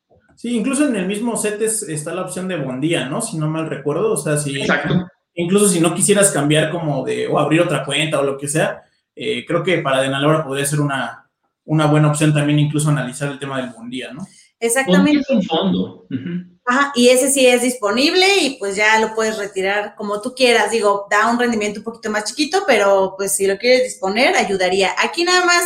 Sí, 0.42 0.58
incluso 0.58 0.88
en 0.88 0.96
el 0.96 1.06
mismo 1.06 1.38
CETES 1.38 1.84
está 1.84 2.14
la 2.16 2.24
opción 2.24 2.48
de 2.48 2.58
bondía, 2.58 3.08
¿no? 3.08 3.22
Si 3.22 3.38
no 3.38 3.48
mal 3.48 3.70
recuerdo, 3.70 4.14
o 4.14 4.18
sea, 4.18 4.38
si... 4.38 4.60
Exacto 4.60 5.08
incluso 5.34 5.68
si 5.68 5.80
no 5.80 5.96
quisieras 5.96 6.32
cambiar 6.32 6.72
como 6.72 7.04
de, 7.04 7.28
o 7.28 7.40
abrir 7.40 7.62
otra 7.62 7.84
cuenta 7.86 8.20
o 8.20 8.24
lo 8.24 8.38
que 8.38 8.48
sea, 8.48 8.84
eh, 9.16 9.46
creo 9.46 9.64
que 9.64 9.80
para 9.80 10.02
Denalora 10.02 10.44
podría 10.44 10.66
ser 10.66 10.80
una, 10.80 11.30
una 11.66 11.88
buena 11.88 12.10
opción 12.10 12.34
también 12.34 12.60
incluso 12.60 12.90
analizar 12.90 13.30
el 13.32 13.40
tema 13.40 13.58
del 13.58 13.72
bondía, 13.72 14.12
¿no? 14.14 14.28
Exactamente. 14.60 15.26
un 15.34 15.44
fondo. 15.44 16.06
Ajá, 16.66 16.92
y 16.96 17.08
ese 17.08 17.32
sí 17.32 17.48
es 17.48 17.64
disponible 17.64 18.26
y 18.44 18.58
pues 18.60 18.76
ya 18.76 19.00
lo 19.00 19.16
puedes 19.16 19.38
retirar 19.38 19.96
como 19.96 20.22
tú 20.22 20.36
quieras. 20.36 20.70
Digo, 20.70 21.08
da 21.10 21.32
un 21.32 21.40
rendimiento 21.40 21.80
un 21.80 21.84
poquito 21.84 22.12
más 22.12 22.26
chiquito, 22.26 22.60
pero 22.68 23.16
pues 23.18 23.36
si 23.36 23.48
lo 23.48 23.58
quieres 23.58 23.84
disponer, 23.84 24.36
ayudaría. 24.36 24.92
Aquí 25.04 25.24
nada 25.24 25.44
más 25.44 25.64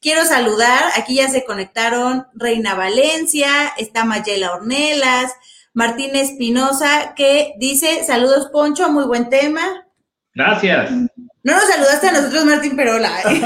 quiero 0.00 0.24
saludar, 0.24 0.84
aquí 0.96 1.16
ya 1.16 1.28
se 1.28 1.44
conectaron 1.44 2.26
Reina 2.34 2.74
Valencia, 2.74 3.72
está 3.76 4.04
Mayela 4.04 4.52
Ornelas, 4.52 5.32
Martín 5.74 6.16
Espinosa, 6.16 7.14
que 7.14 7.54
dice, 7.58 8.04
saludos 8.04 8.48
Poncho, 8.52 8.90
muy 8.90 9.04
buen 9.04 9.28
tema. 9.28 9.86
Gracias. 10.34 10.90
No 10.90 11.54
nos 11.54 11.64
saludaste 11.64 12.08
a 12.08 12.12
nosotros, 12.12 12.44
Martín 12.44 12.76
Perola. 12.76 13.20
¿eh? 13.22 13.40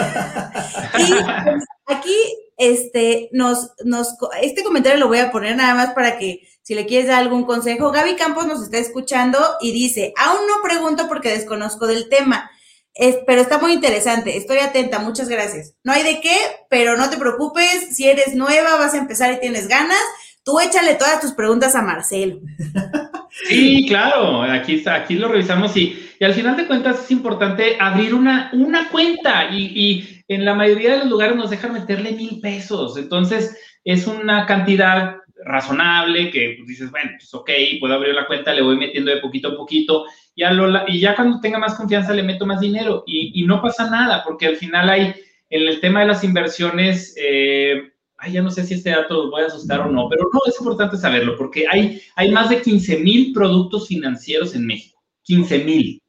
y 0.98 1.12
pues, 1.12 1.64
aquí, 1.86 2.16
este, 2.56 3.28
nos, 3.32 3.72
nos, 3.84 4.16
este 4.40 4.62
comentario 4.62 4.98
lo 4.98 5.08
voy 5.08 5.18
a 5.18 5.30
poner 5.30 5.56
nada 5.56 5.74
más 5.74 5.94
para 5.94 6.18
que 6.18 6.48
si 6.62 6.74
le 6.74 6.86
quieres 6.86 7.08
dar 7.08 7.20
algún 7.20 7.44
consejo. 7.44 7.90
Gaby 7.90 8.16
Campos 8.16 8.46
nos 8.46 8.62
está 8.62 8.78
escuchando 8.78 9.38
y 9.60 9.72
dice, 9.72 10.12
aún 10.16 10.46
no 10.46 10.62
pregunto 10.62 11.08
porque 11.08 11.30
desconozco 11.30 11.86
del 11.86 12.08
tema. 12.08 12.50
Es, 12.94 13.18
pero 13.26 13.40
está 13.40 13.58
muy 13.58 13.72
interesante, 13.72 14.36
estoy 14.36 14.58
atenta, 14.58 14.98
muchas 14.98 15.28
gracias. 15.28 15.74
No 15.82 15.92
hay 15.92 16.02
de 16.02 16.20
qué, 16.20 16.36
pero 16.68 16.96
no 16.96 17.08
te 17.08 17.16
preocupes, 17.16 17.96
si 17.96 18.06
eres 18.06 18.34
nueva, 18.34 18.76
vas 18.76 18.94
a 18.94 18.98
empezar 18.98 19.32
y 19.32 19.40
tienes 19.40 19.66
ganas, 19.66 20.02
Tú 20.44 20.58
échale 20.58 20.94
todas 20.94 21.20
tus 21.20 21.32
preguntas 21.32 21.74
a 21.74 21.82
Marcelo. 21.82 22.40
Sí, 23.48 23.86
claro, 23.88 24.42
aquí, 24.42 24.74
está, 24.74 24.94
aquí 24.94 25.14
lo 25.14 25.26
revisamos 25.26 25.74
y, 25.74 25.98
y 26.20 26.24
al 26.24 26.34
final 26.34 26.54
de 26.54 26.66
cuentas 26.66 27.02
es 27.02 27.10
importante 27.10 27.78
abrir 27.80 28.12
una, 28.12 28.50
una 28.52 28.90
cuenta 28.90 29.48
y, 29.50 29.72
y, 29.74 30.24
en 30.28 30.44
la 30.44 30.54
mayoría 30.54 30.92
de 30.92 30.98
los 30.98 31.08
lugares 31.08 31.34
nos 31.34 31.48
dejan 31.48 31.72
meterle 31.72 32.12
mil 32.12 32.40
pesos. 32.40 32.98
Entonces 32.98 33.56
es 33.84 34.06
una 34.06 34.44
cantidad 34.44 35.16
razonable 35.44 36.30
que 36.30 36.54
pues, 36.56 36.68
dices, 36.68 36.90
bueno, 36.90 37.10
pues 37.18 37.32
ok, 37.34 37.50
puedo 37.80 37.94
abrir 37.94 38.14
la 38.14 38.26
cuenta, 38.26 38.52
le 38.52 38.62
voy 38.62 38.76
metiendo 38.76 39.10
de 39.10 39.20
poquito 39.20 39.48
a 39.48 39.56
poquito 39.56 40.04
y, 40.34 40.42
a 40.42 40.52
lo, 40.52 40.88
y 40.88 41.00
ya 41.00 41.14
cuando 41.14 41.40
tenga 41.40 41.58
más 41.58 41.74
confianza 41.74 42.12
le 42.12 42.22
meto 42.22 42.46
más 42.46 42.60
dinero 42.60 43.04
y, 43.06 43.44
no 43.44 43.60
pasa 43.60 43.90
nada 43.90 44.22
porque 44.24 44.46
al 44.46 44.56
final 44.56 44.88
hay 44.88 45.14
en 45.50 45.68
el 45.68 45.80
tema 45.80 46.00
de 46.00 46.06
las 46.06 46.24
inversiones, 46.24 47.14
eh, 47.18 47.82
ay, 48.16 48.32
ya 48.32 48.42
no 48.42 48.50
sé 48.50 48.64
si 48.64 48.74
este 48.74 48.90
dato 48.90 49.14
los 49.14 49.30
voy 49.30 49.42
a 49.42 49.46
asustar 49.46 49.80
o 49.80 49.90
no, 49.90 50.08
pero 50.08 50.30
no, 50.32 50.40
es 50.46 50.58
importante 50.58 50.96
saberlo 50.96 51.36
porque 51.36 51.66
hay, 51.70 52.00
hay 52.16 52.30
más 52.30 52.48
de 52.48 52.62
15 52.62 52.98
mil 53.00 53.32
productos 53.32 53.88
financieros 53.88 54.54
en 54.54 54.66
México. 54.66 55.02
15 55.24 55.64
mil. 55.64 56.02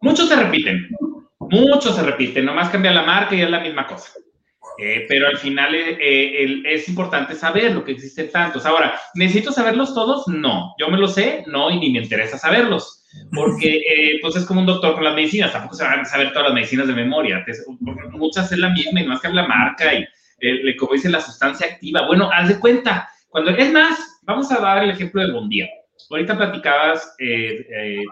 Muchos 0.00 0.28
se 0.28 0.36
repiten, 0.36 0.88
muchos 1.38 1.94
se 1.96 2.02
repiten, 2.02 2.44
nomás 2.44 2.70
cambia 2.70 2.92
la 2.92 3.02
marca 3.02 3.34
y 3.34 3.42
es 3.42 3.50
la 3.50 3.60
misma 3.60 3.86
cosa. 3.86 4.12
Eh, 4.78 5.06
pero 5.08 5.28
al 5.28 5.38
final 5.38 5.74
eh, 5.74 5.96
eh, 6.00 6.62
es 6.66 6.88
importante 6.88 7.34
saber 7.34 7.72
lo 7.72 7.84
que 7.84 7.92
existen 7.92 8.30
tantos. 8.30 8.66
Ahora, 8.66 8.98
¿necesito 9.14 9.52
saberlos 9.52 9.94
todos? 9.94 10.28
No. 10.28 10.74
¿Yo 10.78 10.88
me 10.88 10.98
lo 10.98 11.08
sé? 11.08 11.44
No, 11.46 11.70
y 11.70 11.78
ni 11.78 11.90
me 11.90 12.00
interesa 12.00 12.38
saberlos. 12.38 13.04
Porque 13.32 13.80
pues 14.22 14.36
es 14.36 14.44
como 14.44 14.60
un 14.60 14.66
doctor 14.66 14.94
con 14.94 15.04
las 15.04 15.14
medicinas, 15.14 15.52
tampoco 15.52 15.76
se 15.76 15.84
van 15.84 16.00
a 16.00 16.04
saber 16.04 16.30
todas 16.30 16.48
las 16.48 16.54
medicinas 16.54 16.86
de 16.86 16.94
memoria. 16.94 17.44
Muchas 18.10 18.52
es 18.52 18.58
la 18.58 18.70
misma 18.70 19.00
y 19.00 19.06
más 19.06 19.20
que 19.20 19.28
la 19.28 19.46
marca 19.46 19.92
y, 19.94 20.76
como 20.76 20.92
dice, 20.92 21.08
la 21.08 21.20
sustancia 21.20 21.66
activa. 21.66 22.06
Bueno, 22.06 22.30
haz 22.32 22.48
de 22.48 22.60
cuenta. 22.60 23.08
Cuando, 23.28 23.50
es 23.50 23.72
más, 23.72 24.20
vamos 24.22 24.50
a 24.52 24.60
dar 24.60 24.84
el 24.84 24.90
ejemplo 24.90 25.22
del 25.22 25.32
Bondía. 25.32 25.68
Ahorita 26.10 26.36
platicabas, 26.36 27.16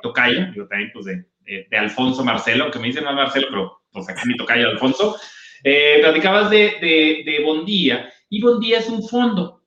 Tocayo, 0.02 0.46
yo 0.54 0.66
también, 0.66 0.90
pues 0.94 1.04
de, 1.04 1.24
de, 1.44 1.76
Alfonso 1.76 2.24
Marcelo, 2.24 2.70
que 2.70 2.78
me 2.78 2.86
dice 2.86 3.02
más 3.02 3.14
Marcelo, 3.14 3.48
pero 3.50 3.80
pues 3.92 4.08
aquí 4.08 4.26
mi 4.26 4.36
Tocayo 4.36 4.70
Alfonso. 4.70 5.16
Eh, 5.64 5.98
platicabas 6.02 6.50
de, 6.50 6.74
de, 6.80 7.22
de 7.24 7.42
Bondía 7.42 8.12
y 8.28 8.42
Bondía 8.42 8.78
es 8.78 8.88
un 8.88 9.02
fondo. 9.08 9.62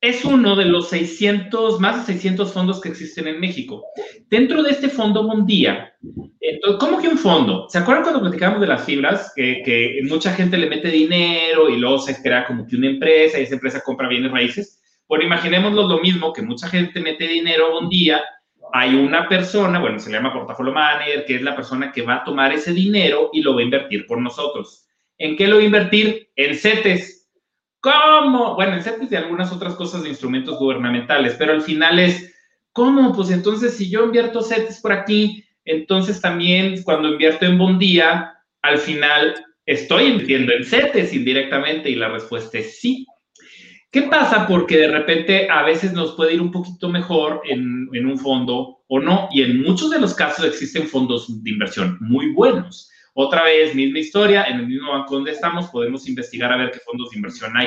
Es 0.00 0.24
uno 0.24 0.56
de 0.56 0.64
los 0.64 0.88
600, 0.88 1.78
más 1.78 2.06
de 2.06 2.14
600 2.14 2.52
fondos 2.52 2.80
que 2.80 2.88
existen 2.88 3.28
en 3.28 3.38
México. 3.38 3.84
Dentro 4.28 4.62
de 4.62 4.70
este 4.70 4.88
fondo 4.88 5.22
Bondía, 5.22 5.94
entonces, 6.40 6.80
¿cómo 6.80 7.00
que 7.00 7.08
un 7.08 7.18
fondo? 7.18 7.68
¿Se 7.68 7.78
acuerdan 7.78 8.02
cuando 8.02 8.22
platicábamos 8.22 8.62
de 8.62 8.66
las 8.66 8.84
fibras? 8.84 9.32
Que, 9.36 9.62
que 9.64 10.00
mucha 10.08 10.32
gente 10.32 10.56
le 10.56 10.68
mete 10.68 10.88
dinero 10.88 11.68
y 11.68 11.76
luego 11.76 11.98
se 11.98 12.20
crea 12.20 12.46
como 12.46 12.66
que 12.66 12.76
una 12.76 12.88
empresa 12.88 13.38
y 13.38 13.44
esa 13.44 13.54
empresa 13.54 13.82
compra 13.84 14.08
bienes 14.08 14.32
raíces. 14.32 14.82
Bueno, 15.06 15.24
imaginémoslo 15.24 15.86
lo 15.86 16.00
mismo, 16.00 16.32
que 16.32 16.42
mucha 16.42 16.68
gente 16.68 16.98
mete 17.00 17.28
dinero 17.28 17.66
a 17.66 17.70
Bondía 17.70 18.22
hay 18.72 18.94
una 18.94 19.28
persona, 19.28 19.78
bueno, 19.78 19.98
se 19.98 20.10
le 20.10 20.16
llama 20.16 20.32
portafolio 20.32 20.72
manager, 20.72 21.24
que 21.24 21.36
es 21.36 21.42
la 21.42 21.56
persona 21.56 21.92
que 21.92 22.02
va 22.02 22.16
a 22.16 22.24
tomar 22.24 22.52
ese 22.52 22.72
dinero 22.72 23.30
y 23.32 23.42
lo 23.42 23.54
va 23.54 23.60
a 23.60 23.64
invertir 23.64 24.06
por 24.06 24.20
nosotros. 24.20 24.86
¿En 25.18 25.36
qué 25.36 25.46
lo 25.46 25.56
va 25.56 25.62
a 25.62 25.66
invertir? 25.66 26.30
En 26.36 26.56
CETES. 26.56 27.28
¿Cómo? 27.80 28.54
Bueno, 28.54 28.74
en 28.74 28.82
CETES 28.82 29.12
y 29.12 29.16
algunas 29.16 29.52
otras 29.52 29.74
cosas 29.74 30.02
de 30.02 30.10
instrumentos 30.10 30.58
gubernamentales, 30.58 31.34
pero 31.38 31.52
al 31.52 31.62
final 31.62 31.98
es, 31.98 32.34
¿cómo? 32.72 33.14
Pues 33.14 33.30
entonces, 33.30 33.76
si 33.76 33.90
yo 33.90 34.04
invierto 34.04 34.42
CETES 34.42 34.80
por 34.80 34.92
aquí, 34.92 35.44
entonces 35.64 36.20
también 36.20 36.82
cuando 36.82 37.08
invierto 37.08 37.46
en 37.46 37.58
Bondía, 37.58 38.34
al 38.62 38.78
final 38.78 39.34
estoy 39.66 40.06
invirtiendo 40.06 40.52
en 40.52 40.64
CETES 40.64 41.12
indirectamente 41.14 41.90
y 41.90 41.94
la 41.94 42.08
respuesta 42.08 42.58
es 42.58 42.80
sí. 42.80 43.06
¿Qué 43.92 44.02
pasa? 44.02 44.46
Porque 44.46 44.76
de 44.76 44.88
repente 44.88 45.50
a 45.50 45.64
veces 45.64 45.92
nos 45.92 46.14
puede 46.14 46.34
ir 46.34 46.40
un 46.40 46.52
poquito 46.52 46.88
mejor 46.88 47.42
en, 47.44 47.88
un 47.92 48.18
fondo 48.18 48.84
o 48.86 49.00
no, 49.00 49.28
y 49.32 49.42
en 49.42 49.62
muchos 49.62 49.90
de 49.90 50.00
los 50.00 50.14
casos 50.14 50.44
existen 50.44 50.86
fondos 50.86 51.42
de 51.42 51.50
inversión 51.50 51.98
muy 52.00 52.32
buenos. 52.32 52.88
Otra 53.14 53.42
vez, 53.42 53.74
misma 53.74 53.98
historia, 53.98 54.44
en 54.44 54.60
el 54.60 54.68
mismo 54.68 54.92
banco 54.92 55.16
donde 55.16 55.32
estamos 55.32 55.70
podemos 55.70 56.08
investigar 56.08 56.52
a 56.52 56.56
ver 56.56 56.70
qué 56.70 56.78
fondos 56.78 57.10
de 57.10 57.16
inversión 57.16 57.56
hay. 57.56 57.66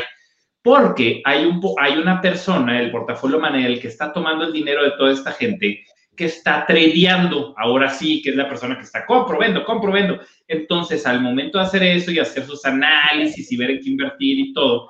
Porque 0.61 1.21
hay, 1.25 1.43
un, 1.43 1.59
hay 1.77 1.97
una 1.97 2.21
persona, 2.21 2.79
el 2.79 2.89
portafolio 2.89 3.37
Manel, 3.37 3.81
que 3.81 3.89
está 3.89 4.13
tomando 4.13 4.45
el 4.45 4.53
dinero 4.53 4.81
de 4.81 4.91
toda 4.91 5.11
esta 5.11 5.33
gente, 5.33 5.83
que 6.15 6.25
está 6.25 6.65
tradeando, 6.65 7.53
ahora 7.57 7.89
sí, 7.89 8.21
que 8.21 8.29
es 8.29 8.37
la 8.37 8.47
persona 8.47 8.77
que 8.77 8.83
está 8.83 9.05
compro, 9.05 9.39
vendo, 9.39 9.65
compro, 9.65 9.91
vendo. 9.91 10.21
Entonces, 10.47 11.05
al 11.05 11.21
momento 11.21 11.57
de 11.57 11.65
hacer 11.65 11.83
eso 11.83 12.11
y 12.11 12.19
hacer 12.19 12.45
sus 12.45 12.63
análisis 12.63 13.51
y 13.51 13.57
ver 13.57 13.71
en 13.71 13.81
qué 13.81 13.89
invertir 13.89 14.39
y 14.39 14.53
todo, 14.53 14.89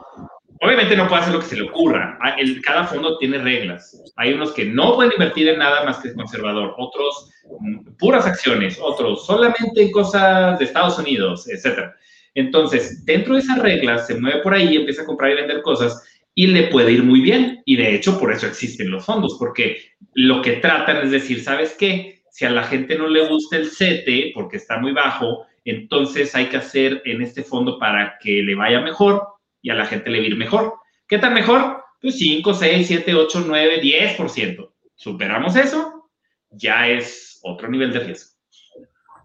Obviamente 0.63 0.95
no 0.95 1.09
puede 1.09 1.23
hacer 1.23 1.33
lo 1.33 1.41
que 1.41 1.47
se 1.47 1.57
le 1.57 1.63
ocurra. 1.63 2.17
Ah, 2.21 2.37
cada 2.63 2.85
fondo 2.85 3.17
tiene 3.17 3.37
reglas. 3.37 4.01
Hay 4.15 4.33
unos 4.33 4.53
que 4.53 4.63
no 4.63 4.95
pueden 4.95 5.11
invertir 5.11 5.49
en 5.49 5.59
nada 5.59 5.83
más 5.83 5.97
que 5.97 6.13
conservador, 6.13 6.73
otros 6.77 7.29
mm, 7.59 7.97
puras 7.99 8.25
acciones, 8.25 8.79
otros 8.81 9.25
solamente 9.25 9.81
en 9.81 9.91
cosas 9.91 10.57
de 10.57 10.63
Estados 10.63 10.97
Unidos, 10.97 11.49
etc. 11.49 11.91
Entonces, 12.33 13.03
dentro 13.03 13.33
de 13.33 13.41
esas 13.41 13.59
reglas, 13.59 14.07
se 14.07 14.15
mueve 14.15 14.39
por 14.39 14.53
ahí, 14.53 14.77
empieza 14.77 15.01
a 15.01 15.05
comprar 15.05 15.31
y 15.31 15.35
vender 15.35 15.61
cosas 15.63 16.01
y 16.33 16.47
le 16.47 16.67
puede 16.67 16.93
ir 16.93 17.03
muy 17.03 17.19
bien. 17.19 17.61
Y 17.65 17.75
de 17.75 17.93
hecho, 17.93 18.17
por 18.17 18.31
eso 18.31 18.47
existen 18.47 18.89
los 18.89 19.05
fondos, 19.05 19.35
porque 19.37 19.81
lo 20.13 20.41
que 20.41 20.53
tratan 20.53 21.03
es 21.03 21.11
decir, 21.11 21.43
¿sabes 21.43 21.75
qué? 21.77 22.21
Si 22.31 22.45
a 22.45 22.49
la 22.49 22.63
gente 22.63 22.97
no 22.97 23.09
le 23.09 23.27
gusta 23.27 23.57
el 23.57 23.69
CETE 23.69 24.31
porque 24.33 24.55
está 24.55 24.77
muy 24.77 24.93
bajo, 24.93 25.45
entonces 25.65 26.33
hay 26.35 26.45
que 26.45 26.57
hacer 26.57 27.01
en 27.03 27.21
este 27.21 27.43
fondo 27.43 27.77
para 27.77 28.17
que 28.21 28.41
le 28.41 28.55
vaya 28.55 28.79
mejor 28.79 29.27
y 29.63 29.71
a 29.71 29.73
la 29.73 29.87
gente 29.87 30.11
le 30.11 30.19
va 30.19 30.25
a 30.25 30.27
ir 30.27 30.37
mejor. 30.37 30.73
¿Qué 31.07 31.17
tan 31.17 31.33
mejor? 31.33 31.83
Pues 31.99 32.19
5, 32.19 32.53
6, 32.53 32.85
7, 32.85 33.15
8, 33.15 33.45
9, 33.47 33.81
10%. 33.81 34.69
Superamos 34.93 35.55
eso, 35.55 36.11
ya 36.51 36.87
es 36.87 37.39
otro 37.41 37.67
nivel 37.69 37.91
de 37.91 37.99
riesgo. 38.01 38.33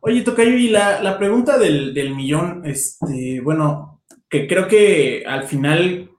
Oye, 0.01 0.23
Tocayo, 0.23 0.53
y 0.53 0.69
la, 0.69 1.03
la 1.03 1.19
pregunta 1.19 1.59
del, 1.59 1.93
del 1.93 2.15
millón, 2.15 2.63
este, 2.65 3.41
bueno, 3.43 4.01
que 4.31 4.47
creo 4.47 4.69
que 4.69 5.25
al 5.27 5.45
final 5.45 6.11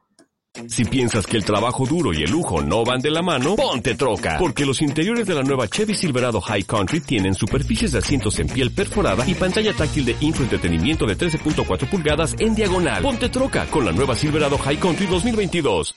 si 0.67 0.85
piensas 0.85 1.25
que 1.25 1.37
el 1.37 1.45
trabajo 1.45 1.85
duro 1.85 2.13
y 2.13 2.23
el 2.23 2.31
lujo 2.31 2.61
no 2.61 2.83
van 2.83 2.99
de 2.99 3.11
la 3.11 3.21
mano, 3.21 3.55
ponte 3.55 3.95
troca. 3.95 4.37
Porque 4.39 4.65
los 4.65 4.81
interiores 4.81 5.27
de 5.27 5.35
la 5.35 5.43
nueva 5.43 5.67
Chevy 5.67 5.93
Silverado 5.93 6.41
High 6.41 6.63
Country 6.63 7.01
tienen 7.01 7.33
superficies 7.33 7.91
de 7.91 7.99
asientos 7.99 8.39
en 8.39 8.47
piel 8.47 8.71
perforada 8.71 9.27
y 9.27 9.33
pantalla 9.35 9.73
táctil 9.73 10.05
de 10.05 10.15
infoentretenimiento 10.19 11.05
de 11.05 11.17
13.4 11.17 11.89
pulgadas 11.89 12.35
en 12.39 12.55
diagonal. 12.55 13.01
Ponte 13.03 13.29
troca 13.29 13.65
con 13.67 13.85
la 13.85 13.91
nueva 13.91 14.15
Silverado 14.15 14.57
High 14.57 14.77
Country 14.77 15.05
2022. 15.05 15.95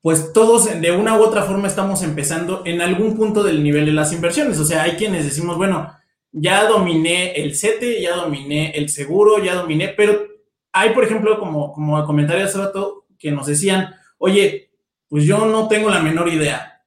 Pues 0.00 0.32
todos 0.32 0.80
de 0.80 0.90
una 0.90 1.16
u 1.16 1.22
otra 1.22 1.44
forma 1.44 1.68
estamos 1.68 2.02
empezando 2.02 2.62
en 2.64 2.82
algún 2.82 3.16
punto 3.16 3.42
del 3.44 3.62
nivel 3.62 3.86
de 3.86 3.92
las 3.92 4.12
inversiones. 4.12 4.58
O 4.58 4.64
sea, 4.64 4.82
hay 4.82 4.92
quienes 4.92 5.24
decimos, 5.24 5.56
bueno, 5.56 5.92
ya 6.32 6.66
dominé 6.66 7.32
el 7.32 7.54
CETE, 7.54 8.02
ya 8.02 8.16
dominé 8.16 8.72
el 8.72 8.88
seguro, 8.88 9.42
ya 9.42 9.54
dominé, 9.54 9.88
pero 9.96 10.26
hay, 10.72 10.90
por 10.90 11.04
ejemplo, 11.04 11.38
como, 11.38 11.72
como 11.72 12.04
comentario 12.04 12.44
hace 12.44 12.58
rato, 12.58 13.01
que 13.22 13.30
nos 13.30 13.46
decían, 13.46 13.94
oye, 14.18 14.70
pues 15.08 15.24
yo 15.24 15.46
no 15.46 15.68
tengo 15.68 15.88
la 15.88 16.02
menor 16.02 16.28
idea. 16.28 16.82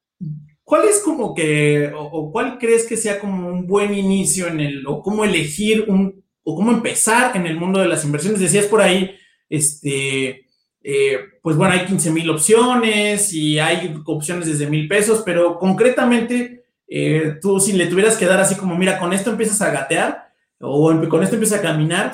¿Cuál 0.63 0.87
es 0.87 0.99
como 0.99 1.33
que, 1.33 1.91
o, 1.95 2.31
cuál 2.31 2.57
crees 2.57 2.85
que 2.85 2.97
sea 2.97 3.19
como 3.19 3.47
un 3.47 3.65
buen 3.65 3.93
inicio 3.93 4.47
en 4.47 4.59
el, 4.59 4.85
o 4.85 5.01
cómo 5.01 5.23
elegir 5.23 5.85
un, 5.87 6.23
o 6.43 6.55
cómo 6.55 6.71
empezar 6.71 7.37
en 7.37 7.45
el 7.45 7.55
mundo 7.55 7.79
de 7.79 7.87
las 7.87 8.03
inversiones? 8.03 8.41
Decías 8.41 8.65
por 8.65 8.81
ahí, 8.81 9.15
este, 9.49 10.47
eh, 10.83 11.19
pues 11.41 11.55
bueno, 11.55 11.73
hay 11.73 11.85
15 11.85 12.11
mil 12.11 12.29
opciones 12.29 13.31
y 13.33 13.59
hay 13.59 13.95
opciones 14.05 14.47
desde 14.47 14.67
mil 14.67 14.87
pesos, 14.87 15.21
pero 15.25 15.57
concretamente, 15.57 16.65
eh, 16.87 17.35
tú 17.41 17.59
si 17.59 17.73
le 17.73 17.87
tuvieras 17.87 18.17
que 18.17 18.25
dar 18.25 18.39
así 18.39 18.55
como, 18.55 18.75
mira, 18.75 18.99
con 18.99 19.13
esto 19.13 19.29
empiezas 19.29 19.61
a 19.61 19.71
gatear 19.71 20.31
o 20.59 20.91
con 21.09 21.23
esto 21.23 21.35
empiezas 21.35 21.59
a 21.59 21.61
caminar, 21.61 22.13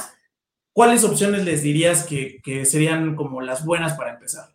¿cuáles 0.73 1.03
opciones 1.03 1.45
les 1.45 1.63
dirías 1.63 2.05
que, 2.05 2.65
serían 2.65 3.15
como 3.15 3.41
las 3.41 3.65
buenas 3.65 3.93
para 3.93 4.13
empezar? 4.13 4.49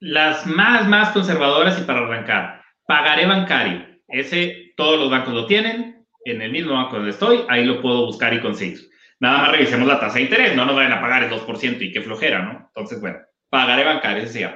Las 0.00 0.46
más, 0.46 0.88
más 0.88 1.10
conservadoras 1.10 1.78
y 1.78 1.82
para 1.82 2.00
arrancar. 2.00 2.62
Pagaré 2.86 3.26
bancario. 3.26 3.86
Ese 4.08 4.72
todos 4.76 4.98
los 4.98 5.10
bancos 5.10 5.34
lo 5.34 5.46
tienen. 5.46 6.06
En 6.24 6.40
el 6.42 6.52
mismo 6.52 6.74
banco 6.74 6.96
donde 6.96 7.10
estoy, 7.10 7.44
ahí 7.48 7.64
lo 7.64 7.80
puedo 7.80 8.06
buscar 8.06 8.32
y 8.34 8.40
conseguir. 8.40 8.90
Nada 9.18 9.38
más 9.38 9.52
revisemos 9.52 9.86
la 9.86 10.00
tasa 10.00 10.16
de 10.16 10.22
interés. 10.22 10.56
No 10.56 10.64
nos 10.64 10.76
vayan 10.76 10.92
a 10.92 11.00
pagar 11.00 11.24
el 11.24 11.30
2% 11.30 11.80
y 11.80 11.92
qué 11.92 12.00
flojera, 12.00 12.42
¿no? 12.42 12.66
Entonces, 12.68 13.00
bueno, 13.00 13.18
pagaré 13.48 13.84
bancario, 13.84 14.24
ese. 14.24 14.50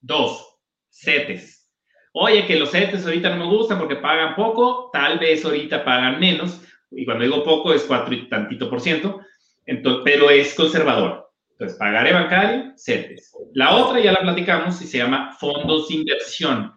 Dos, 0.00 0.58
CETES. 0.90 1.68
Oye, 2.12 2.46
que 2.46 2.56
los 2.56 2.70
CETES 2.70 3.04
ahorita 3.04 3.30
no 3.30 3.44
me 3.44 3.56
gustan 3.56 3.78
porque 3.78 3.96
pagan 3.96 4.34
poco, 4.34 4.90
tal 4.92 5.18
vez 5.18 5.44
ahorita 5.44 5.84
pagan 5.84 6.18
menos, 6.18 6.62
y 6.90 7.04
cuando 7.04 7.24
digo 7.24 7.44
poco 7.44 7.74
es 7.74 7.82
cuatro 7.82 8.14
y 8.14 8.28
tantito 8.28 8.70
por 8.70 8.80
ciento, 8.80 9.20
entonces, 9.66 10.02
pero 10.04 10.30
es 10.30 10.54
conservador. 10.54 11.26
Entonces, 11.52 11.78
pagaré 11.78 12.12
bancario, 12.12 12.72
CETES. 12.76 13.32
La 13.54 13.76
otra 13.76 14.00
ya 14.00 14.12
la 14.12 14.20
platicamos 14.20 14.80
y 14.82 14.86
se 14.86 14.98
llama 14.98 15.34
fondos 15.38 15.88
de 15.88 15.96
inversión. 15.96 16.72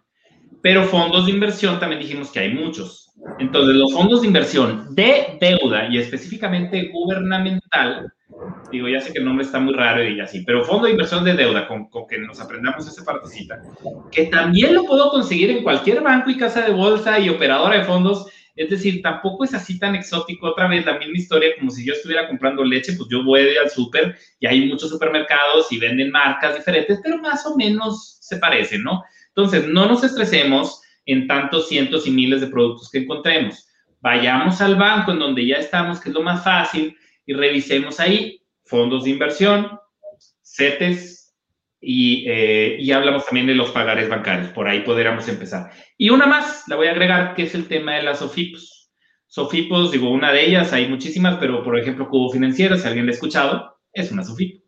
Pero 0.62 0.84
fondos 0.84 1.26
de 1.26 1.32
inversión 1.32 1.78
también 1.78 2.00
dijimos 2.00 2.30
que 2.30 2.40
hay 2.40 2.54
muchos. 2.54 3.12
Entonces, 3.38 3.76
los 3.76 3.92
fondos 3.92 4.22
de 4.22 4.26
inversión 4.26 4.94
de 4.94 5.38
deuda 5.38 5.88
y 5.90 5.98
específicamente 5.98 6.90
gubernamental, 6.92 8.10
digo, 8.72 8.88
ya 8.88 9.00
sé 9.00 9.12
que 9.12 9.18
el 9.18 9.26
nombre 9.26 9.44
está 9.44 9.60
muy 9.60 9.74
raro 9.74 10.02
y 10.02 10.18
así, 10.20 10.42
pero 10.44 10.64
fondo 10.64 10.86
de 10.86 10.92
inversión 10.92 11.24
de 11.24 11.34
deuda, 11.34 11.68
con, 11.68 11.90
con 11.90 12.06
que 12.06 12.18
nos 12.18 12.40
aprendamos 12.40 12.86
esa 12.88 13.04
partecita, 13.04 13.60
que 14.10 14.26
también 14.26 14.74
lo 14.74 14.84
puedo 14.84 15.10
conseguir 15.10 15.50
en 15.50 15.62
cualquier 15.62 16.00
banco 16.00 16.30
y 16.30 16.38
casa 16.38 16.62
de 16.62 16.72
bolsa 16.72 17.18
y 17.18 17.28
operadora 17.28 17.78
de 17.78 17.84
fondos 17.84 18.26
es 18.60 18.68
decir, 18.68 19.00
tampoco 19.00 19.44
es 19.44 19.54
así 19.54 19.78
tan 19.78 19.94
exótico. 19.94 20.48
Otra 20.48 20.68
vez, 20.68 20.84
la 20.84 20.98
misma 20.98 21.16
historia, 21.16 21.56
como 21.58 21.70
si 21.70 21.82
yo 21.82 21.94
estuviera 21.94 22.28
comprando 22.28 22.62
leche, 22.62 22.92
pues 22.92 23.08
yo 23.10 23.24
voy 23.24 23.56
al 23.56 23.70
súper 23.70 24.18
y 24.38 24.46
hay 24.46 24.66
muchos 24.66 24.90
supermercados 24.90 25.72
y 25.72 25.78
venden 25.78 26.10
marcas 26.10 26.56
diferentes, 26.56 27.00
pero 27.02 27.16
más 27.16 27.46
o 27.46 27.56
menos 27.56 28.18
se 28.20 28.36
parecen, 28.36 28.82
¿no? 28.82 29.02
Entonces, 29.28 29.66
no 29.66 29.86
nos 29.86 30.04
estresemos 30.04 30.82
en 31.06 31.26
tantos 31.26 31.68
cientos 31.68 32.06
y 32.06 32.10
miles 32.10 32.42
de 32.42 32.48
productos 32.48 32.90
que 32.90 32.98
encontremos. 32.98 33.66
Vayamos 34.02 34.60
al 34.60 34.76
banco 34.76 35.12
en 35.12 35.20
donde 35.20 35.46
ya 35.46 35.56
estamos, 35.56 35.98
que 35.98 36.10
es 36.10 36.14
lo 36.14 36.22
más 36.22 36.44
fácil, 36.44 36.94
y 37.24 37.32
revisemos 37.32 37.98
ahí 37.98 38.42
fondos 38.64 39.04
de 39.04 39.10
inversión, 39.10 39.70
CETES 40.42 41.19
y, 41.80 42.24
eh, 42.28 42.76
y 42.78 42.92
hablamos 42.92 43.24
también 43.24 43.46
de 43.46 43.54
los 43.54 43.70
pagares 43.70 44.08
bancarios. 44.08 44.50
Por 44.52 44.68
ahí 44.68 44.80
podríamos 44.80 45.26
empezar. 45.28 45.70
Y 45.96 46.10
una 46.10 46.26
más, 46.26 46.64
la 46.68 46.76
voy 46.76 46.88
a 46.88 46.92
agregar, 46.92 47.34
que 47.34 47.44
es 47.44 47.54
el 47.54 47.68
tema 47.68 47.96
de 47.96 48.02
las 48.02 48.18
SOFIPOS. 48.18 48.90
SOFIPOS, 49.28 49.92
digo, 49.92 50.10
una 50.10 50.32
de 50.32 50.46
ellas, 50.46 50.72
hay 50.72 50.88
muchísimas, 50.88 51.36
pero 51.38 51.62
por 51.62 51.78
ejemplo, 51.78 52.08
Cubo 52.08 52.30
Financiero, 52.30 52.76
si 52.76 52.86
alguien 52.86 53.06
lo 53.06 53.12
ha 53.12 53.14
escuchado, 53.14 53.78
es 53.92 54.10
una 54.12 54.24
SOFIPO. 54.24 54.60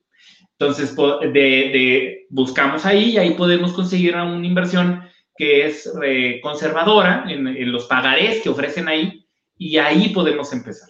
Entonces, 0.59 0.95
de, 0.95 2.27
buscamos 2.31 2.87
ahí 2.87 3.11
y 3.11 3.19
ahí 3.19 3.33
podemos 3.33 3.73
conseguir 3.73 4.15
una 4.15 4.47
inversión 4.47 5.03
que 5.37 5.67
es 5.67 5.93
eh, 6.05 6.41
conservadora 6.41 7.25
en, 7.29 7.49
en, 7.49 7.73
los 7.73 7.87
pagarés 7.87 8.43
que 8.43 8.49
ofrecen 8.49 8.87
ahí 8.87 9.27
y 9.59 9.79
ahí 9.79 10.11
podemos 10.11 10.53
empezar. 10.53 10.89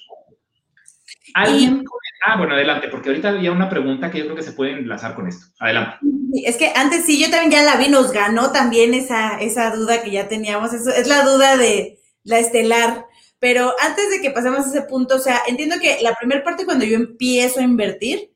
¿Alguien? 1.34 1.84
Ah, 2.24 2.36
bueno, 2.36 2.54
adelante, 2.54 2.88
porque 2.88 3.08
ahorita 3.08 3.30
había 3.30 3.50
una 3.50 3.68
pregunta 3.68 4.10
que 4.10 4.18
yo 4.18 4.24
creo 4.24 4.36
que 4.36 4.42
se 4.42 4.52
puede 4.52 4.72
enlazar 4.72 5.14
con 5.14 5.26
esto. 5.26 5.46
Adelante. 5.58 5.96
Es 6.44 6.56
que 6.56 6.72
antes 6.74 7.04
sí, 7.04 7.20
yo 7.20 7.30
también 7.30 7.50
ya 7.50 7.62
la 7.62 7.76
vi, 7.76 7.88
nos 7.88 8.12
ganó 8.12 8.52
también 8.52 8.94
esa, 8.94 9.38
esa 9.40 9.74
duda 9.74 10.02
que 10.02 10.12
ya 10.12 10.28
teníamos. 10.28 10.72
Eso, 10.72 10.90
es 10.90 11.08
la 11.08 11.24
duda 11.24 11.56
de 11.56 11.98
la 12.22 12.38
estelar. 12.38 13.06
Pero 13.40 13.74
antes 13.82 14.08
de 14.10 14.20
que 14.20 14.30
pasemos 14.30 14.66
a 14.66 14.68
ese 14.68 14.82
punto, 14.82 15.16
o 15.16 15.18
sea, 15.18 15.40
entiendo 15.48 15.76
que 15.80 15.98
la 16.00 16.14
primera 16.14 16.44
parte 16.44 16.64
cuando 16.64 16.84
yo 16.84 16.96
empiezo 16.96 17.58
a 17.58 17.64
invertir, 17.64 18.32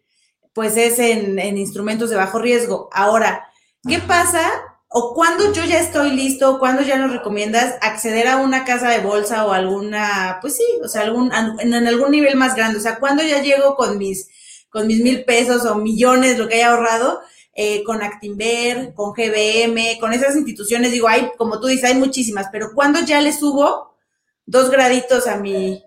pues 0.53 0.77
es 0.77 0.99
en, 0.99 1.39
en 1.39 1.57
instrumentos 1.57 2.11
de 2.11 2.17
bajo 2.17 2.41
riesgo. 2.41 2.89
Ahora, 2.93 3.47
¿qué 3.89 4.01
pasa 4.01 4.51
o 4.99 5.13
cuando 5.13 5.53
yo 5.53 5.63
ya 5.63 5.79
estoy 5.79 6.13
listo, 6.13 6.59
cuando 6.59 6.81
ya 6.81 6.97
nos 6.97 7.13
recomiendas 7.13 7.75
acceder 7.83 8.29
a 8.29 8.39
una 8.39 8.65
casa 8.65 8.89
de 8.89 9.01
bolsa 9.01 9.45
o 9.45 9.53
alguna, 9.53 10.39
pues 10.41 10.57
sí, 10.57 10.65
o 10.83 10.89
sea, 10.89 11.05
en, 11.05 11.75
algún 11.75 12.11
nivel 12.11 12.35
más 12.37 12.57
grande, 12.57 12.79
o 12.79 12.81
sea, 12.81 12.99
cuando 12.99 13.23
ya 13.23 13.43
llego 13.43 13.77
con 13.77 13.99
mis, 13.99 14.31
con 14.71 14.87
mis 14.87 15.03
mil 15.03 15.27
pesos 15.27 15.67
o 15.67 15.75
millones, 15.75 16.39
lo 16.39 16.49
que 16.49 16.55
haya 16.55 16.71
ahorrado, 16.71 17.21
eh, 17.53 17.85
con 17.85 18.03
Actinver, 18.03 18.95
con 18.95 19.13
GBM, 19.13 19.99
con 20.01 20.15
esas 20.15 20.35
instituciones, 20.35 20.93
digo, 20.93 21.09
hay, 21.09 21.31
como 21.37 21.61
tú 21.61 21.67
dices, 21.67 21.91
hay 21.91 21.99
muchísimas, 21.99 22.47
pero 22.51 22.71
cuando 22.75 23.01
ya 23.01 23.21
le 23.21 23.35
subo 23.35 23.99
dos 24.47 24.71
graditos 24.71 25.27
a 25.27 25.37
mi, 25.37 25.85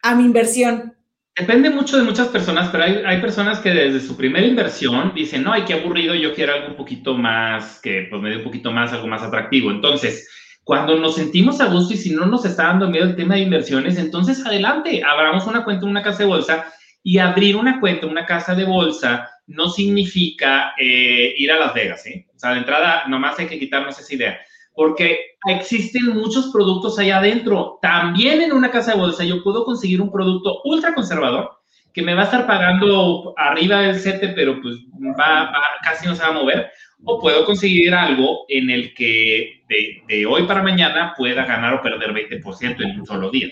a 0.00 0.14
mi 0.14 0.24
inversión. 0.24 0.96
Depende 1.40 1.70
mucho 1.70 1.96
de 1.96 2.02
muchas 2.02 2.28
personas, 2.28 2.68
pero 2.68 2.84
hay, 2.84 3.02
hay, 3.02 3.18
personas 3.18 3.60
que 3.60 3.70
desde 3.70 4.06
su 4.06 4.14
primera 4.14 4.46
inversión 4.46 5.12
dicen, 5.14 5.42
no, 5.42 5.54
ay, 5.54 5.62
qué 5.66 5.72
aburrido, 5.72 6.14
yo 6.14 6.34
quiero 6.34 6.52
algo 6.52 6.68
un 6.68 6.76
poquito 6.76 7.14
más, 7.16 7.80
que 7.80 8.08
pues 8.10 8.20
me 8.20 8.28
dé 8.28 8.36
un 8.36 8.44
poquito 8.44 8.70
más, 8.72 8.92
algo 8.92 9.06
más 9.06 9.22
atractivo. 9.22 9.70
Entonces, 9.70 10.28
cuando 10.64 10.96
nos 10.96 11.14
sentimos 11.14 11.62
a 11.62 11.68
gusto 11.68 11.94
y 11.94 11.96
si 11.96 12.14
no 12.14 12.26
nos 12.26 12.44
está 12.44 12.64
dando 12.64 12.90
miedo 12.90 13.06
el 13.06 13.16
tema 13.16 13.36
de 13.36 13.40
inversiones, 13.40 13.96
entonces 13.96 14.44
adelante, 14.44 15.02
abramos 15.02 15.46
una 15.46 15.64
cuenta 15.64 15.86
en 15.86 15.92
una 15.92 16.02
casa 16.02 16.18
de 16.18 16.28
bolsa 16.28 16.66
y 17.02 17.16
abrir 17.16 17.56
una 17.56 17.80
cuenta 17.80 18.04
en 18.04 18.12
una 18.12 18.26
casa 18.26 18.54
de 18.54 18.66
bolsa 18.66 19.30
no 19.46 19.70
significa 19.70 20.74
eh, 20.78 21.32
ir 21.38 21.50
a 21.52 21.58
Las 21.58 21.72
Vegas, 21.72 22.04
¿eh? 22.04 22.26
O 22.36 22.38
sea, 22.38 22.50
de 22.50 22.58
entrada, 22.58 23.04
nomás 23.08 23.38
hay 23.38 23.46
que 23.46 23.58
quitarnos 23.58 23.98
esa 23.98 24.14
idea 24.14 24.38
porque 24.80 25.36
existen 25.46 26.06
muchos 26.06 26.48
productos 26.50 26.98
allá 26.98 27.18
adentro. 27.18 27.78
También 27.82 28.40
en 28.40 28.50
una 28.50 28.70
casa 28.70 28.92
de 28.92 28.98
bolsa 28.98 29.24
yo 29.24 29.42
puedo 29.42 29.62
conseguir 29.66 30.00
un 30.00 30.10
producto 30.10 30.62
ultra 30.64 30.94
conservador 30.94 31.50
que 31.92 32.00
me 32.00 32.14
va 32.14 32.22
a 32.22 32.24
estar 32.24 32.46
pagando 32.46 33.34
arriba 33.36 33.82
del 33.82 34.00
sete, 34.00 34.28
pero 34.28 34.58
pues 34.62 34.76
va, 35.20 35.52
casi 35.82 36.06
no 36.06 36.14
se 36.14 36.22
va 36.22 36.28
a 36.28 36.32
mover. 36.32 36.70
O 37.04 37.20
puedo 37.20 37.44
conseguir 37.44 37.92
algo 37.92 38.46
en 38.48 38.70
el 38.70 38.94
que 38.94 39.64
de, 39.68 40.02
de 40.08 40.24
hoy 40.24 40.44
para 40.44 40.62
mañana 40.62 41.12
pueda 41.14 41.44
ganar 41.44 41.74
o 41.74 41.82
perder 41.82 42.14
20% 42.14 42.80
en 42.80 43.00
un 43.00 43.04
solo 43.04 43.30
día. 43.30 43.50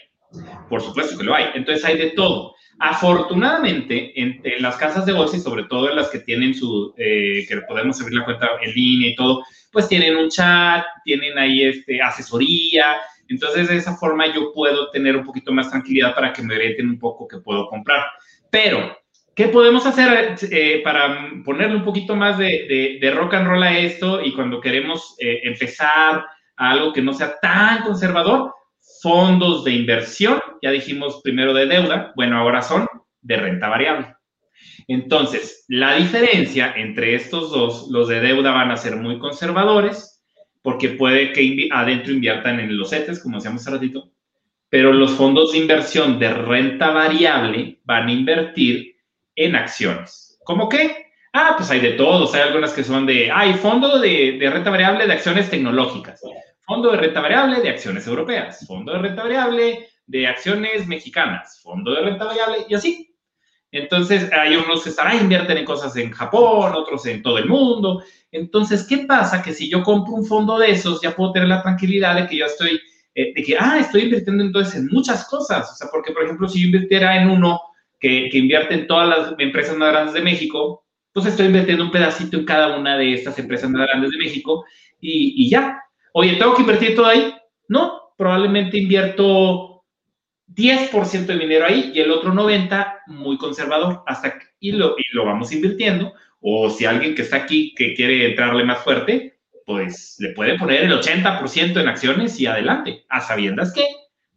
Por 0.70 0.80
supuesto 0.80 1.18
que 1.18 1.24
lo 1.24 1.34
hay. 1.34 1.50
Entonces 1.52 1.84
hay 1.84 1.98
de 1.98 2.10
todo. 2.12 2.54
Afortunadamente, 2.80 4.18
en, 4.18 4.40
las 4.60 4.76
casas 4.76 5.04
de 5.04 5.12
bolsa 5.12 5.36
y 5.36 5.40
sobre 5.40 5.64
todo 5.64 5.90
en 5.90 5.96
las 5.96 6.08
que 6.10 6.20
tienen 6.20 6.54
su, 6.54 6.94
eh, 6.96 7.44
que 7.48 7.58
podemos 7.68 8.00
abrir 8.00 8.18
la 8.18 8.24
cuenta 8.24 8.48
en 8.62 8.72
línea 8.72 9.10
y 9.10 9.16
todo, 9.16 9.42
pues 9.72 9.88
tienen 9.88 10.16
un 10.16 10.28
chat, 10.28 10.84
tienen 11.04 11.38
ahí 11.38 11.64
este, 11.64 12.00
asesoría. 12.00 12.96
Entonces, 13.28 13.68
de 13.68 13.76
esa 13.76 13.96
forma 13.96 14.32
yo 14.32 14.52
puedo 14.52 14.90
tener 14.90 15.16
un 15.16 15.24
poquito 15.24 15.52
más 15.52 15.70
tranquilidad 15.70 16.14
para 16.14 16.32
que 16.32 16.42
me 16.42 16.54
orienten 16.54 16.88
un 16.88 16.98
poco 16.98 17.28
que 17.28 17.38
puedo 17.38 17.66
comprar. 17.68 18.04
Pero, 18.50 18.96
¿qué 19.34 19.48
podemos 19.48 19.84
hacer 19.86 20.36
eh, 20.50 20.80
para 20.82 21.30
ponerle 21.44 21.76
un 21.76 21.84
poquito 21.84 22.16
más 22.16 22.38
de, 22.38 22.98
de, 23.00 23.10
rock 23.10 23.34
and 23.34 23.46
roll 23.46 23.62
a 23.62 23.78
esto 23.78 24.24
y 24.24 24.32
cuando 24.34 24.60
queremos 24.60 25.14
eh, 25.18 25.40
empezar 25.44 26.24
a 26.56 26.70
algo 26.70 26.92
que 26.92 27.02
no 27.02 27.12
sea 27.12 27.38
tan 27.40 27.82
conservador? 27.82 28.52
fondos 29.00 29.64
de 29.64 29.72
inversión, 29.72 30.40
ya 30.62 30.70
dijimos 30.70 31.20
primero 31.22 31.54
de 31.54 31.66
deuda, 31.66 32.12
bueno, 32.16 32.38
ahora 32.38 32.62
son 32.62 32.86
de 33.20 33.36
renta 33.36 33.68
variable. 33.68 34.14
Entonces, 34.88 35.64
la 35.68 35.94
diferencia 35.94 36.72
entre 36.76 37.14
estos 37.14 37.52
dos, 37.52 37.88
los 37.90 38.08
de 38.08 38.20
deuda 38.20 38.50
van 38.50 38.72
a 38.72 38.76
ser 38.76 38.96
muy 38.96 39.18
conservadores, 39.18 40.24
porque 40.62 40.88
puede 40.88 41.32
que 41.32 41.68
adentro 41.70 42.12
inviertan 42.12 42.58
en 42.58 42.76
los 42.76 42.90
CETES, 42.90 43.22
como 43.22 43.36
decíamos 43.36 43.62
hace 43.62 43.70
ratito, 43.70 44.10
pero 44.68 44.92
los 44.92 45.12
fondos 45.12 45.52
de 45.52 45.58
inversión 45.58 46.18
de 46.18 46.30
renta 46.30 46.90
variable 46.90 47.78
van 47.84 48.08
a 48.08 48.12
invertir 48.12 48.96
en 49.36 49.54
acciones. 49.54 50.38
¿Cómo 50.44 50.68
qué? 50.68 51.06
Ah, 51.32 51.54
pues 51.56 51.70
hay 51.70 51.80
de 51.80 51.92
todos, 51.92 52.34
hay 52.34 52.40
algunas 52.40 52.72
que 52.72 52.82
son 52.82 53.06
de, 53.06 53.30
hay 53.30 53.54
fondo 53.54 54.00
de, 54.00 54.38
de 54.40 54.50
renta 54.50 54.70
variable 54.70 55.06
de 55.06 55.12
acciones 55.12 55.48
tecnológicas 55.48 56.20
fondo 56.68 56.90
de 56.90 56.98
renta 56.98 57.22
variable 57.22 57.62
de 57.62 57.70
acciones 57.70 58.06
europeas, 58.06 58.66
fondo 58.66 58.92
de 58.92 58.98
renta 58.98 59.22
variable 59.22 59.88
de 60.06 60.26
acciones 60.26 60.86
mexicanas, 60.86 61.60
fondo 61.62 61.94
de 61.94 62.02
renta 62.02 62.26
variable 62.26 62.58
y 62.68 62.74
así. 62.74 63.07
Entonces, 63.70 64.30
hay 64.32 64.56
unos 64.56 64.82
que 64.82 64.90
estarán, 64.90 65.20
invierten 65.20 65.58
en 65.58 65.64
cosas 65.64 65.94
en 65.96 66.10
Japón, 66.10 66.72
otros 66.74 67.04
en 67.06 67.22
todo 67.22 67.38
el 67.38 67.46
mundo. 67.46 68.02
Entonces, 68.32 68.84
¿qué 68.84 68.98
pasa? 68.98 69.42
Que 69.42 69.52
si 69.52 69.68
yo 69.68 69.82
compro 69.82 70.14
un 70.14 70.24
fondo 70.24 70.58
de 70.58 70.70
esos, 70.70 71.00
ya 71.02 71.14
puedo 71.14 71.32
tener 71.32 71.48
la 71.48 71.62
tranquilidad 71.62 72.16
de 72.16 72.26
que 72.26 72.36
yo 72.36 72.46
estoy, 72.46 72.80
eh, 73.14 73.32
de 73.34 73.42
que, 73.42 73.56
ah, 73.58 73.78
estoy 73.78 74.02
invirtiendo 74.02 74.42
entonces 74.42 74.76
en 74.76 74.86
muchas 74.86 75.26
cosas. 75.26 75.70
O 75.72 75.74
sea, 75.74 75.88
porque, 75.92 76.12
por 76.12 76.24
ejemplo, 76.24 76.48
si 76.48 76.60
yo 76.60 76.66
invirtiera 76.66 77.20
en 77.20 77.28
uno 77.30 77.60
que, 78.00 78.28
que 78.30 78.38
invierte 78.38 78.74
en 78.74 78.86
todas 78.86 79.08
las 79.08 79.34
empresas 79.38 79.76
más 79.76 79.92
grandes 79.92 80.14
de 80.14 80.22
México, 80.22 80.84
pues 81.12 81.26
estoy 81.26 81.46
invirtiendo 81.46 81.84
un 81.84 81.90
pedacito 81.90 82.36
en 82.36 82.44
cada 82.44 82.76
una 82.78 82.96
de 82.96 83.14
estas 83.14 83.38
empresas 83.38 83.68
más 83.70 83.86
grandes 83.86 84.10
de 84.12 84.18
México 84.18 84.64
y, 85.00 85.44
y 85.44 85.50
ya, 85.50 85.82
Oye, 86.12 86.36
¿tengo 86.36 86.54
que 86.54 86.62
invertir 86.62 86.96
todo 86.96 87.06
ahí? 87.06 87.32
No, 87.68 88.12
probablemente 88.16 88.78
invierto 88.78 89.67
10% 90.54 91.26
de 91.26 91.38
dinero 91.38 91.66
ahí 91.66 91.92
y 91.94 92.00
el 92.00 92.10
otro 92.10 92.32
90% 92.32 92.86
muy 93.06 93.38
conservador 93.38 94.02
hasta 94.06 94.38
que, 94.38 94.46
y, 94.60 94.72
lo, 94.72 94.94
y 94.98 95.02
lo 95.12 95.24
vamos 95.24 95.52
invirtiendo. 95.52 96.12
O 96.40 96.70
si 96.70 96.84
alguien 96.84 97.14
que 97.14 97.22
está 97.22 97.36
aquí 97.36 97.74
que 97.74 97.94
quiere 97.94 98.30
entrarle 98.30 98.64
más 98.64 98.78
fuerte, 98.78 99.38
pues 99.66 100.16
le 100.18 100.30
puede 100.30 100.58
poner 100.58 100.84
el 100.84 100.92
80% 100.92 101.80
en 101.80 101.88
acciones 101.88 102.38
y 102.40 102.46
adelante, 102.46 103.04
a 103.08 103.20
sabiendas 103.20 103.72
que 103.72 103.84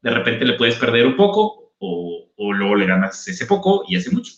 de 0.02 0.12
repente 0.12 0.46
le 0.46 0.54
puedes 0.54 0.76
perder 0.76 1.06
un 1.06 1.16
poco 1.16 1.74
o, 1.80 2.32
o 2.36 2.54
luego 2.54 2.76
le 2.76 2.88
ganas 2.88 3.28
ese 3.28 3.46
poco 3.46 3.84
y 3.88 3.96
ese 3.96 4.12
mucho. 4.12 4.34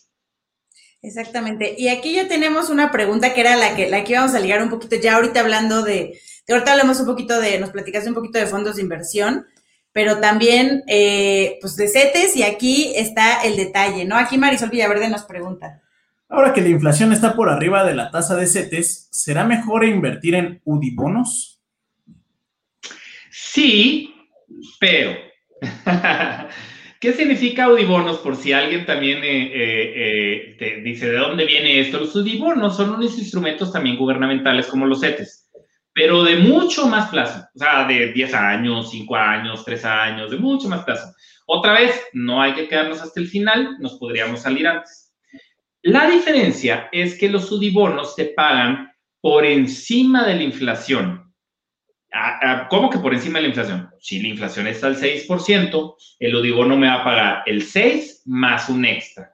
Exactamente. 1.01 1.75
Y 1.77 1.89
aquí 1.89 2.15
ya 2.15 2.29
tenemos 2.29 2.69
una 2.69 2.91
pregunta 2.91 3.33
que 3.33 3.41
era 3.41 3.57
la 3.57 3.75
que, 3.75 3.89
la 3.89 4.03
que 4.03 4.13
íbamos 4.13 4.33
a 4.35 4.39
ligar 4.39 4.63
un 4.63 4.69
poquito 4.69 4.95
ya 4.95 5.15
ahorita 5.15 5.41
hablando 5.41 5.83
de, 5.83 6.19
de 6.47 6.53
ahorita 6.53 6.71
hablamos 6.71 6.99
un 7.01 7.05
poquito 7.05 7.39
de, 7.41 7.59
nos 7.59 7.71
platicaste 7.71 8.07
un 8.07 8.15
poquito 8.15 8.39
de 8.39 8.47
fondos 8.47 8.77
de 8.77 8.83
inversión, 8.83 9.45
pero 9.93 10.19
también 10.19 10.83
eh, 10.87 11.57
pues 11.61 11.75
de 11.77 11.87
CETES 11.87 12.35
y 12.35 12.43
aquí 12.43 12.91
está 12.95 13.43
el 13.43 13.55
detalle, 13.55 14.03
¿no? 14.05 14.17
Aquí 14.17 14.37
Marisol 14.37 14.69
Villaverde 14.69 15.09
nos 15.09 15.23
pregunta. 15.23 15.81
Ahora 16.27 16.51
que 16.51 16.61
la 16.61 16.69
inflación 16.69 17.13
está 17.13 17.35
por 17.35 17.49
arriba 17.49 17.85
de 17.85 17.93
la 17.93 18.11
tasa 18.11 18.35
de 18.35 18.47
CETES, 18.47 19.09
¿será 19.11 19.45
mejor 19.45 19.85
invertir 19.85 20.35
en 20.35 20.61
UDIBonos? 20.65 21.61
Sí, 23.29 24.13
pero 24.79 25.15
¿Qué 26.99 27.13
significa 27.13 27.69
UDIBonos? 27.69 28.19
Por 28.19 28.35
si 28.35 28.53
alguien 28.53 28.85
también 28.85 29.19
eh, 29.23 29.51
eh, 29.53 30.55
te 30.57 30.81
dice 30.81 31.09
de 31.09 31.17
dónde 31.17 31.45
viene 31.45 31.79
esto. 31.79 31.99
Los 31.99 32.15
UDIBonos 32.15 32.77
son 32.77 32.91
unos 32.91 33.17
instrumentos 33.17 33.71
también 33.71 33.97
gubernamentales 33.97 34.67
como 34.67 34.85
los 34.85 35.01
CETES 35.01 35.42
pero 35.93 36.23
de 36.23 36.37
mucho 36.37 36.87
más 36.87 37.09
plazo, 37.09 37.45
o 37.53 37.59
sea, 37.59 37.85
de 37.85 38.11
10 38.11 38.33
años, 38.33 38.89
5 38.91 39.15
años, 39.15 39.63
3 39.63 39.85
años, 39.85 40.31
de 40.31 40.37
mucho 40.37 40.67
más 40.67 40.83
plazo. 40.83 41.13
Otra 41.45 41.73
vez, 41.73 42.03
no 42.13 42.41
hay 42.41 42.53
que 42.53 42.67
quedarnos 42.67 43.01
hasta 43.01 43.19
el 43.19 43.27
final, 43.27 43.77
nos 43.79 43.97
podríamos 43.99 44.41
salir 44.41 44.67
antes. 44.67 45.13
La 45.81 46.09
diferencia 46.09 46.87
es 46.91 47.17
que 47.17 47.29
los 47.29 47.47
sudibonos 47.47 48.15
se 48.15 48.25
pagan 48.25 48.91
por 49.21 49.45
encima 49.45 50.25
de 50.25 50.35
la 50.35 50.43
inflación. 50.43 51.33
Ah, 52.13 52.39
ah, 52.41 52.67
¿Cómo 52.69 52.89
que 52.89 52.99
por 52.99 53.13
encima 53.13 53.39
de 53.39 53.43
la 53.43 53.47
inflación? 53.49 53.89
Si 53.99 54.21
la 54.21 54.29
inflación 54.29 54.67
está 54.67 54.87
al 54.87 54.95
6%, 54.95 55.95
el 56.19 56.35
udibono 56.35 56.77
me 56.77 56.87
va 56.87 57.01
a 57.01 57.03
pagar 57.03 57.43
el 57.45 57.63
6 57.63 58.23
más 58.25 58.69
un 58.69 58.85
extra. 58.85 59.32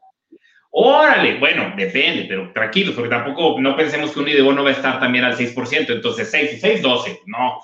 Órale, 0.71 1.39
bueno, 1.39 1.73
depende, 1.75 2.25
pero 2.27 2.51
tranquilos, 2.53 2.93
porque 2.93 3.09
tampoco 3.09 3.59
no 3.59 3.75
pensemos 3.75 4.11
que 4.11 4.19
un 4.19 4.27
IDEBONO 4.27 4.63
va 4.63 4.69
a 4.69 4.73
estar 4.73 4.99
también 4.99 5.23
al 5.23 5.35
6%, 5.35 5.89
entonces 5.89 6.29
6 6.29 6.53
y 6.53 6.59
6, 6.59 6.81
12, 6.81 7.19
no. 7.25 7.59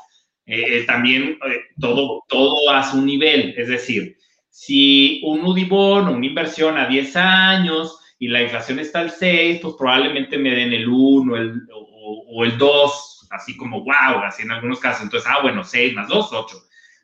Eh, 0.48 0.80
eh, 0.80 0.84
también 0.86 1.40
eh, 1.48 1.60
todo, 1.80 2.24
todo 2.28 2.70
a 2.72 2.84
su 2.84 3.02
nivel, 3.04 3.56
es 3.58 3.68
decir, 3.68 4.16
Si 4.50 5.22
un 5.24 5.44
Udibon 5.44 6.08
o 6.08 6.12
una 6.14 6.26
inversión 6.26 6.78
a 6.78 6.88
10 6.88 7.16
años 7.16 8.00
y 8.20 8.28
la 8.28 8.42
inflación 8.42 8.80
está 8.80 9.00
al 9.02 9.12
6, 9.12 9.60
pues 9.62 9.76
probablemente 9.78 10.38
me 10.38 10.52
den 10.52 10.72
el 10.74 10.88
1 10.88 11.36
el, 11.36 11.62
o, 11.74 12.44
el 12.44 12.58
2, 12.58 13.28
así 13.32 13.58
como 13.58 13.84
wow, 13.84 14.24
así 14.26 14.44
en 14.44 14.52
algunos 14.52 14.80
casos. 14.80 15.04
Entonces, 15.04 15.30
ah, 15.32 15.42
bueno, 15.42 15.64
6 15.64 15.94
más 15.94 16.08
2, 16.08 16.30
8. 16.32 16.58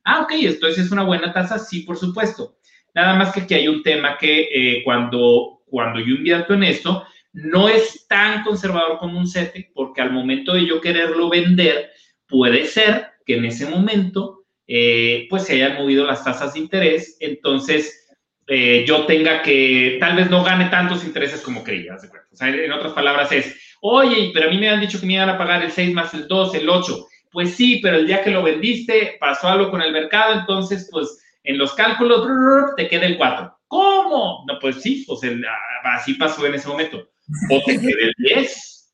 Ah, 0.05 0.21
ok, 0.21 0.31
entonces 0.33 0.85
es 0.85 0.91
una 0.91 1.03
buena 1.03 1.33
tasa, 1.33 1.59
sí, 1.59 1.81
por 1.81 1.97
supuesto. 1.97 2.55
Nada 2.93 3.15
más 3.15 3.33
que 3.33 3.41
aquí 3.41 3.53
hay 3.53 3.67
un 3.67 3.83
tema 3.83 4.17
que 4.17 4.49
eh, 4.53 4.83
cuando, 4.83 5.60
cuando 5.71 5.99
yo 5.99 6.13
invierto 6.13 6.53
en 6.53 6.63
esto, 6.63 7.05
no 7.33 7.69
es 7.69 8.05
tan 8.07 8.43
conservador 8.43 8.97
como 8.99 9.17
un 9.17 9.27
CETE, 9.27 9.71
porque 9.73 10.01
al 10.01 10.11
momento 10.11 10.53
de 10.53 10.67
yo 10.67 10.81
quererlo 10.81 11.29
vender, 11.29 11.89
puede 12.27 12.65
ser 12.65 13.07
que 13.25 13.37
en 13.37 13.45
ese 13.45 13.67
momento, 13.67 14.43
eh, 14.67 15.27
pues 15.29 15.43
se 15.43 15.53
hayan 15.53 15.77
movido 15.77 16.05
las 16.05 16.23
tasas 16.23 16.53
de 16.53 16.59
interés, 16.59 17.17
entonces 17.21 18.01
eh, 18.47 18.83
yo 18.85 19.05
tenga 19.05 19.41
que, 19.41 19.97
tal 19.99 20.17
vez 20.17 20.29
no 20.29 20.43
gane 20.43 20.65
tantos 20.65 21.05
intereses 21.05 21.41
como 21.41 21.63
creía. 21.63 21.95
O 21.95 22.35
sea, 22.35 22.49
en 22.49 22.71
otras 22.71 22.93
palabras 22.93 23.31
es, 23.31 23.77
oye, 23.81 24.31
pero 24.33 24.47
a 24.47 24.51
mí 24.51 24.57
me 24.57 24.69
han 24.69 24.81
dicho 24.81 24.99
que 24.99 25.05
me 25.05 25.13
iban 25.13 25.29
a 25.29 25.37
pagar 25.37 25.63
el 25.63 25.71
6 25.71 25.93
más 25.93 26.13
el 26.13 26.27
2, 26.27 26.55
el 26.55 26.69
8. 26.69 27.07
Pues 27.31 27.55
sí, 27.55 27.79
pero 27.81 27.95
el 27.95 28.07
día 28.07 28.21
que 28.21 28.31
lo 28.31 28.43
vendiste 28.43 29.15
pasó 29.21 29.47
algo 29.47 29.71
con 29.71 29.81
el 29.81 29.93
mercado, 29.93 30.37
entonces 30.37 30.89
pues 30.91 31.17
en 31.43 31.57
los 31.57 31.73
cálculos 31.73 32.27
te 32.75 32.89
queda 32.89 33.05
el 33.05 33.17
4. 33.17 33.57
¿Cómo? 33.71 34.43
No, 34.49 34.59
pues 34.59 34.81
sí, 34.81 35.05
pues 35.07 35.21
ah, 35.23 35.95
así 35.95 36.15
pasó 36.15 36.45
en 36.45 36.55
ese 36.55 36.67
momento. 36.67 37.09
O 37.49 37.63
te 37.63 37.79
queda 37.79 37.95
el 38.01 38.13
10. 38.17 38.93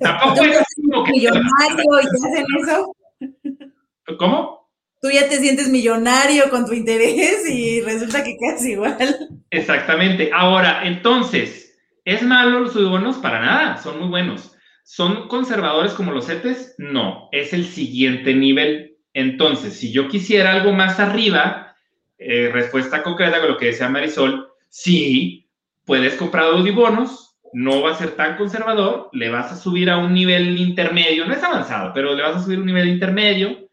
Tampoco 0.00 0.44
es 0.44 0.58
que 1.04 1.12
millonario 1.12 1.84
y 2.00 2.06
hacen 2.06 2.46
eso. 2.62 2.96
¿Cómo? 4.16 4.70
Tú 5.02 5.10
ya 5.10 5.28
te 5.28 5.38
sientes 5.38 5.68
millonario 5.68 6.48
con 6.48 6.64
tu 6.64 6.74
interés 6.74 7.50
y 7.50 7.80
resulta 7.80 8.22
que 8.22 8.36
quedas 8.38 8.64
igual. 8.64 8.96
Exactamente. 9.50 10.30
Ahora, 10.32 10.86
entonces, 10.86 11.76
¿es 12.04 12.22
malo 12.22 12.60
los 12.60 12.74
bonos? 12.74 13.16
Para 13.16 13.40
nada, 13.40 13.78
son 13.78 13.98
muy 13.98 14.10
buenos. 14.10 14.56
¿Son 14.84 15.26
conservadores 15.26 15.92
como 15.94 16.12
los 16.12 16.26
CETES? 16.26 16.76
No, 16.78 17.28
es 17.32 17.52
el 17.52 17.66
siguiente 17.66 18.32
nivel. 18.32 18.96
Entonces, 19.12 19.76
si 19.76 19.90
yo 19.90 20.06
quisiera 20.06 20.52
algo 20.52 20.72
más 20.72 21.00
arriba, 21.00 21.73
eh, 22.18 22.50
respuesta 22.52 23.02
concreta 23.02 23.40
con 23.40 23.50
lo 23.50 23.56
que 23.56 23.66
decía 23.66 23.88
Marisol, 23.88 24.48
sí, 24.68 25.48
puedes 25.84 26.14
comprar 26.14 26.44
audibonos, 26.46 27.36
no 27.52 27.82
va 27.82 27.92
a 27.92 27.96
ser 27.96 28.16
tan 28.16 28.36
conservador, 28.36 29.10
le 29.12 29.28
vas 29.28 29.52
a 29.52 29.56
subir 29.56 29.88
a 29.88 29.98
un 29.98 30.12
nivel 30.12 30.58
intermedio, 30.58 31.24
no 31.24 31.34
es 31.34 31.42
avanzado, 31.42 31.92
pero 31.94 32.14
le 32.14 32.22
vas 32.22 32.36
a 32.36 32.42
subir 32.42 32.58
a 32.58 32.60
un 32.60 32.66
nivel 32.66 32.88
intermedio, 32.88 33.68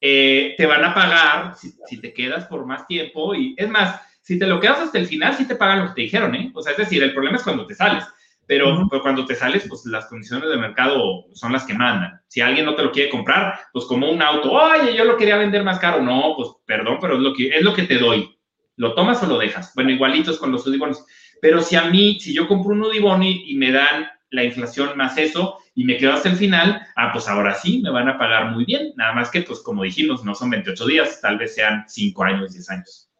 eh, 0.00 0.54
te 0.56 0.66
van 0.66 0.84
a 0.84 0.92
pagar 0.92 1.54
si, 1.54 2.00
te 2.00 2.12
quedas 2.12 2.46
por 2.46 2.66
más 2.66 2.86
tiempo 2.88 3.34
y 3.34 3.54
es 3.56 3.68
más, 3.68 4.00
si 4.20 4.38
te 4.38 4.46
lo 4.46 4.58
quedas 4.58 4.80
hasta 4.80 4.98
el 4.98 5.06
final, 5.06 5.34
sí 5.34 5.46
te 5.46 5.54
pagan 5.54 5.80
lo 5.80 5.88
que 5.88 5.94
te 5.94 6.02
dijeron, 6.02 6.34
¿eh? 6.34 6.50
O 6.54 6.60
sea, 6.60 6.72
es 6.72 6.78
decir, 6.78 7.02
el 7.02 7.12
problema 7.12 7.36
es 7.36 7.44
cuando 7.44 7.66
te 7.66 7.74
sales. 7.74 8.04
Pero, 8.46 8.88
cuando 9.02 9.24
te 9.24 9.34
sales, 9.34 9.66
pues 9.68 9.86
las 9.86 10.06
condiciones 10.06 10.50
de 10.50 10.56
mercado 10.56 11.26
son 11.32 11.52
las 11.52 11.64
que 11.64 11.74
mandan. 11.74 12.20
Si 12.28 12.40
alguien 12.40 12.66
no 12.66 12.74
te 12.74 12.82
lo 12.82 12.92
quiere 12.92 13.10
comprar, 13.10 13.60
pues 13.72 13.84
como 13.84 14.10
un 14.10 14.20
auto, 14.20 14.50
oye, 14.52 14.94
yo 14.94 15.04
lo 15.04 15.16
quería 15.16 15.36
vender 15.36 15.62
más 15.62 15.78
caro. 15.78 16.02
No, 16.02 16.34
pues 16.36 16.48
perdón, 16.66 16.98
pero 17.00 17.14
es 17.14 17.20
lo 17.20 17.32
que, 17.32 17.48
es 17.48 17.62
lo 17.62 17.72
que 17.72 17.84
te 17.84 17.98
doy. 17.98 18.36
¿Lo 18.76 18.94
tomas 18.94 19.22
o 19.22 19.26
lo 19.26 19.38
dejas? 19.38 19.72
Bueno, 19.74 19.90
igualitos 19.90 20.38
con 20.38 20.50
los 20.50 20.66
udibones. 20.66 21.04
Pero 21.40 21.60
si 21.62 21.76
a 21.76 21.84
mí, 21.84 22.18
si 22.20 22.34
yo 22.34 22.48
compro 22.48 22.72
un 22.72 22.82
udibón 22.82 23.22
y, 23.22 23.54
me 23.54 23.70
dan 23.70 24.08
la 24.30 24.44
inflación 24.44 24.96
más 24.96 25.16
eso 25.18 25.58
y 25.74 25.84
me 25.84 25.96
quedo 25.96 26.12
hasta 26.12 26.30
el 26.30 26.36
final, 26.36 26.86
ah, 26.96 27.10
pues 27.12 27.28
ahora 27.28 27.54
sí, 27.54 27.80
me 27.82 27.90
van 27.90 28.08
a 28.08 28.18
pagar 28.18 28.50
muy 28.52 28.64
bien. 28.64 28.92
Nada 28.96 29.12
más 29.12 29.30
que, 29.30 29.42
pues 29.42 29.60
como 29.60 29.82
dijimos, 29.82 30.24
no 30.24 30.34
son 30.34 30.50
28 30.50 30.86
días, 30.86 31.20
tal 31.20 31.38
vez 31.38 31.54
sean 31.54 31.84
5 31.86 32.24
años, 32.24 32.52
10 32.52 32.70
años. 32.70 33.10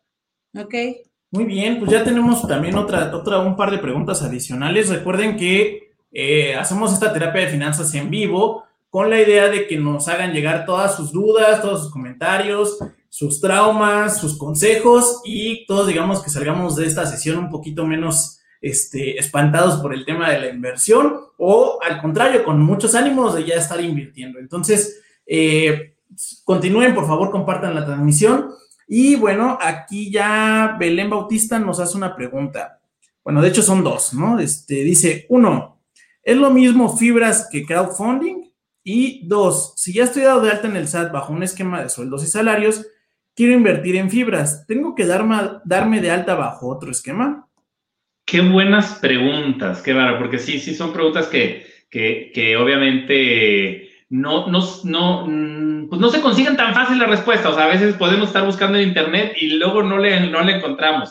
Ok. 0.57 0.75
Muy 1.33 1.47
bien, 1.47 1.79
pues 1.79 1.91
ya 1.91 2.05
tenemos 2.05 2.47
también 2.47 2.77
otra, 2.77 3.11
otra, 3.17 3.39
un 3.39 3.57
par 3.57 3.71
de 3.71 3.79
preguntas 3.79 4.23
adicionales. 4.23 4.91
Recuerden 4.91 5.39
que 5.39 5.95
eh, 6.13 6.55
hacemos 6.55 6.93
esta 6.93 7.11
terapia 7.11 7.41
de 7.41 7.49
finanzas 7.49 7.95
en 7.95 8.11
vivo 8.11 8.65
con 8.91 9.09
la 9.09 9.19
idea 9.19 9.49
de 9.49 9.67
que 9.67 9.79
nos 9.79 10.09
hagan 10.09 10.35
llegar 10.35 10.67
todas 10.67 10.95
sus 10.95 11.11
dudas, 11.11 11.63
todos 11.63 11.85
sus 11.85 11.91
comentarios, 11.91 12.77
sus 13.09 13.41
traumas, 13.41 14.21
sus 14.21 14.37
consejos 14.37 15.23
y 15.25 15.65
todos 15.65 15.87
digamos 15.87 16.23
que 16.23 16.29
salgamos 16.29 16.77
de 16.77 16.85
esta 16.87 17.07
sesión 17.07 17.39
un 17.39 17.49
poquito 17.49 17.87
menos 17.87 18.41
este, 18.61 19.19
espantados 19.19 19.81
por 19.81 19.95
el 19.95 20.05
tema 20.05 20.29
de 20.29 20.39
la 20.39 20.49
inversión 20.49 21.17
o 21.39 21.79
al 21.83 22.03
contrario, 22.03 22.45
con 22.45 22.61
muchos 22.61 22.95
ánimos 22.95 23.35
de 23.35 23.47
ya 23.47 23.55
estar 23.55 23.81
invirtiendo. 23.81 24.39
Entonces, 24.39 25.01
eh, 25.27 25.95
continúen, 26.45 26.95
por 26.95 27.07
favor, 27.07 27.31
compartan 27.31 27.75
la 27.75 27.87
transmisión. 27.87 28.51
Y 28.87 29.17
bueno, 29.17 29.59
aquí 29.61 30.11
ya 30.11 30.77
Belén 30.79 31.11
Bautista 31.11 31.59
nos 31.59 31.81
hace 31.81 31.97
una 31.97 32.15
pregunta. 32.15 32.81
Bueno, 33.25 33.41
de 33.41 33.49
hecho 33.49 33.63
son 33.63 33.85
dos, 33.85 34.15
¿no? 34.15 34.39
Este, 34.39 34.83
dice, 34.83 35.27
uno, 35.29 35.81
¿es 36.23 36.37
lo 36.37 36.51
mismo 36.51 36.97
fibras 36.97 37.49
que 37.51 37.65
crowdfunding? 37.65 38.51
Y 38.85 39.27
dos, 39.29 39.75
si 39.77 39.93
ya 39.93 40.05
estoy 40.05 40.23
dado 40.23 40.41
de 40.41 40.51
alta 40.51 40.67
en 40.67 40.77
el 40.77 40.89
SAT 40.89 41.13
bajo 41.13 41.33
un 41.33 41.43
esquema 41.43 41.83
de 41.83 41.89
sueldos 41.89 42.25
y 42.25 42.27
salarios, 42.27 42.85
quiero 43.35 43.53
invertir 43.53 43.97
en 43.97 44.11
fibras, 44.11 44.67
¿tengo 44.67 44.95
que 44.95 45.07
darme, 45.07 45.37
darme 45.65 46.01
de 46.01 46.11
alta 46.11 46.35
bajo 46.35 46.69
otro 46.69 46.91
esquema? 46.91 47.49
Qué 48.25 48.41
buenas 48.41 48.99
preguntas, 48.99 49.83
qué 49.83 49.93
raro, 49.93 50.19
porque 50.19 50.39
sí, 50.39 50.59
sí 50.59 50.75
son 50.75 50.93
preguntas 50.93 51.29
que, 51.29 51.65
que, 51.91 52.31
que 52.35 52.57
obviamente 52.57 53.92
no, 54.13 54.47
no, 54.49 54.63
no, 54.85 55.27
mm, 55.27 55.89
pues 55.89 55.99
no 55.99 56.11
se 56.11 56.21
consiguen 56.21 56.55
tan 56.55 56.75
fácil 56.75 56.99
la 56.99 57.07
respuesta. 57.07 57.49
O 57.49 57.55
sea, 57.55 57.65
a 57.65 57.69
veces 57.69 57.95
podemos 57.95 58.29
estar 58.29 58.45
buscando 58.45 58.77
en 58.77 58.89
internet 58.89 59.35
y 59.41 59.55
luego 59.55 59.83
no 59.83 59.97
le, 59.97 60.29
no 60.29 60.43
le 60.43 60.57
encontramos. 60.57 61.11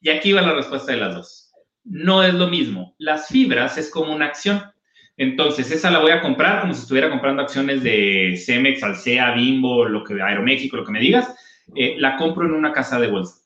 Y 0.00 0.10
aquí 0.10 0.32
va 0.32 0.42
la 0.42 0.52
respuesta 0.52 0.90
de 0.90 0.98
las 0.98 1.14
dos. 1.14 1.52
No 1.84 2.24
es 2.24 2.34
lo 2.34 2.48
mismo. 2.48 2.96
Las 2.98 3.28
fibras 3.28 3.78
es 3.78 3.88
como 3.90 4.12
una 4.12 4.26
acción. 4.26 4.60
Entonces, 5.16 5.70
esa 5.70 5.92
la 5.92 6.00
voy 6.00 6.10
a 6.10 6.20
comprar 6.20 6.62
como 6.62 6.74
si 6.74 6.82
estuviera 6.82 7.10
comprando 7.10 7.42
acciones 7.42 7.84
de 7.84 8.34
Cemex, 8.44 8.82
Alsea, 8.82 9.34
Bimbo, 9.34 9.84
lo 9.84 10.02
que, 10.02 10.20
Aeroméxico, 10.20 10.76
lo 10.76 10.84
que 10.84 10.92
me 10.92 11.00
digas. 11.00 11.32
Eh, 11.76 11.94
la 11.98 12.16
compro 12.16 12.44
en 12.44 12.54
una 12.54 12.72
casa 12.72 12.98
de 12.98 13.06
bolsa. 13.06 13.36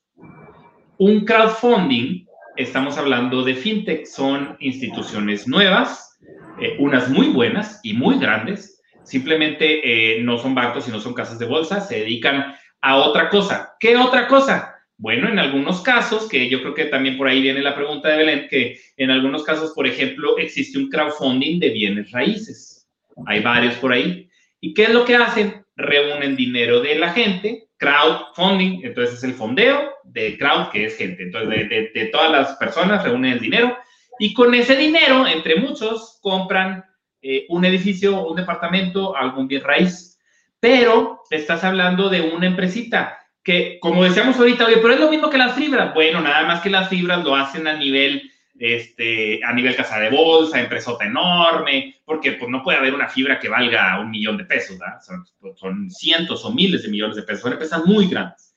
Un 0.97 1.27
crowdfunding, 1.27 2.25
estamos 2.57 2.97
hablando 2.97 3.45
de 3.45 3.57
fintech, 3.57 4.07
son 4.07 4.57
instituciones 4.59 5.47
nuevas, 5.47 6.19
eh, 6.63 6.77
unas 6.79 7.11
muy 7.11 7.27
buenas 7.27 7.81
y 7.83 7.93
muy 7.93 8.19
grandes, 8.19 8.76
Simplemente 9.07 10.17
eh, 10.17 10.21
no 10.21 10.37
son 10.37 10.55
bancos 10.55 10.89
y 10.89 10.91
no 10.91 11.01
son 11.01 11.15
casas 11.15 11.39
de 11.39 11.47
bolsa, 11.47 11.81
se 11.81 12.01
dedican 12.01 12.55
a 12.81 12.97
otra 12.97 13.31
cosa. 13.31 13.77
¿Qué 13.79 13.97
otra 13.97 14.27
cosa? 14.27 14.75
Bueno, 14.99 15.29
en 15.29 15.39
algunos 15.39 15.81
casos, 15.81 16.29
que 16.29 16.49
yo 16.49 16.61
creo 16.61 16.75
que 16.75 16.87
también 16.87 17.17
por 17.17 17.29
ahí 17.29 17.41
viene 17.41 17.63
la 17.63 17.77
pregunta 17.77 18.09
de 18.09 18.17
Belén, 18.17 18.49
que 18.51 18.81
en 18.97 19.11
algunos 19.11 19.45
casos, 19.45 19.73
por 19.75 19.87
ejemplo, 19.87 20.39
existe 20.39 20.79
un 20.79 20.89
crowdfunding 20.89 21.61
de 21.61 21.71
bienes 21.71 22.11
raíces. 22.11 22.89
Hay 23.27 23.41
varios 23.41 23.75
por 23.75 23.93
ahí. 23.93 24.29
¿Y 24.61 24.75
qué 24.75 24.85
es 24.85 24.91
lo 24.91 25.05
que 25.05 25.15
hacen? 25.15 25.65
Reúnen 25.77 26.35
dinero 26.35 26.81
de 26.81 26.97
la 26.97 27.13
gente, 27.13 27.69
crowdfunding, 27.77 28.81
entonces 28.85 29.19
es 29.19 29.25
el 29.25 29.35
fondeo 29.35 29.93
de 30.05 30.37
crowd, 30.39 30.71
que 30.73 30.87
es 30.87 30.97
gente. 30.97 31.25
Entonces, 31.25 31.69
de, 31.69 31.91
de 31.95 32.07
todas 32.07 32.33
las 32.33 32.57
personas 32.57 33.05
reúnen 33.05 33.35
el 33.35 33.41
dinero 33.41 33.77
y 34.19 34.33
con 34.33 34.55
ese 34.55 34.77
dinero, 34.77 35.27
entre 35.27 35.57
muchos, 35.57 36.19
compran 36.23 36.86
eh, 37.29 37.45
un 37.49 37.65
edificio, 37.65 38.25
un 38.25 38.37
departamento, 38.37 39.17
algún 39.17 39.49
bien 39.49 39.65
raíz, 39.65 40.17
pero 40.61 41.23
estás 41.29 41.65
hablando 41.65 42.09
de 42.09 42.21
una 42.21 42.47
empresita 42.47 43.19
que, 43.43 43.79
como 43.81 44.05
decíamos 44.05 44.37
ahorita, 44.37 44.65
pero 44.81 44.95
es 44.95 45.01
lo 45.01 45.11
mismo 45.11 45.29
que 45.29 45.37
las 45.37 45.57
fibras. 45.57 45.93
Bueno, 45.93 46.21
nada 46.21 46.47
más 46.47 46.61
que 46.61 46.71
las 46.71 46.89
fibras 46.89 47.25
lo 47.25 47.35
hacen 47.35 47.67
a 47.67 47.77
nivel, 47.77 48.31
este, 48.57 49.41
a 49.45 49.53
nivel 49.53 49.75
casa 49.75 49.99
de 49.99 50.11
bolsa, 50.11 50.61
empresota 50.61 51.05
enorme, 51.05 51.97
porque 52.05 52.33
pues 52.33 52.49
no 52.49 52.63
puede 52.63 52.79
haber 52.79 52.95
una 52.95 53.09
fibra 53.09 53.41
que 53.41 53.49
valga 53.49 53.99
un 53.99 54.13
millón 54.13 54.37
de 54.37 54.45
pesos, 54.45 54.79
¿verdad? 54.79 55.01
Son, 55.05 55.27
son 55.57 55.91
cientos 55.91 56.45
o 56.45 56.53
miles 56.53 56.85
de 56.85 56.91
millones 56.91 57.17
de 57.17 57.23
pesos, 57.23 57.43
son 57.43 57.55
empresas 57.55 57.85
muy 57.85 58.07
grandes. 58.07 58.55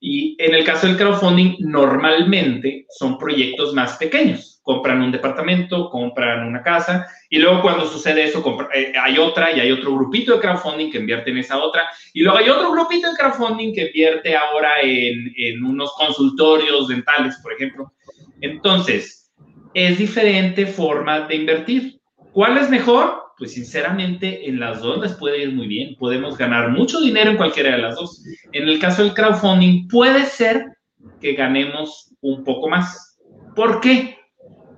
Y 0.00 0.36
en 0.38 0.54
el 0.54 0.64
caso 0.64 0.86
del 0.86 0.96
crowdfunding, 0.96 1.56
normalmente 1.58 2.86
son 2.88 3.18
proyectos 3.18 3.74
más 3.74 3.98
pequeños 3.98 4.55
compran 4.66 5.00
un 5.00 5.12
departamento, 5.12 5.88
compran 5.88 6.44
una 6.44 6.60
casa, 6.60 7.06
y 7.30 7.38
luego 7.38 7.62
cuando 7.62 7.86
sucede 7.86 8.24
eso, 8.24 8.42
eh, 8.74 8.92
hay 9.00 9.16
otra 9.16 9.56
y 9.56 9.60
hay 9.60 9.70
otro 9.70 9.94
grupito 9.94 10.34
de 10.34 10.40
crowdfunding 10.40 10.90
que 10.90 10.98
invierte 10.98 11.30
en 11.30 11.38
esa 11.38 11.58
otra, 11.58 11.82
y 12.12 12.22
luego 12.22 12.38
hay 12.38 12.48
otro 12.48 12.72
grupito 12.72 13.08
de 13.08 13.16
crowdfunding 13.16 13.72
que 13.72 13.86
invierte 13.86 14.36
ahora 14.36 14.72
en, 14.82 15.32
en 15.36 15.64
unos 15.64 15.92
consultorios 15.92 16.88
dentales, 16.88 17.36
por 17.44 17.52
ejemplo. 17.52 17.92
Entonces, 18.40 19.32
es 19.72 19.98
diferente 19.98 20.66
forma 20.66 21.20
de 21.20 21.36
invertir. 21.36 22.00
¿Cuál 22.32 22.58
es 22.58 22.68
mejor? 22.68 23.22
Pues 23.38 23.52
sinceramente 23.52 24.48
en 24.48 24.58
las 24.58 24.80
dos 24.80 25.00
les 25.00 25.12
puede 25.12 25.42
ir 25.42 25.52
muy 25.52 25.68
bien. 25.68 25.94
Podemos 25.96 26.36
ganar 26.36 26.70
mucho 26.70 27.00
dinero 27.00 27.30
en 27.30 27.36
cualquiera 27.36 27.70
de 27.76 27.82
las 27.82 27.94
dos. 27.94 28.20
En 28.50 28.68
el 28.68 28.80
caso 28.80 29.04
del 29.04 29.14
crowdfunding 29.14 29.86
puede 29.86 30.24
ser 30.24 30.64
que 31.20 31.34
ganemos 31.34 32.12
un 32.20 32.42
poco 32.42 32.68
más. 32.68 33.16
¿Por 33.54 33.80
qué? 33.80 34.15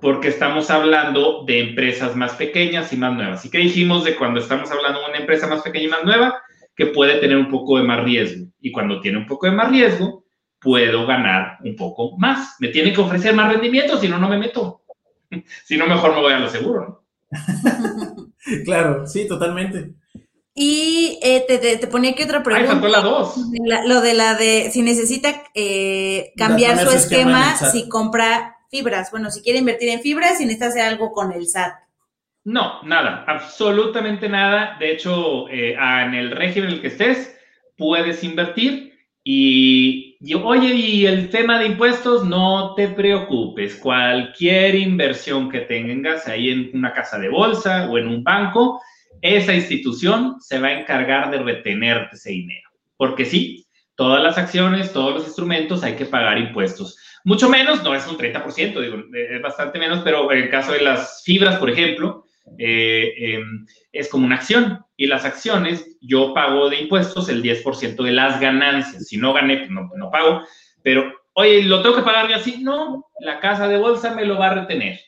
Porque 0.01 0.29
estamos 0.29 0.69
hablando 0.69 1.43
de 1.45 1.59
empresas 1.59 2.15
más 2.15 2.33
pequeñas 2.33 2.91
y 2.93 2.97
más 2.97 3.13
nuevas. 3.13 3.45
¿Y 3.45 3.49
qué 3.49 3.57
dijimos 3.57 4.03
de 4.03 4.15
cuando 4.15 4.39
estamos 4.39 4.71
hablando 4.71 5.01
de 5.01 5.09
una 5.09 5.17
empresa 5.17 5.47
más 5.47 5.61
pequeña 5.61 5.85
y 5.85 5.89
más 5.89 6.03
nueva? 6.03 6.41
Que 6.75 6.87
puede 6.87 7.19
tener 7.19 7.37
un 7.37 7.49
poco 7.49 7.77
de 7.77 7.83
más 7.83 8.03
riesgo. 8.03 8.47
Y 8.61 8.71
cuando 8.71 9.01
tiene 9.01 9.17
un 9.17 9.27
poco 9.27 9.47
de 9.47 9.53
más 9.53 9.69
riesgo, 9.69 10.23
puedo 10.59 11.05
ganar 11.05 11.57
un 11.63 11.75
poco 11.75 12.17
más. 12.17 12.55
Me 12.59 12.69
tiene 12.69 12.93
que 12.93 13.01
ofrecer 13.01 13.33
más 13.33 13.51
rendimiento, 13.51 13.97
si 13.97 14.07
no, 14.07 14.17
no 14.17 14.29
me 14.29 14.37
meto. 14.37 14.81
si 15.65 15.77
no, 15.77 15.87
mejor 15.87 16.15
me 16.15 16.21
voy 16.21 16.33
a 16.33 16.39
lo 16.39 16.49
seguro. 16.49 17.03
claro, 18.65 19.05
sí, 19.05 19.27
totalmente. 19.27 19.91
Y 20.55 21.19
eh, 21.21 21.45
te, 21.47 21.57
te, 21.57 21.87
ponía 21.87 22.11
aquí 22.11 22.23
otra 22.23 22.43
pregunta. 22.43 22.79
Ay, 22.81 22.91
la 22.91 22.99
dos. 22.99 23.35
lo 23.85 24.01
de 24.01 24.13
la 24.13 24.35
de 24.35 24.69
si 24.71 24.81
necesita 24.81 25.43
eh, 25.53 26.33
cambiar 26.35 26.77
su 26.79 26.89
esquema, 26.89 27.55
si 27.55 27.87
compra 27.87 28.58
fibras. 28.69 29.11
Bueno, 29.11 29.31
si 29.31 29.41
quiere 29.41 29.59
invertir 29.59 29.89
en 29.89 30.01
fibras, 30.01 30.37
si 30.37 30.45
necesita 30.45 30.67
hacer 30.67 30.81
algo 30.83 31.11
con 31.11 31.31
el 31.31 31.47
SAT. 31.47 31.73
No, 32.45 32.81
nada, 32.83 33.25
absolutamente 33.27 34.29
nada. 34.29 34.77
De 34.79 34.91
hecho, 34.91 35.49
eh, 35.49 35.73
en 35.73 36.13
el 36.13 36.31
régimen 36.31 36.69
en 36.69 36.75
el 36.75 36.81
que 36.81 36.87
estés, 36.87 37.37
puedes 37.77 38.23
invertir 38.23 38.89
y, 39.23 40.17
oye, 40.43 40.73
y 40.73 41.05
el 41.05 41.29
tema 41.29 41.59
de 41.59 41.67
impuestos, 41.67 42.25
no 42.25 42.73
te 42.75 42.87
preocupes. 42.87 43.75
Cualquier 43.75 44.75
inversión 44.75 45.49
que 45.49 45.61
tengas 45.61 46.27
ahí 46.27 46.49
en 46.49 46.71
una 46.73 46.93
casa 46.93 47.19
de 47.19 47.29
bolsa 47.29 47.89
o 47.89 47.97
en 47.97 48.07
un 48.07 48.23
banco, 48.23 48.81
esa 49.21 49.53
institución 49.53 50.37
se 50.39 50.59
va 50.59 50.69
a 50.69 50.79
encargar 50.79 51.29
de 51.31 51.39
retenerte 51.39 52.15
ese 52.15 52.31
dinero. 52.31 52.69
Porque 52.97 53.25
sí, 53.25 53.67
todas 53.95 54.23
las 54.23 54.37
acciones, 54.37 54.93
todos 54.93 55.13
los 55.13 55.25
instrumentos 55.27 55.83
hay 55.83 55.95
que 55.95 56.05
pagar 56.05 56.37
impuestos. 56.37 56.97
Mucho 57.29 57.47
menos, 57.47 57.83
no 57.83 57.93
es 57.93 58.07
un 58.07 58.17
30%, 58.17 58.81
digo, 58.81 59.03
es 59.13 59.39
bastante 59.39 59.77
menos, 59.77 59.99
pero 60.03 60.31
en 60.31 60.39
el 60.39 60.49
caso 60.49 60.71
de 60.71 60.81
las 60.81 61.21
fibras, 61.23 61.57
por 61.57 61.69
ejemplo, 61.69 62.25
eh, 62.57 63.13
em, 63.17 63.67
es 63.91 64.09
como 64.09 64.25
una 64.25 64.37
acción. 64.37 64.83
Y 64.97 65.05
las 65.05 65.25
acciones, 65.25 65.95
yo 66.01 66.33
pago 66.33 66.71
de 66.71 66.79
impuestos 66.79 67.29
el 67.29 67.43
10% 67.43 68.01
de 68.01 68.13
las 68.13 68.39
ganancias. 68.39 69.07
Si 69.07 69.17
no 69.17 69.31
gané, 69.31 69.57
pues 69.57 69.69
no, 69.69 69.91
no 69.95 70.09
pago. 70.09 70.41
Pero, 70.81 71.13
oye, 71.33 71.61
¿lo 71.61 71.83
tengo 71.83 71.97
que 71.97 72.01
pagar 72.01 72.33
así? 72.33 72.63
No, 72.63 73.05
la 73.19 73.39
casa 73.39 73.67
de 73.67 73.77
bolsa 73.77 74.15
me 74.15 74.25
lo 74.25 74.39
va 74.39 74.47
a 74.47 74.55
retener. 74.55 74.99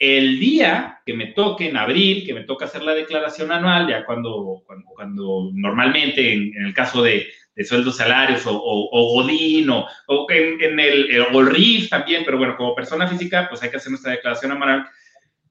El 0.00 0.40
día 0.40 1.00
que 1.06 1.14
me 1.14 1.26
toque, 1.26 1.68
en 1.68 1.76
abril, 1.76 2.26
que 2.26 2.34
me 2.34 2.42
toca 2.42 2.64
hacer 2.64 2.82
la 2.82 2.92
declaración 2.92 3.52
anual, 3.52 3.86
ya 3.88 4.04
cuando, 4.04 4.64
cuando, 4.96 5.52
normalmente, 5.54 6.32
en, 6.32 6.66
el 6.66 6.74
caso 6.74 7.04
de, 7.04 7.28
de 7.56 7.64
sueldos 7.64 7.96
salarios 7.96 8.46
o, 8.46 8.52
o, 8.54 9.14
Godín 9.14 9.70
o, 9.70 9.88
en, 10.28 10.78
el, 10.78 11.10
el, 11.10 11.46
RIF 11.46 11.88
también, 11.88 12.22
pero 12.24 12.38
bueno, 12.38 12.54
como 12.56 12.74
persona 12.74 13.08
física, 13.08 13.46
pues 13.48 13.62
hay 13.62 13.70
que 13.70 13.78
hacer 13.78 13.90
nuestra 13.90 14.12
declaración 14.12 14.52
anual 14.52 14.86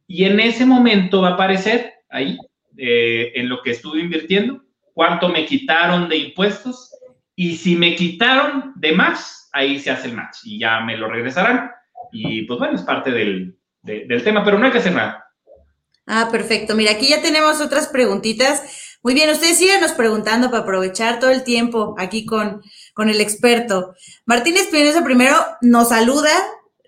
y 0.07 0.25
en 0.25 0.39
ese 0.39 0.65
momento 0.65 1.21
va 1.21 1.29
a 1.29 1.33
aparecer 1.33 1.93
ahí, 2.09 2.37
eh, 2.77 3.31
en 3.35 3.49
lo 3.49 3.61
que 3.63 3.71
estuve 3.71 3.99
invirtiendo, 3.99 4.61
cuánto 4.93 5.29
me 5.29 5.45
quitaron 5.45 6.07
de 6.07 6.17
impuestos 6.17 6.91
y 7.35 7.57
si 7.57 7.75
me 7.75 7.95
quitaron 7.95 8.73
de 8.75 8.91
más, 8.91 9.49
ahí 9.51 9.79
se 9.79 9.89
hace 9.89 10.07
el 10.07 10.15
match 10.15 10.37
y 10.43 10.59
ya 10.59 10.79
me 10.81 10.95
lo 10.97 11.09
regresarán. 11.09 11.71
Y 12.11 12.43
pues 12.43 12.59
bueno, 12.59 12.75
es 12.75 12.83
parte 12.83 13.11
del, 13.11 13.57
del 13.81 14.23
tema, 14.23 14.43
pero 14.45 14.59
no 14.59 14.65
hay 14.65 14.71
que 14.71 14.77
hacer 14.77 14.93
nada. 14.93 15.25
Ah, 16.05 16.29
perfecto. 16.31 16.75
Mira, 16.75 16.91
aquí 16.91 17.09
ya 17.09 17.21
tenemos 17.21 17.61
otras 17.61 17.87
preguntitas. 17.87 18.84
Muy 19.05 19.13
bien, 19.13 19.29
ustedes 19.29 19.59
síganos 19.59 19.91
preguntando 19.91 20.49
para 20.49 20.63
aprovechar 20.63 21.19
todo 21.19 21.29
el 21.29 21.43
tiempo 21.43 21.93
aquí 21.99 22.25
con, 22.25 22.63
con 22.95 23.07
el 23.07 23.21
experto. 23.21 23.93
Martín 24.25 24.57
Espinosa 24.57 25.03
primero 25.03 25.35
nos 25.61 25.89
saluda, 25.89 26.31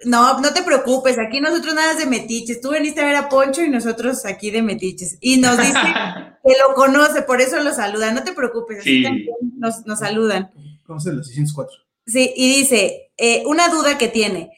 no, 0.03 0.39
no 0.39 0.51
te 0.51 0.63
preocupes, 0.63 1.19
aquí 1.19 1.39
nosotros 1.39 1.75
nada 1.75 1.93
de 1.93 2.07
metiches. 2.07 2.59
Tú 2.59 2.71
veniste 2.71 3.01
a 3.01 3.05
ver 3.05 3.17
a 3.17 3.29
Poncho 3.29 3.61
y 3.61 3.69
nosotros 3.69 4.25
aquí 4.25 4.49
de 4.49 4.63
metiches. 4.63 5.19
Y 5.21 5.37
nos 5.37 5.59
dice 5.59 5.73
que 6.43 6.53
lo 6.59 6.73
conoce, 6.73 7.21
por 7.21 7.39
eso 7.39 7.59
lo 7.59 7.71
saluda. 7.71 8.11
No 8.11 8.23
te 8.23 8.33
preocupes, 8.33 8.79
así 8.79 9.03
también 9.03 9.27
nos, 9.55 9.85
nos 9.85 9.99
saludan. 9.99 10.49
Conoce 10.87 11.13
los 11.13 11.27
604. 11.27 11.77
Sí, 12.07 12.33
y 12.35 12.49
dice, 12.61 13.11
eh, 13.17 13.43
una 13.45 13.69
duda 13.69 13.99
que 13.99 14.07
tiene. 14.07 14.57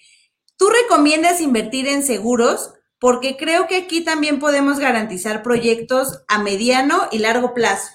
¿Tú 0.55 0.69
recomiendas 0.69 1.41
invertir 1.41 1.89
en 1.89 2.03
seguros? 2.03 2.71
Porque 2.99 3.37
creo 3.37 3.67
que 3.67 3.77
aquí 3.77 4.03
también 4.03 4.39
podemos 4.39 4.79
garantizar 4.79 5.41
proyectos 5.41 6.23
a 6.27 6.43
mediano 6.43 7.07
y 7.11 7.19
largo 7.19 7.53
plazo. 7.53 7.93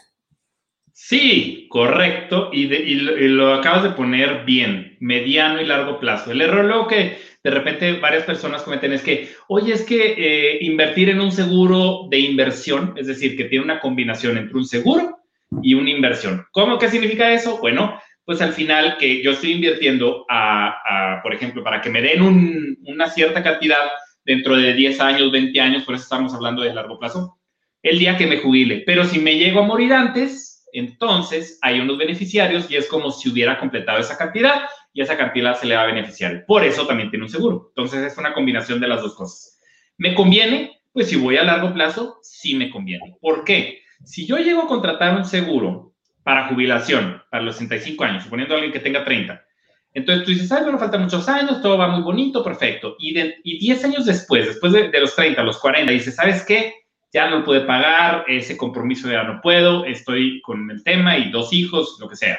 Sí, 0.92 1.66
correcto. 1.68 2.50
Y, 2.52 2.72
y, 2.72 2.94
lo, 2.94 3.52
acabas 3.52 3.82
de 3.82 3.90
poner 3.90 4.44
bien, 4.44 4.96
mediano 5.00 5.60
y 5.60 5.66
largo 5.66 5.98
plazo. 5.98 6.30
El 6.30 6.40
error 6.40 6.64
luego 6.64 6.86
que 6.86 7.18
de 7.42 7.50
repente 7.50 7.92
varias 7.94 8.24
personas 8.24 8.62
cometen 8.62 8.92
es 8.92 9.02
que, 9.02 9.28
oye, 9.48 9.74
es 9.74 9.82
que 9.82 10.14
eh, 10.16 10.58
invertir 10.62 11.10
en 11.10 11.20
un 11.20 11.30
seguro 11.30 12.06
de 12.08 12.20
inversión, 12.20 12.94
es 12.96 13.06
decir, 13.06 13.36
que 13.36 13.44
tiene 13.44 13.64
una 13.64 13.80
combinación 13.80 14.38
entre 14.38 14.56
un 14.56 14.64
seguro 14.64 15.18
y 15.62 15.74
una 15.74 15.90
inversión. 15.90 16.46
¿Cómo 16.52 16.78
que 16.78 16.88
significa 16.88 17.32
eso? 17.32 17.58
Bueno, 17.58 18.00
pues 18.24 18.40
al 18.40 18.54
final 18.54 18.96
que 18.96 19.22
yo 19.22 19.32
estoy 19.32 19.52
invirtiendo 19.52 20.24
a, 20.30 21.20
por 21.22 21.34
ejemplo, 21.34 21.62
para 21.62 21.80
que 21.80 21.90
me 21.90 22.00
den 22.00 22.78
una 22.86 23.10
cierta 23.10 23.42
cantidad 23.42 23.90
dentro 24.24 24.56
de 24.56 24.74
10 24.74 25.00
años, 25.00 25.30
20 25.30 25.60
años, 25.60 25.82
por 25.84 25.94
eso 25.94 26.04
estamos 26.04 26.34
hablando 26.34 26.62
de 26.62 26.74
largo 26.74 26.98
plazo, 26.98 27.38
el 27.82 27.98
día 27.98 28.16
que 28.16 28.26
me 28.26 28.38
jubile. 28.38 28.82
Pero 28.86 29.04
si 29.04 29.18
me 29.18 29.36
llego 29.36 29.60
a 29.60 29.66
morir 29.66 29.92
antes, 29.92 30.66
entonces 30.72 31.58
hay 31.62 31.80
unos 31.80 31.98
beneficiarios 31.98 32.70
y 32.70 32.76
es 32.76 32.88
como 32.88 33.10
si 33.10 33.30
hubiera 33.30 33.58
completado 33.58 33.98
esa 33.98 34.18
cantidad 34.18 34.62
y 34.92 35.02
esa 35.02 35.16
cantidad 35.16 35.58
se 35.58 35.66
le 35.66 35.76
va 35.76 35.82
a 35.82 35.86
beneficiar. 35.86 36.44
Por 36.46 36.64
eso 36.64 36.86
también 36.86 37.10
tiene 37.10 37.24
un 37.24 37.30
seguro. 37.30 37.66
Entonces 37.68 38.04
es 38.04 38.18
una 38.18 38.32
combinación 38.32 38.80
de 38.80 38.88
las 38.88 39.02
dos 39.02 39.14
cosas. 39.14 39.60
¿Me 39.98 40.14
conviene? 40.14 40.80
Pues 40.92 41.08
si 41.08 41.16
voy 41.16 41.36
a 41.36 41.44
largo 41.44 41.72
plazo, 41.72 42.18
sí 42.22 42.54
me 42.54 42.70
conviene. 42.70 43.16
¿Por 43.20 43.44
qué? 43.44 43.82
Si 44.04 44.26
yo 44.26 44.38
llego 44.38 44.62
a 44.62 44.66
contratar 44.66 45.16
un 45.16 45.24
seguro 45.24 45.94
para 46.22 46.48
jubilación, 46.48 47.22
para 47.30 47.42
los 47.42 47.56
65 47.56 48.04
años, 48.04 48.24
suponiendo 48.24 48.54
a 48.54 48.58
alguien 48.58 48.72
que 48.72 48.80
tenga 48.80 49.04
30, 49.04 49.44
entonces 49.94 50.24
tú 50.24 50.32
dices, 50.32 50.50
ay, 50.50 50.64
bueno, 50.64 50.78
faltan 50.78 51.02
muchos 51.02 51.28
años, 51.28 51.62
todo 51.62 51.78
va 51.78 51.86
muy 51.86 52.02
bonito, 52.02 52.42
perfecto. 52.42 52.96
Y, 52.98 53.14
de, 53.14 53.36
y 53.44 53.60
10 53.60 53.84
años 53.84 54.04
después, 54.04 54.46
después 54.46 54.72
de, 54.72 54.90
de, 54.90 55.00
los 55.00 55.14
30, 55.14 55.42
los 55.44 55.58
40, 55.58 55.92
dices, 55.92 56.16
¿sabes 56.16 56.44
qué? 56.44 56.74
Ya 57.12 57.30
no 57.30 57.44
puede 57.44 57.60
pagar, 57.60 58.24
ese 58.26 58.56
compromiso 58.56 59.08
ya 59.08 59.22
no 59.22 59.40
puedo, 59.40 59.84
estoy 59.84 60.42
con 60.42 60.68
el 60.68 60.82
tema 60.82 61.16
y 61.16 61.30
dos 61.30 61.52
hijos, 61.52 61.96
lo 62.00 62.08
que 62.08 62.16
sea. 62.16 62.38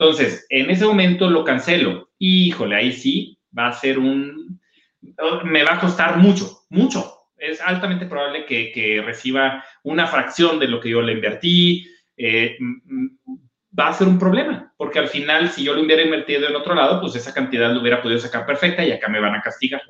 Entonces, 0.00 0.46
en 0.48 0.68
ese 0.68 0.84
momento 0.84 1.30
lo 1.30 1.44
cancelo. 1.44 2.10
Híjole, 2.18 2.74
ahí 2.74 2.92
sí 2.92 3.38
va 3.56 3.68
a 3.68 3.72
ser 3.72 3.98
un... 3.98 4.60
Me 5.44 5.62
va 5.62 5.74
a 5.74 5.80
costar 5.80 6.16
mucho, 6.16 6.64
mucho. 6.70 7.18
Es 7.36 7.60
altamente 7.60 8.06
probable 8.06 8.46
que, 8.46 9.02
reciba 9.04 9.64
una 9.84 10.06
fracción 10.06 10.58
de 10.58 10.68
lo 10.68 10.80
que 10.80 10.90
yo 10.90 11.02
le 11.02 11.12
invertí. 11.12 11.86
Eh, 12.16 12.56
va 13.78 13.88
a 13.88 13.94
ser 13.94 14.08
un 14.08 14.18
problema, 14.18 14.72
porque 14.76 14.98
al 14.98 15.08
final, 15.08 15.50
si 15.50 15.64
yo 15.64 15.74
lo 15.74 15.82
hubiera 15.82 16.02
invertido 16.02 16.48
en 16.48 16.56
otro 16.56 16.74
lado, 16.74 17.00
pues 17.00 17.14
esa 17.14 17.32
cantidad 17.32 17.72
lo 17.72 17.80
hubiera 17.80 18.02
podido 18.02 18.18
sacar 18.18 18.46
perfecta 18.46 18.84
y 18.84 18.92
acá 18.92 19.08
me 19.08 19.20
van 19.20 19.34
a 19.34 19.42
castigar. 19.42 19.82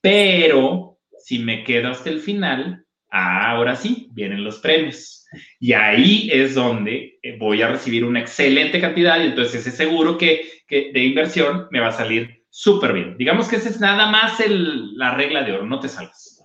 Pero 0.00 0.98
si 1.18 1.38
me 1.38 1.64
quedo 1.64 1.90
hasta 1.90 2.10
el 2.10 2.20
final, 2.20 2.84
ahora 3.10 3.76
sí, 3.76 4.08
vienen 4.12 4.44
los 4.44 4.58
premios. 4.58 5.26
Y 5.58 5.72
ahí 5.72 6.28
es 6.32 6.54
donde 6.54 7.18
eh, 7.22 7.36
voy 7.38 7.62
a 7.62 7.68
recibir 7.68 8.04
una 8.04 8.20
excelente 8.20 8.80
cantidad 8.80 9.20
y 9.20 9.26
entonces 9.26 9.66
ese 9.66 9.76
seguro 9.76 10.18
que, 10.18 10.52
de 10.68 11.04
inversión 11.04 11.68
me 11.70 11.80
va 11.80 11.88
a 11.88 11.92
salir 11.92 12.44
súper 12.50 12.92
bien. 12.92 13.16
Digamos 13.16 13.48
que 13.48 13.56
esa 13.56 13.68
es 13.68 13.80
nada 13.80 14.10
más 14.10 14.38
la 14.48 15.14
regla 15.14 15.42
de 15.42 15.52
oro, 15.52 15.66
no 15.66 15.80
te 15.80 15.88
salgas. 15.88 16.42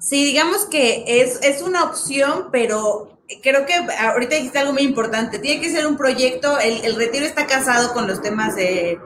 Sí, 0.00 0.24
digamos 0.24 0.66
que 0.66 1.04
es, 1.06 1.42
es 1.42 1.62
una 1.62 1.84
opción, 1.84 2.48
pero 2.50 3.19
creo 3.42 3.66
que 3.66 3.74
ahorita 3.74 4.36
dijiste 4.36 4.58
algo 4.58 4.72
muy 4.72 4.82
importante. 4.82 5.38
Tiene 5.38 5.60
que 5.60 5.70
ser 5.70 5.86
un 5.86 5.96
proyecto, 5.96 6.58
el, 6.58 6.94
retiro 6.96 7.24
está 7.24 7.46
casado 7.46 7.92
con 7.92 8.06
los 8.06 8.20
temas 8.22 8.56
de, 8.56 8.98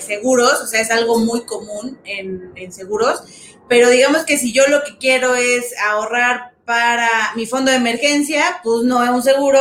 seguros, 0.00 0.60
o 0.62 0.66
sea, 0.66 0.80
es 0.80 0.90
algo 0.90 1.18
muy 1.18 1.44
común 1.46 1.98
en, 2.04 2.52
en, 2.56 2.72
seguros, 2.72 3.22
pero 3.68 3.88
digamos 3.88 4.24
que 4.24 4.36
si 4.36 4.52
yo 4.52 4.66
lo 4.68 4.84
que 4.84 4.98
quiero 4.98 5.34
es 5.34 5.74
ahorrar 5.78 6.52
para 6.66 7.08
mi 7.36 7.46
fondo 7.46 7.70
de 7.70 7.78
emergencia, 7.78 8.60
pues 8.62 8.84
no 8.84 9.02
es 9.02 9.10
un 9.10 9.22
seguro, 9.22 9.60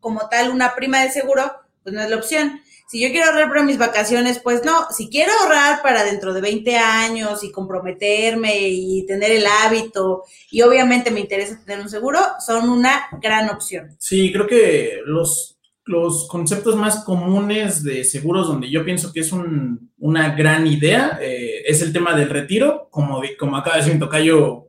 como 0.00 0.28
tal, 0.28 0.50
una 0.50 0.74
prima 0.74 1.02
de 1.02 1.10
seguro, 1.10 1.52
pues 1.82 1.94
no 1.94 2.02
es 2.02 2.08
la 2.08 2.16
opción. 2.16 2.62
Si 2.90 3.00
yo 3.00 3.10
quiero 3.10 3.26
ahorrar 3.26 3.48
para 3.50 3.62
mis 3.62 3.78
vacaciones, 3.78 4.40
pues 4.42 4.64
no. 4.64 4.86
Si 4.90 5.08
quiero 5.08 5.30
ahorrar 5.40 5.80
para 5.80 6.02
dentro 6.02 6.34
de 6.34 6.40
20 6.40 6.76
años 6.76 7.44
y 7.44 7.52
comprometerme 7.52 8.68
y 8.68 9.06
tener 9.06 9.30
el 9.30 9.44
hábito, 9.46 10.24
y 10.50 10.62
obviamente 10.62 11.12
me 11.12 11.20
interesa 11.20 11.62
tener 11.64 11.80
un 11.80 11.88
seguro, 11.88 12.18
son 12.44 12.68
una 12.68 13.02
gran 13.22 13.48
opción. 13.48 13.94
Sí, 13.96 14.32
creo 14.32 14.48
que 14.48 15.02
los, 15.06 15.56
los 15.84 16.26
conceptos 16.26 16.74
más 16.74 17.04
comunes 17.04 17.84
de 17.84 18.02
seguros 18.02 18.48
donde 18.48 18.68
yo 18.68 18.84
pienso 18.84 19.12
que 19.12 19.20
es 19.20 19.32
una 19.32 20.34
gran 20.34 20.66
idea 20.66 21.16
eh, 21.22 21.62
es 21.66 21.82
el 21.82 21.92
tema 21.92 22.16
del 22.16 22.28
retiro, 22.28 22.88
como, 22.90 23.22
como 23.38 23.56
acaba 23.56 23.76
de 23.76 23.84
decir 23.84 24.00
tocayo, 24.00 24.66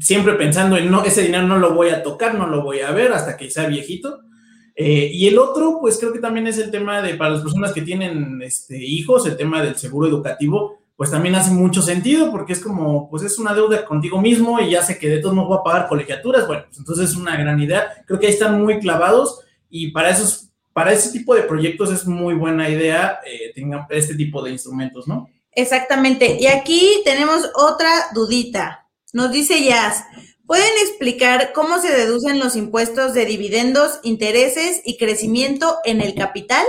siempre 0.00 0.34
pensando 0.34 0.76
en 0.76 0.90
no, 0.90 1.04
ese 1.04 1.22
dinero 1.22 1.46
no 1.46 1.58
lo 1.58 1.72
voy 1.72 1.90
a 1.90 2.02
tocar, 2.02 2.34
no 2.34 2.48
lo 2.48 2.64
voy 2.64 2.80
a 2.80 2.90
ver 2.90 3.12
hasta 3.12 3.36
que 3.36 3.48
sea 3.48 3.68
viejito. 3.68 4.24
Eh, 4.76 5.10
y 5.12 5.28
el 5.28 5.38
otro, 5.38 5.78
pues 5.80 5.98
creo 5.98 6.12
que 6.12 6.18
también 6.18 6.46
es 6.46 6.58
el 6.58 6.70
tema 6.70 7.00
de, 7.00 7.14
para 7.14 7.30
las 7.30 7.42
personas 7.42 7.72
que 7.72 7.82
tienen 7.82 8.42
este, 8.42 8.76
hijos, 8.76 9.26
el 9.26 9.36
tema 9.36 9.62
del 9.62 9.76
seguro 9.76 10.08
educativo, 10.08 10.78
pues 10.96 11.10
también 11.10 11.34
hace 11.34 11.50
mucho 11.50 11.82
sentido 11.82 12.30
porque 12.30 12.52
es 12.52 12.60
como, 12.60 13.08
pues 13.10 13.22
es 13.22 13.38
una 13.38 13.54
deuda 13.54 13.84
contigo 13.84 14.20
mismo 14.20 14.60
y 14.60 14.70
ya 14.70 14.82
sé 14.82 14.98
que 14.98 15.08
de 15.08 15.18
todos 15.18 15.34
modos 15.34 15.48
voy 15.48 15.58
a 15.58 15.62
pagar 15.62 15.88
colegiaturas, 15.88 16.46
bueno, 16.46 16.64
pues 16.66 16.78
entonces 16.78 17.10
es 17.10 17.16
una 17.16 17.36
gran 17.36 17.60
idea. 17.60 18.04
Creo 18.06 18.18
que 18.18 18.26
ahí 18.26 18.32
están 18.32 18.60
muy 18.62 18.78
clavados 18.78 19.40
y 19.70 19.90
para 19.90 20.10
esos 20.10 20.50
para 20.72 20.92
ese 20.92 21.12
tipo 21.12 21.36
de 21.36 21.42
proyectos 21.42 21.92
es 21.92 22.04
muy 22.04 22.34
buena 22.34 22.68
idea 22.68 23.20
eh, 23.24 23.52
tengan 23.54 23.86
este 23.90 24.16
tipo 24.16 24.42
de 24.42 24.50
instrumentos, 24.50 25.06
¿no? 25.06 25.30
Exactamente. 25.52 26.36
Y 26.40 26.46
aquí 26.48 27.00
tenemos 27.04 27.48
otra 27.54 27.88
dudita. 28.12 28.88
Nos 29.12 29.30
dice 29.30 29.62
Jazz, 29.62 30.04
¿pueden 30.46 30.72
explicar 30.82 31.52
cómo 31.54 31.78
se 31.78 31.94
deducen 31.94 32.38
los 32.38 32.56
impuestos 32.56 33.14
de 33.14 33.26
dividendos, 33.26 34.00
intereses 34.02 34.82
y 34.84 34.96
crecimiento 34.98 35.76
en 35.84 36.00
el 36.00 36.14
capital? 36.14 36.64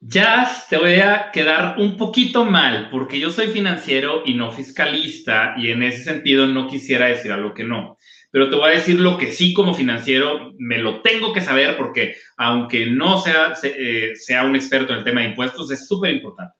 Ya 0.00 0.48
te 0.70 0.76
voy 0.76 0.96
a 0.96 1.32
quedar 1.32 1.78
un 1.78 1.96
poquito 1.96 2.44
mal, 2.44 2.90
porque 2.90 3.18
yo 3.18 3.30
soy 3.30 3.48
financiero 3.48 4.22
y 4.24 4.34
no 4.34 4.52
fiscalista, 4.52 5.54
y 5.58 5.70
en 5.70 5.82
ese 5.82 6.04
sentido 6.04 6.46
no 6.46 6.68
quisiera 6.68 7.06
decir 7.06 7.32
algo 7.32 7.54
que 7.54 7.64
no. 7.64 7.98
Pero 8.30 8.48
te 8.48 8.56
voy 8.56 8.68
a 8.68 8.74
decir 8.76 9.00
lo 9.00 9.18
que 9.18 9.32
sí 9.32 9.52
como 9.52 9.74
financiero 9.74 10.52
me 10.58 10.78
lo 10.78 11.00
tengo 11.00 11.32
que 11.32 11.40
saber, 11.40 11.76
porque 11.76 12.16
aunque 12.36 12.86
no 12.86 13.20
sea, 13.20 13.54
eh, 13.64 14.12
sea 14.14 14.44
un 14.44 14.54
experto 14.54 14.92
en 14.92 15.00
el 15.00 15.04
tema 15.04 15.22
de 15.22 15.28
impuestos, 15.28 15.72
es 15.72 15.88
súper 15.88 16.14
importante. 16.14 16.54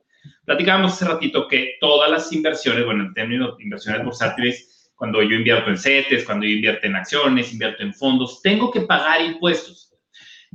Platicábamos 0.44 0.94
hace 0.94 1.04
ratito 1.04 1.46
que 1.46 1.74
todas 1.80 2.10
las 2.10 2.32
inversiones, 2.32 2.84
bueno, 2.84 3.04
en 3.04 3.14
términos 3.14 3.56
de 3.56 3.64
inversiones 3.64 4.04
bursátiles, 4.04 4.75
cuando 4.96 5.22
yo 5.22 5.36
invierto 5.36 5.70
en 5.70 5.78
CETES, 5.78 6.24
cuando 6.24 6.46
yo 6.46 6.52
invierto 6.52 6.86
en 6.86 6.96
acciones, 6.96 7.52
invierto 7.52 7.82
en 7.82 7.92
fondos, 7.94 8.40
tengo 8.42 8.72
que 8.72 8.80
pagar 8.80 9.20
impuestos. 9.20 9.94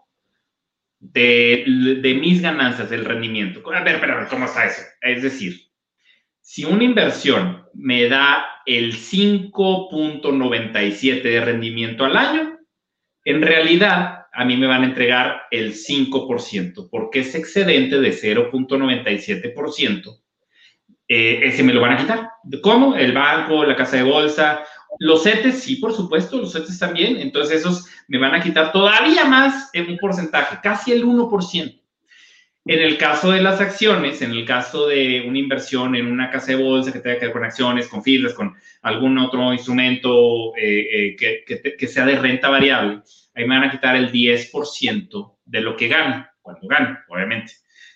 de, 1.01 1.99
de 2.01 2.15
mis 2.15 2.41
ganancias, 2.41 2.89
del 2.89 3.05
rendimiento. 3.05 3.61
A 3.75 3.83
ver, 3.83 3.99
pero 4.01 4.27
¿cómo 4.31 4.45
está 4.47 4.65
eso? 4.65 4.81
Es 5.03 5.23
decir, 5.23 5.61
si 6.41 6.65
una 6.65 6.85
inversión 6.85 7.64
me 7.75 8.09
da 8.09 8.47
el 8.67 8.95
5.97 8.95 11.23
de 11.23 11.45
rendimiento 11.45 12.05
al 12.05 12.17
año, 12.17 12.59
en 13.25 13.43
realidad 13.43 14.27
a 14.33 14.45
mí 14.45 14.57
me 14.57 14.67
van 14.67 14.83
a 14.83 14.87
entregar 14.87 15.43
el 15.51 15.75
5%, 15.75 16.89
porque 16.91 17.21
ese 17.21 17.39
excedente 17.39 18.01
de 18.01 18.13
0.97%, 18.13 20.21
eh, 21.07 21.41
ese 21.45 21.63
me 21.63 21.73
lo 21.73 21.81
van 21.81 21.93
a 21.93 21.99
quitar. 21.99 22.31
¿Cómo? 22.63 22.97
El 22.97 23.13
banco, 23.13 23.65
la 23.65 23.77
casa 23.77 23.97
de 23.97 24.03
bolsa, 24.03 24.65
los 24.99 25.23
CETES, 25.23 25.63
sí, 25.63 25.77
por 25.77 25.93
supuesto, 25.93 26.39
los 26.39 26.53
CETES 26.53 26.79
también. 26.79 27.17
Entonces, 27.19 27.61
esos 27.61 27.87
me 28.09 28.19
van 28.19 28.35
a 28.35 28.43
quitar 28.43 28.73
todavía 28.73 29.25
más 29.25 29.71
en 29.73 29.91
un 29.91 29.99
porcentaje, 29.99 30.59
casi 30.63 30.93
el 30.93 31.05
1%. 31.05 31.81
En 32.67 32.81
el 32.81 32.97
caso 32.97 33.31
de 33.31 33.43
las 33.43 33.61
acciones, 33.61 34.23
en 34.23 34.31
el 34.31 34.47
caso 34.47 34.89
de 34.89 35.23
una 35.27 35.39
inversión 35.39 35.95
en 35.95 36.07
una 36.07 36.31
casa 36.31 36.53
de 36.53 36.63
bolsa 36.63 36.93
que 36.93 37.01
tenga 37.01 37.19
que 37.19 37.27
ver 37.27 37.33
con 37.33 37.45
acciones, 37.45 37.89
con 37.89 38.03
fibras, 38.03 38.33
con 38.33 38.55
algún 38.81 39.19
otro 39.19 39.53
instrumento 39.53 40.57
eh, 40.57 41.15
eh, 41.15 41.17
que, 41.17 41.77
que 41.77 41.89
sea 41.89 42.07
de 42.07 42.19
renta 42.19 42.49
variable, 42.49 43.03
ahí 43.35 43.47
me 43.47 43.59
van 43.59 43.69
a 43.69 43.71
quitar 43.71 43.97
el 43.97 44.11
10% 44.11 45.37
de 45.45 45.61
lo 45.61 45.77
que 45.77 45.89
gane, 45.89 46.27
cuando 46.41 46.67
gane, 46.67 46.99
obviamente. 47.09 47.53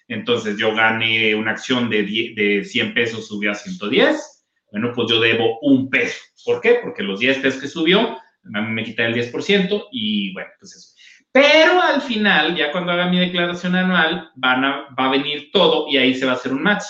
Entonces 0.06 0.58
yo 0.58 0.74
gané 0.74 1.34
una 1.34 1.52
acción 1.52 1.88
de, 1.88 2.02
de 2.34 2.64
100 2.64 2.94
pesos, 2.94 3.28
subió 3.28 3.52
a 3.52 3.54
110, 3.54 4.46
bueno, 4.70 4.92
pues 4.94 5.08
yo 5.10 5.20
debo 5.20 5.58
un 5.60 5.88
peso. 5.88 6.20
¿Por 6.44 6.60
qué? 6.60 6.78
Porque 6.82 7.02
los 7.02 7.20
10 7.20 7.38
pesos 7.38 7.60
que 7.60 7.68
subió, 7.68 8.18
me 8.42 8.84
quita 8.84 9.06
el 9.06 9.14
10% 9.14 9.88
y 9.92 10.32
bueno, 10.32 10.50
pues 10.58 10.76
eso. 10.76 10.97
Pero 11.38 11.80
al 11.80 12.02
final, 12.02 12.56
ya 12.56 12.72
cuando 12.72 12.90
haga 12.90 13.06
mi 13.06 13.20
declaración 13.20 13.76
anual, 13.76 14.28
van 14.34 14.64
a, 14.64 14.88
va 14.98 15.04
a 15.04 15.10
venir 15.10 15.50
todo 15.52 15.86
y 15.88 15.96
ahí 15.96 16.12
se 16.12 16.26
va 16.26 16.32
a 16.32 16.34
hacer 16.34 16.52
un 16.52 16.64
match. 16.64 16.82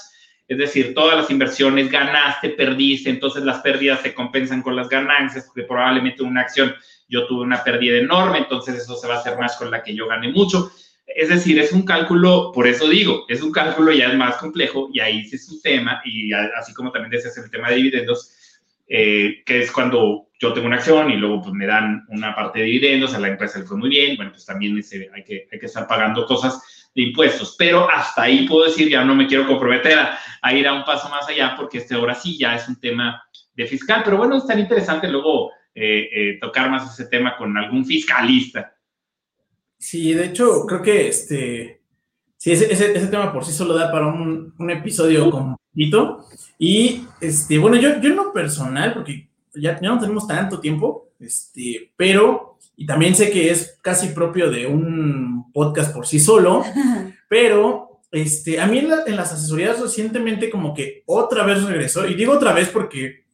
Es 0.46 0.56
decir, 0.56 0.94
todas 0.94 1.18
las 1.18 1.30
inversiones 1.30 1.90
ganaste, 1.90 2.48
perdiste, 2.48 3.10
entonces 3.10 3.44
las 3.44 3.58
pérdidas 3.60 4.00
se 4.00 4.14
compensan 4.14 4.62
con 4.62 4.74
las 4.74 4.88
ganancias, 4.88 5.44
porque 5.44 5.64
probablemente 5.64 6.22
una 6.22 6.40
acción 6.40 6.74
yo 7.08 7.26
tuve 7.26 7.42
una 7.42 7.62
pérdida 7.62 7.98
enorme, 7.98 8.38
entonces 8.38 8.76
eso 8.76 8.96
se 8.96 9.06
va 9.06 9.16
a 9.16 9.18
hacer 9.18 9.36
más 9.36 9.54
con 9.56 9.70
la 9.70 9.82
que 9.82 9.94
yo 9.94 10.08
gané 10.08 10.32
mucho. 10.32 10.72
Es 11.06 11.28
decir, 11.28 11.58
es 11.58 11.72
un 11.72 11.82
cálculo, 11.82 12.50
por 12.54 12.66
eso 12.66 12.88
digo, 12.88 13.26
es 13.28 13.42
un 13.42 13.52
cálculo 13.52 13.92
ya 13.92 14.10
más 14.14 14.36
complejo 14.36 14.88
y 14.90 15.00
ahí 15.00 15.26
sí 15.26 15.36
es 15.36 15.46
un 15.50 15.60
tema, 15.60 16.00
y 16.06 16.32
así 16.32 16.72
como 16.72 16.90
también 16.90 17.10
decías 17.10 17.36
el 17.36 17.50
tema 17.50 17.68
de 17.68 17.76
dividendos, 17.76 18.32
eh, 18.88 19.42
que 19.44 19.62
es 19.62 19.70
cuando 19.70 20.28
yo 20.40 20.52
tengo 20.52 20.66
una 20.66 20.76
acción 20.76 21.10
y 21.10 21.16
luego 21.16 21.42
pues 21.42 21.54
me 21.54 21.66
dan 21.66 22.06
una 22.08 22.34
parte 22.34 22.60
de 22.60 22.66
dividendos, 22.66 23.14
a 23.14 23.18
la 23.18 23.28
empresa 23.28 23.58
le 23.58 23.66
fue 23.66 23.76
muy 23.76 23.88
bien, 23.88 24.16
bueno, 24.16 24.32
pues 24.32 24.46
también 24.46 24.76
hay, 25.14 25.24
que, 25.24 25.48
hay 25.50 25.58
que 25.58 25.66
estar 25.66 25.86
pagando 25.86 26.26
cosas 26.26 26.90
de 26.94 27.02
impuestos, 27.02 27.56
pero 27.58 27.90
hasta 27.90 28.22
ahí 28.22 28.46
puedo 28.46 28.66
decir, 28.66 28.88
ya 28.88 29.04
no 29.04 29.14
me 29.14 29.26
quiero 29.26 29.46
comprometer 29.46 29.98
a, 29.98 30.18
a 30.42 30.54
ir 30.54 30.66
a 30.66 30.74
un 30.74 30.84
paso 30.84 31.08
más 31.08 31.28
allá 31.28 31.54
porque 31.56 31.78
este 31.78 31.94
ahora 31.94 32.14
sí 32.14 32.38
ya 32.38 32.54
es 32.54 32.68
un 32.68 32.80
tema 32.80 33.22
de 33.54 33.66
fiscal, 33.66 34.02
pero 34.04 34.16
bueno, 34.16 34.36
es 34.36 34.46
tan 34.46 34.58
interesante 34.58 35.08
luego 35.08 35.50
eh, 35.80 36.08
eh, 36.12 36.38
tocar 36.40 36.68
más 36.70 36.92
ese 36.92 37.08
tema 37.08 37.36
con 37.36 37.56
algún 37.56 37.84
fiscalista. 37.84 38.74
Sí, 39.78 40.12
de 40.12 40.26
hecho, 40.26 40.66
creo 40.66 40.82
que 40.82 41.06
este, 41.06 41.82
sí, 42.36 42.50
ese, 42.50 42.72
ese, 42.72 43.06
tema 43.06 43.32
por 43.32 43.44
sí 43.44 43.52
solo 43.52 43.74
da 43.74 43.92
para 43.92 44.08
un, 44.08 44.54
un, 44.58 44.70
episodio 44.70 45.56
Y, 46.58 47.04
este, 47.20 47.58
bueno, 47.58 47.76
yo, 47.76 48.00
yo 48.00 48.10
en 48.10 48.16
lo 48.16 48.32
personal, 48.32 48.94
porque 48.94 49.28
ya, 49.54 49.80
ya 49.80 49.88
no 49.88 50.00
tenemos 50.00 50.26
tanto 50.26 50.60
tiempo, 50.60 51.10
este, 51.20 51.92
pero, 51.96 52.58
y 52.76 52.86
también 52.86 53.14
sé 53.14 53.30
que 53.30 53.50
es 53.50 53.78
casi 53.80 54.08
propio 54.08 54.50
de 54.50 54.66
un 54.66 55.52
podcast 55.52 55.94
por 55.94 56.06
sí 56.06 56.18
solo, 56.18 56.64
pero, 57.28 58.00
este, 58.10 58.60
a 58.60 58.66
mí 58.66 58.78
en, 58.78 58.88
en 59.06 59.16
las 59.16 59.32
asesorías 59.32 59.80
recientemente 59.80 60.50
como 60.50 60.74
que 60.74 61.02
otra 61.06 61.44
vez 61.44 61.62
regresó, 61.62 62.06
y 62.08 62.14
digo 62.14 62.32
otra 62.32 62.52
vez 62.52 62.68
porque 62.68 63.24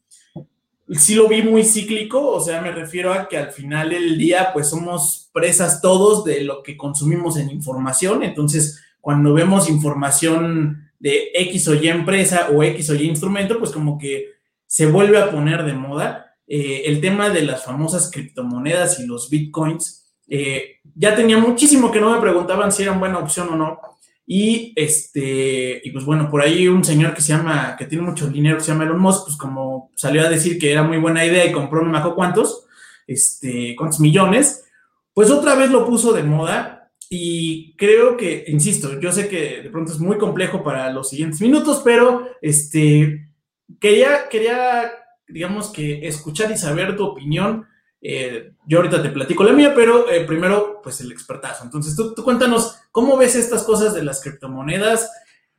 sí 0.91 1.15
lo 1.15 1.29
vi 1.29 1.43
muy 1.43 1.65
cíclico, 1.65 2.29
o 2.29 2.41
sea, 2.41 2.61
me 2.61 2.73
refiero 2.73 3.13
a 3.13 3.29
que 3.29 3.39
al 3.39 3.53
final 3.53 3.91
del 3.91 4.19
día, 4.19 4.51
pues 4.53 4.69
somos 4.69 5.31
presas 5.33 5.81
todos 5.81 6.25
de 6.25 6.45
lo 6.45 6.63
que 6.63 6.77
consumimos 6.77 7.39
en 7.39 7.51
información, 7.51 8.23
entonces 8.23 8.83
cuando 9.01 9.35
vemos 9.35 9.69
información 9.69 10.84
de 11.05 11.33
X 11.35 11.69
o 11.69 11.75
Y 11.75 11.89
empresa 11.89 12.49
o 12.51 12.63
X 12.63 12.89
o 12.89 12.95
Y 12.95 13.03
instrumento, 13.03 13.59
pues 13.59 13.71
como 13.73 13.99
que 13.99 14.31
se 14.67 14.87
vuelve 14.87 15.19
a 15.19 15.31
poner 15.31 15.63
de 15.63 15.75
moda. 15.75 16.35
Eh, 16.47 16.85
el 16.87 17.03
tema 17.03 17.29
de 17.29 17.43
las 17.43 17.63
famosas 17.63 18.11
criptomonedas 18.11 18.99
y 19.01 19.07
los 19.07 19.29
bitcoins, 19.29 20.15
eh, 20.27 20.81
ya 20.95 21.15
tenía 21.15 21.37
muchísimo 21.37 21.93
que 21.93 22.01
no 22.01 22.11
me 22.11 22.23
preguntaban 22.23 22.73
si 22.73 22.85
eran 22.85 23.01
buena 23.01 23.19
opción 23.19 23.51
o 23.51 23.57
no. 23.57 23.81
Y 24.27 24.73
este, 24.77 25.83
y 25.85 25.91
pues 25.91 26.07
bueno, 26.07 26.31
por 26.31 26.41
ahí 26.41 26.69
un 26.69 26.83
señor 26.83 27.13
que 27.13 27.21
se 27.21 27.35
llama, 27.35 27.77
que 27.77 27.85
tiene 27.85 28.03
mucho 28.03 28.29
dinero, 28.29 28.59
se 28.61 28.73
llama 28.73 28.85
Elon 28.85 28.99
Musk, 28.99 29.25
pues 29.27 29.37
como 29.37 29.93
salió 29.97 30.23
a 30.23 30.31
decir 30.31 30.59
que 30.59 30.73
era 30.73 30.85
muy 30.85 30.97
buena 30.97 31.23
idea 31.23 31.45
y 31.45 31.53
compró 31.53 31.83
no 31.83 31.91
me 31.91 31.99
acuerdo 31.99 32.17
cuántos, 32.17 32.65
este, 33.07 33.77
cuántos 33.77 34.01
millones, 34.01 34.65
pues 35.13 35.31
otra 35.31 35.55
vez 35.55 35.71
lo 35.71 35.87
puso 35.87 36.15
de 36.15 36.23
moda 36.23 36.84
y 37.11 37.75
creo 37.77 38.17
que, 38.17 38.45
insisto, 38.49 39.01
yo 39.01 39.13
sé 39.13 39.29
que 39.29 39.63
de 39.63 39.71
pronto 39.71 39.93
es 39.93 39.99
muy 39.99 40.19
complejo 40.19 40.63
para 40.63 40.91
los 40.91 41.09
siguientes 41.09 41.41
minutos, 41.41 41.83
pero 41.85 42.29
este, 42.41 43.29
quería, 43.81 44.29
quería, 44.29 44.93
digamos 45.29 45.71
que 45.71 46.07
escuchar 46.07 46.51
y 46.51 46.57
saber 46.57 46.97
tu 46.97 47.05
opinión 47.05 47.67
eh, 48.07 48.53
yo 48.67 48.79
ahorita 48.79 49.03
te 49.03 49.09
platico 49.09 49.45
la 49.45 49.55
mía, 49.55 49.73
pero 49.75 50.11
eh, 50.11 50.27
primero, 50.27 50.81
pues 50.83 51.01
el 51.01 51.11
expertazo. 51.11 51.65
Entonces, 51.65 51.97
tú, 51.97 52.15
cuéntanos, 52.23 52.77
¿cómo 52.93 53.17
ves 53.17 53.35
estas 53.35 53.63
cosas 53.63 53.95
de 53.95 54.05
las 54.05 54.21
criptomonedas? 54.21 55.11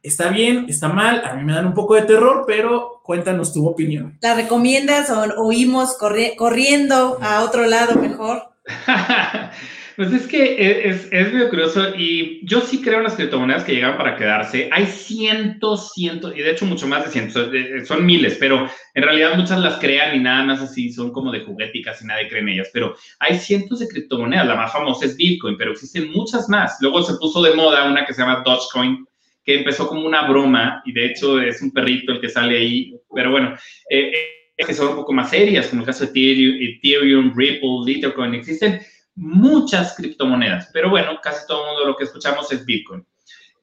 ¿Está 0.03 0.29
bien? 0.29 0.67
¿Está 0.69 0.87
mal? 0.87 1.25
A 1.25 1.33
mí 1.33 1.43
me 1.43 1.53
dan 1.53 1.65
un 1.65 1.73
poco 1.73 1.95
de 1.95 2.03
terror, 2.03 2.43
pero 2.45 3.01
cuéntanos 3.03 3.51
tu 3.51 3.67
opinión. 3.67 4.19
¿La 4.21 4.35
recomiendas 4.35 5.09
o 5.09 5.41
oímos 5.41 5.97
corriendo 5.97 7.17
a 7.19 7.43
otro 7.43 7.65
lado 7.65 7.95
mejor? 7.95 8.43
Pues 9.95 10.11
es 10.11 10.27
que 10.27 10.89
es, 10.89 11.07
es, 11.09 11.33
muy 11.33 11.47
curioso 11.47 11.95
y 11.97 12.45
yo 12.45 12.59
sí 12.59 12.81
creo 12.81 12.97
en 12.97 13.05
las 13.05 13.15
criptomonedas 13.15 13.63
que 13.63 13.73
llegan 13.73 13.95
para 13.95 14.17
quedarse. 14.17 14.67
Hay 14.73 14.87
cientos, 14.87 15.93
cientos, 15.93 16.35
y 16.35 16.41
de 16.41 16.51
hecho 16.51 16.65
mucho 16.65 16.85
más 16.85 17.05
de 17.05 17.11
cientos, 17.11 17.49
son 17.87 18.05
miles, 18.05 18.35
pero 18.37 18.69
en 18.93 19.03
realidad 19.03 19.37
muchas 19.37 19.59
las 19.59 19.79
crean 19.79 20.13
y 20.15 20.19
nada 20.19 20.43
más 20.43 20.61
así, 20.61 20.91
son 20.91 21.13
como 21.13 21.31
de 21.31 21.45
juguéticas 21.45 22.01
y 22.01 22.07
nadie 22.07 22.27
cree 22.27 22.41
en 22.41 22.49
ellas. 22.49 22.69
Pero 22.73 22.95
hay 23.19 23.39
cientos 23.39 23.79
de 23.79 23.87
criptomonedas, 23.87 24.47
la 24.47 24.55
más 24.55 24.73
famosa 24.73 25.05
es 25.05 25.15
Bitcoin, 25.15 25.55
pero 25.57 25.71
existen 25.71 26.11
muchas 26.11 26.49
más. 26.49 26.75
Luego 26.81 27.01
se 27.01 27.15
puso 27.15 27.41
de 27.41 27.53
moda 27.53 27.89
una 27.89 28.05
que 28.05 28.13
se 28.13 28.21
llama 28.21 28.43
Dogecoin, 28.45 29.05
que 29.45 29.59
empezó 29.59 29.87
como 29.87 30.05
una 30.05 30.27
broma 30.27 30.81
y 30.85 30.91
de 30.91 31.05
hecho 31.05 31.39
es 31.39 31.61
un 31.61 31.71
perrito 31.71 32.11
el 32.11 32.19
que 32.19 32.27
sale 32.27 32.57
ahí, 32.57 32.93
pero 33.13 33.31
bueno. 33.31 33.55
Eh, 33.89 34.11
eh, 34.11 34.65
que 34.65 34.73
son 34.73 34.87
un 34.87 34.95
poco 34.95 35.11
más 35.11 35.31
serias, 35.31 35.67
como 35.67 35.81
el 35.81 35.85
caso 35.85 36.05
de 36.05 36.11
Ethereum, 36.11 36.55
Ethereum 36.61 37.33
Ripple, 37.35 37.83
Litecoin, 37.85 38.35
existen 38.35 38.79
muchas 39.15 39.95
criptomonedas, 39.95 40.69
pero 40.73 40.89
bueno, 40.89 41.19
casi 41.21 41.47
todo 41.47 41.61
el 41.61 41.67
mundo 41.67 41.85
lo 41.87 41.95
que 41.95 42.03
escuchamos 42.03 42.51
es 42.51 42.65
Bitcoin. 42.65 43.05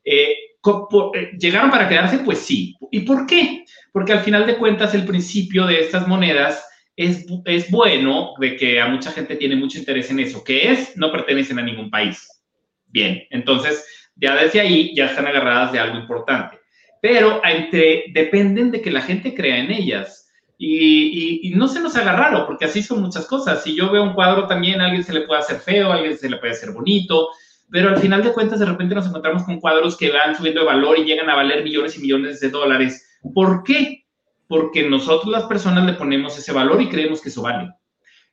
Eh, 0.05 0.35
eh, 1.15 1.31
¿Llegaron 1.39 1.71
para 1.71 1.89
quedarse? 1.89 2.19
Pues 2.21 2.39
sí. 2.39 2.77
¿Y 2.91 3.01
por 3.01 3.27
qué? 3.27 3.65
Porque 3.93 4.13
al 4.13 4.21
final 4.21 4.47
de 4.47 4.57
cuentas 4.57 4.95
el 4.95 5.05
principio 5.05 5.67
de 5.67 5.81
estas 5.81 6.07
monedas 6.09 6.65
es, 6.97 7.27
es 7.45 7.71
bueno, 7.71 8.33
de 8.39 8.57
que 8.57 8.81
a 8.81 8.89
mucha 8.89 9.13
gente 9.13 9.37
tiene 9.37 9.57
mucho 9.57 9.79
interés 9.79 10.11
en 10.11 10.21
eso, 10.21 10.45
que 10.45 10.71
es 10.71 10.97
no 10.97 11.11
pertenecen 11.11 11.59
a 11.59 11.63
ningún 11.63 11.91
país. 11.91 12.29
Bien, 12.87 13.23
entonces 13.31 13.85
ya 14.17 14.37
desde 14.37 14.61
ahí 14.61 14.95
ya 14.95 15.07
están 15.07 15.27
agarradas 15.27 15.73
de 15.73 15.79
algo 15.79 15.99
importante. 15.99 16.59
Pero 17.01 17.41
entre, 17.45 18.05
dependen 18.13 18.71
de 18.71 18.81
que 18.81 18.91
la 18.91 19.01
gente 19.01 19.35
crea 19.35 19.59
en 19.59 19.73
ellas. 19.73 20.22
Y, 20.65 21.53
no 21.57 21.67
se 21.67 21.81
nos 21.81 21.97
haga 21.97 22.13
raro, 22.13 22.47
porque 22.47 22.67
así 22.67 22.85
son 22.85 23.03
muchas 23.03 23.27
cosas. 23.27 23.65
Si 23.65 23.75
yo 23.75 23.91
veo 23.91 24.05
un 24.05 24.13
cuadro 24.13 24.47
también, 24.47 24.81
a 24.81 24.85
alguien 24.85 25.03
se 25.03 25.13
le 25.13 25.23
puede 25.23 25.41
hacer 25.41 25.59
feo, 25.59 25.91
a 25.91 25.97
alguien 25.97 26.17
se 26.17 26.31
le 26.31 26.37
puede 26.37 26.53
hacer 26.53 26.71
bonito, 26.71 27.31
pero 27.69 27.89
al 27.89 27.97
final 27.97 28.23
de 28.23 28.33
cuentas 28.33 28.61
de 28.61 28.67
repente 28.67 28.95
nos 28.95 29.07
encontramos 29.07 29.43
con 29.43 29.59
cuadros 29.59 29.97
que 29.97 30.13
van 30.13 30.37
subiendo 30.37 30.61
de 30.61 30.67
valor 30.67 30.99
y 30.99 31.05
llegan 31.05 31.29
a 31.29 31.35
valer 31.35 31.65
millones 31.65 31.99
y 31.99 32.03
millones 32.03 32.39
de 32.39 32.51
dólares. 32.51 33.19
¿Por 33.35 33.65
qué? 33.65 34.05
Porque 34.47 34.89
nosotros 34.89 35.33
las 35.33 35.45
personas 35.45 35.85
le 35.85 35.95
ponemos 35.95 36.39
ese 36.39 36.53
valor 36.53 36.81
y 36.81 36.89
creemos 36.89 37.21
que 37.21 37.31
eso 37.31 37.43
vale. 37.43 37.73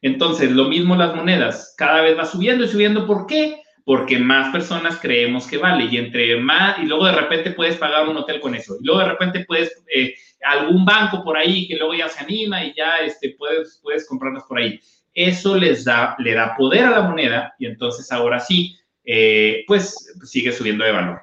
Entonces, 0.04 0.52
lo 0.52 0.66
mismo 0.66 0.96
las 0.96 1.16
monedas, 1.16 1.74
cada 1.78 2.02
vez 2.02 2.16
va 2.16 2.26
subiendo 2.26 2.64
y 2.64 2.68
subiendo. 2.68 3.08
¿Por 3.08 3.26
qué? 3.26 3.62
Porque 3.86 4.20
más 4.20 4.52
personas 4.52 5.00
creemos 5.02 5.48
que 5.48 5.58
vale 5.58 5.86
y 5.86 5.98
entre 5.98 6.40
más, 6.40 6.78
y 6.78 6.84
luego 6.84 7.08
de 7.08 7.14
repente 7.14 7.52
puedes 7.52 7.76
pagar 7.78 8.08
un 8.08 8.18
hotel 8.18 8.40
con 8.40 8.54
eso, 8.54 8.78
y 8.80 8.86
luego 8.86 9.00
de 9.00 9.08
repente 9.08 9.46
puedes, 9.48 9.84
eh, 9.94 10.14
algún 10.44 10.86
banco 10.86 11.24
por 11.24 11.38
ahí 11.38 11.68
que 11.68 11.76
luego 11.76 11.94
ya 11.94 12.10
se 12.10 12.24
anima 12.24 12.64
y 12.64 12.74
ya 12.76 12.98
este, 12.98 13.36
puedes, 13.38 13.80
puedes 13.82 14.08
comprarlas 14.08 14.44
por 14.44 14.60
ahí. 14.60 14.80
Eso 15.14 15.56
les 15.56 15.84
da, 15.84 16.16
le 16.20 16.34
da 16.34 16.56
poder 16.56 16.86
a 16.86 16.92
la 16.92 17.02
moneda 17.02 17.54
y 17.60 17.66
entonces 17.66 18.12
ahora 18.12 18.40
sí, 18.40 18.78
eh, 19.04 19.64
pues 19.68 20.16
sigue 20.24 20.52
subiendo 20.52 20.86
de 20.86 20.92
valor. 20.92 21.22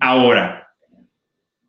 Ahora, 0.00 0.68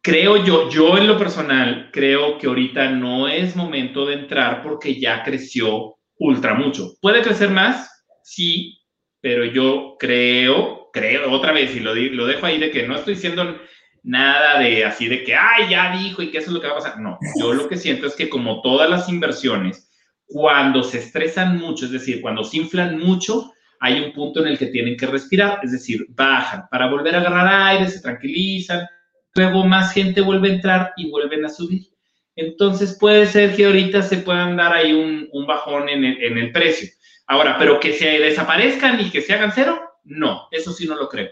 creo 0.01 0.43
yo, 0.43 0.69
yo 0.69 0.97
en 0.97 1.07
lo 1.07 1.17
personal, 1.17 1.89
creo 1.91 2.38
que 2.38 2.47
ahorita 2.47 2.89
no 2.91 3.28
es 3.28 3.55
momento 3.55 4.05
de 4.05 4.15
entrar 4.15 4.63
porque 4.63 4.99
ya 4.99 5.24
creció 5.24 5.97
ultra 6.17 6.53
mucho. 6.53 6.93
¿Puede 7.01 7.22
crecer 7.22 7.49
más? 7.49 8.05
Sí, 8.24 8.80
pero 9.19 9.45
yo 9.45 9.95
creo, 9.99 10.89
creo 10.93 11.32
otra 11.32 11.51
vez, 11.51 11.76
y 11.76 11.80
lo, 11.80 11.93
lo 11.93 12.26
dejo 12.26 12.45
ahí 12.45 12.59
de 12.59 12.72
que 12.72 12.88
no 12.88 12.95
estoy 12.95 13.15
diciendo 13.15 13.59
nada 14.04 14.60
de 14.60 14.86
así 14.86 15.08
de 15.08 15.24
que, 15.24 15.36
ay, 15.36 15.70
ya 15.70 15.95
dijo 15.95 16.22
y 16.22 16.32
que 16.32 16.39
eso 16.39 16.47
es 16.47 16.54
lo 16.54 16.62
que 16.62 16.68
va 16.68 16.74
a 16.74 16.78
pasar. 16.78 16.99
No, 16.99 17.20
yo 17.39 17.54
lo 17.54 17.68
que 17.68 17.78
siento 17.78 18.08
es 18.08 18.16
que 18.16 18.30
como 18.30 18.62
todas 18.62 18.89
las 18.89 19.10
inversiones, 19.10 19.89
cuando 20.26 20.84
se 20.84 20.99
estresan 20.99 21.58
mucho, 21.58 21.86
es 21.86 21.91
decir, 21.91 22.22
cuando 22.22 22.43
se 22.43 22.58
inflan 22.58 22.97
mucho, 22.97 23.52
hay 23.80 23.99
un 23.99 24.14
punto 24.14 24.41
en 24.41 24.47
el 24.47 24.58
que 24.58 24.68
tienen 24.68 24.95
que 24.95 25.08
respirar, 25.08 25.60
es 25.64 25.72
decir, 25.72 26.06
bajan 26.10 26.66
para 26.70 26.88
volver 26.88 27.16
a 27.16 27.20
agarrar 27.20 27.74
aire, 27.74 27.88
se 27.89 28.02
tranquilizan, 28.02 28.88
luego 29.34 29.66
más 29.66 29.93
gente 29.93 30.22
vuelve 30.22 30.49
a 30.49 30.54
entrar 30.54 30.93
y 30.95 31.10
vuelven 31.10 31.45
a 31.45 31.49
subir. 31.49 31.88
Entonces 32.36 32.97
puede 32.99 33.26
ser 33.26 33.56
que 33.56 33.66
ahorita 33.66 34.02
se 34.04 34.18
puedan 34.18 34.56
dar 34.56 34.74
ahí 34.74 34.93
un, 34.93 35.45
bajón 35.47 35.89
en 35.89 36.04
el, 36.06 36.52
precio. 36.52 36.89
Ahora, 37.28 37.58
pero 37.58 37.80
que 37.80 37.93
se 37.93 38.20
desaparezcan 38.20 39.02
y 39.02 39.10
que 39.10 39.22
se 39.22 39.34
hagan 39.34 39.52
cero, 39.54 39.82
no, 40.04 40.47
eso 40.52 40.72
sí 40.72 40.88
no 40.88 40.95
lo 40.95 41.10
creo. 41.10 41.30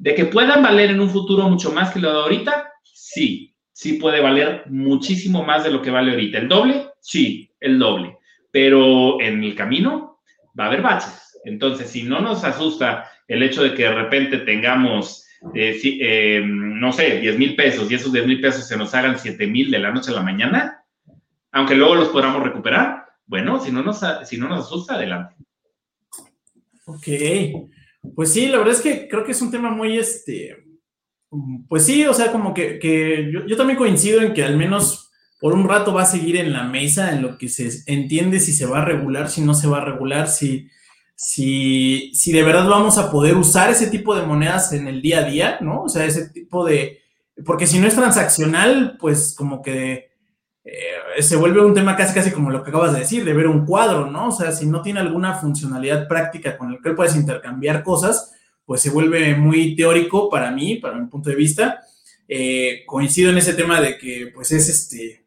De 0.00 0.14
que 0.14 0.24
puedan 0.24 0.62
valer 0.62 0.90
en 0.90 1.00
un 1.00 1.10
futuro 1.10 1.46
mucho 1.46 1.72
más 1.72 1.90
que 1.90 2.00
lo 2.00 2.10
de 2.10 2.18
ahorita, 2.20 2.72
sí, 2.82 3.54
sí 3.70 3.94
puede 3.94 4.22
valer 4.22 4.62
muchísimo 4.66 5.44
más 5.44 5.62
de 5.62 5.70
lo 5.70 5.82
que 5.82 5.90
vale 5.90 6.12
ahorita. 6.12 6.38
¿El 6.38 6.48
doble? 6.48 6.86
Sí, 7.00 7.52
el 7.60 7.78
doble. 7.78 8.16
Pero 8.50 9.20
en 9.20 9.44
el 9.44 9.54
camino 9.54 10.22
va 10.58 10.64
a 10.64 10.66
haber 10.68 10.80
baches. 10.80 11.38
Entonces, 11.44 11.90
si 11.90 12.04
no 12.04 12.20
nos 12.20 12.44
asusta 12.44 13.10
el 13.28 13.42
hecho 13.42 13.62
de 13.62 13.74
que 13.74 13.82
de 13.82 13.94
repente 13.94 14.38
tengamos 14.38 15.26
eh, 15.54 15.78
eh, 15.84 16.42
no 16.42 16.92
sé, 16.92 17.20
10 17.20 17.38
mil 17.38 17.54
pesos 17.54 17.90
y 17.90 17.94
esos 17.94 18.10
10 18.10 18.26
mil 18.26 18.40
pesos 18.40 18.66
se 18.66 18.76
nos 18.78 18.94
hagan 18.94 19.18
7 19.18 19.46
mil 19.46 19.70
de 19.70 19.80
la 19.80 19.90
noche 19.90 20.12
a 20.12 20.14
la 20.14 20.22
mañana, 20.22 20.84
aunque 21.52 21.74
luego 21.74 21.94
los 21.94 22.08
podamos 22.08 22.42
recuperar, 22.42 23.06
bueno, 23.26 23.62
si 23.62 23.70
no 23.70 23.82
nos, 23.82 24.00
si 24.24 24.38
no 24.38 24.48
nos 24.48 24.66
asusta, 24.66 24.94
adelante. 24.94 25.36
Ok, 26.86 27.06
pues 28.14 28.32
sí, 28.32 28.46
la 28.46 28.58
verdad 28.58 28.74
es 28.74 28.80
que 28.80 29.08
creo 29.08 29.24
que 29.24 29.32
es 29.32 29.42
un 29.42 29.50
tema 29.50 29.70
muy, 29.70 29.98
este, 29.98 30.56
pues 31.68 31.84
sí, 31.84 32.06
o 32.06 32.14
sea, 32.14 32.32
como 32.32 32.54
que, 32.54 32.78
que 32.78 33.32
yo, 33.46 33.56
también 33.56 33.78
coincido 33.78 34.20
en 34.20 34.34
que 34.34 34.44
al 34.44 34.56
menos 34.56 35.10
por 35.40 35.54
un 35.54 35.68
rato 35.68 35.94
va 35.94 36.02
a 36.02 36.06
seguir 36.06 36.36
en 36.36 36.52
la 36.52 36.64
mesa 36.64 37.12
en 37.12 37.22
lo 37.22 37.38
que 37.38 37.48
se 37.48 37.70
entiende 37.86 38.40
si 38.40 38.52
se 38.52 38.66
va 38.66 38.82
a 38.82 38.84
regular, 38.84 39.30
si 39.30 39.40
no 39.40 39.54
se 39.54 39.68
va 39.68 39.78
a 39.78 39.84
regular, 39.84 40.28
si 40.28 40.68
si, 41.22 42.14
si 42.14 42.32
de 42.32 42.42
verdad 42.42 42.66
vamos 42.66 42.96
a 42.96 43.10
poder 43.10 43.36
usar 43.36 43.68
ese 43.68 43.88
tipo 43.88 44.16
de 44.16 44.22
monedas 44.22 44.72
en 44.72 44.88
el 44.88 45.02
día 45.02 45.18
a 45.18 45.24
día, 45.24 45.58
¿no? 45.60 45.82
O 45.82 45.88
sea, 45.90 46.06
ese 46.06 46.30
tipo 46.30 46.64
de... 46.64 47.02
Porque 47.44 47.66
si 47.66 47.78
no 47.78 47.86
es 47.86 47.94
transaccional, 47.94 48.96
pues 48.98 49.34
como 49.36 49.60
que 49.60 50.09
eh, 50.64 51.22
se 51.22 51.36
vuelve 51.36 51.64
un 51.64 51.74
tema 51.74 51.96
casi 51.96 52.14
casi 52.14 52.30
como 52.30 52.50
lo 52.50 52.62
que 52.62 52.70
acabas 52.70 52.92
de 52.92 53.00
decir, 53.00 53.24
de 53.24 53.32
ver 53.32 53.46
un 53.46 53.64
cuadro, 53.64 54.10
¿no? 54.10 54.28
O 54.28 54.32
sea, 54.32 54.52
si 54.52 54.66
no 54.66 54.82
tiene 54.82 55.00
alguna 55.00 55.34
funcionalidad 55.34 56.08
práctica 56.08 56.56
con 56.56 56.72
la 56.72 56.78
que 56.82 56.92
puedes 56.92 57.16
intercambiar 57.16 57.82
cosas, 57.82 58.34
pues 58.64 58.80
se 58.80 58.90
vuelve 58.90 59.34
muy 59.34 59.74
teórico 59.74 60.28
para 60.28 60.50
mí, 60.50 60.76
para 60.76 60.96
mi 60.96 61.06
punto 61.06 61.30
de 61.30 61.36
vista. 61.36 61.80
Eh, 62.28 62.84
coincido 62.86 63.30
en 63.30 63.38
ese 63.38 63.54
tema 63.54 63.80
de 63.80 63.98
que 63.98 64.30
pues 64.32 64.52
es 64.52 64.68
este 64.68 65.20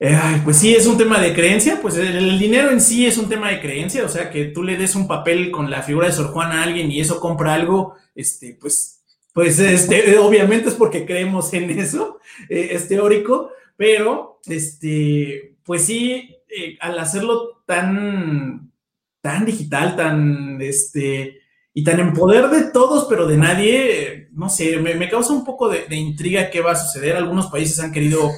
eh, 0.00 0.40
pues 0.44 0.58
sí, 0.58 0.74
es 0.74 0.86
un 0.86 0.96
tema 0.96 1.20
de 1.20 1.34
creencia, 1.34 1.80
pues 1.82 1.96
el, 1.96 2.38
dinero 2.38 2.70
en 2.70 2.80
sí 2.80 3.04
es 3.04 3.18
un 3.18 3.28
tema 3.28 3.50
de 3.50 3.60
creencia, 3.60 4.04
o 4.04 4.08
sea, 4.08 4.30
que 4.30 4.44
tú 4.44 4.62
le 4.62 4.76
des 4.76 4.94
un 4.94 5.08
papel 5.08 5.50
con 5.50 5.70
la 5.70 5.82
figura 5.82 6.06
de 6.06 6.12
Sor 6.12 6.28
Juana 6.28 6.60
a 6.60 6.62
alguien 6.62 6.90
y 6.90 7.00
eso 7.00 7.18
compra 7.18 7.54
algo, 7.54 7.94
este, 8.14 8.56
pues, 8.60 9.02
pues 9.32 9.58
este, 9.58 10.16
obviamente 10.18 10.68
es 10.68 10.76
porque 10.76 11.04
creemos 11.04 11.52
en 11.52 11.70
eso, 11.70 12.20
eh, 12.48 12.68
es 12.72 12.86
teórico, 12.86 13.50
pero, 13.78 14.40
este, 14.46 15.56
pues 15.62 15.84
sí, 15.84 16.36
eh, 16.48 16.76
al 16.80 16.98
hacerlo 16.98 17.62
tan, 17.64 18.72
tan 19.20 19.46
digital, 19.46 19.94
tan, 19.94 20.60
este, 20.60 21.38
y 21.72 21.84
tan 21.84 22.00
en 22.00 22.12
poder 22.12 22.48
de 22.48 22.72
todos, 22.72 23.06
pero 23.08 23.28
de 23.28 23.36
nadie, 23.36 24.30
no 24.32 24.48
sé, 24.48 24.78
me, 24.78 25.08
causa 25.08 25.32
un 25.32 25.44
poco 25.44 25.68
de, 25.68 25.94
intriga 25.94 26.50
qué 26.50 26.60
va 26.60 26.72
a 26.72 26.76
suceder. 26.76 27.14
Algunos 27.14 27.46
países 27.46 27.78
han 27.78 27.92
querido 27.92 28.32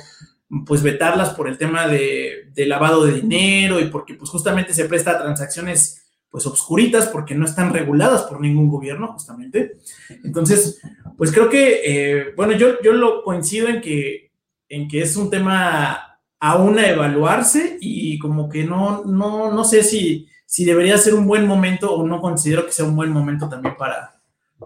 pues 0.67 0.83
vetarlas 0.83 1.31
por 1.31 1.49
el 1.49 1.57
tema 1.57 1.89
de, 1.89 2.53
lavado 2.57 3.07
de 3.07 3.15
dinero 3.15 3.81
y 3.81 3.87
porque 3.87 4.13
pues 4.13 4.29
justamente 4.29 4.75
se 4.75 4.85
presta 4.85 5.13
a 5.13 5.23
transacciones 5.23 6.03
pues 6.29 6.45
obscuritas 6.47 7.09
porque 7.09 7.35
no 7.35 7.47
están 7.47 7.73
reguladas 7.73 8.25
por 8.25 8.43
ningún 8.43 8.69
gobierno 8.69 9.09
justamente. 9.15 9.79
Entonces, 10.23 10.83
pues 11.17 11.33
creo 11.33 11.49
que, 11.49 11.81
eh, 11.83 12.35
bueno, 12.37 12.53
yo, 12.53 12.83
yo 12.83 12.93
lo 12.93 13.23
coincido 13.23 13.69
en 13.69 13.81
que, 13.81 14.30
en 14.71 14.89
que 14.89 15.03
es 15.03 15.17
un 15.17 15.29
tema 15.29 16.19
aún 16.39 16.79
a 16.79 16.89
evaluarse 16.89 17.77
y 17.81 18.19
como 18.19 18.49
que 18.49 18.65
no, 18.65 19.05
no, 19.05 19.53
no 19.53 19.65
sé 19.65 19.83
si, 19.83 20.27
si 20.47 20.65
debería 20.65 20.97
ser 20.97 21.15
un 21.15 21.27
buen 21.27 21.47
momento 21.47 21.93
o 21.95 22.07
no 22.07 22.23
considero 22.23 22.65
que 22.65 22.73
sea 22.73 22.87
un 22.87 22.97
buen 22.97 23.11
momento 23.11 23.47
también 23.49 23.77
para, 23.77 24.19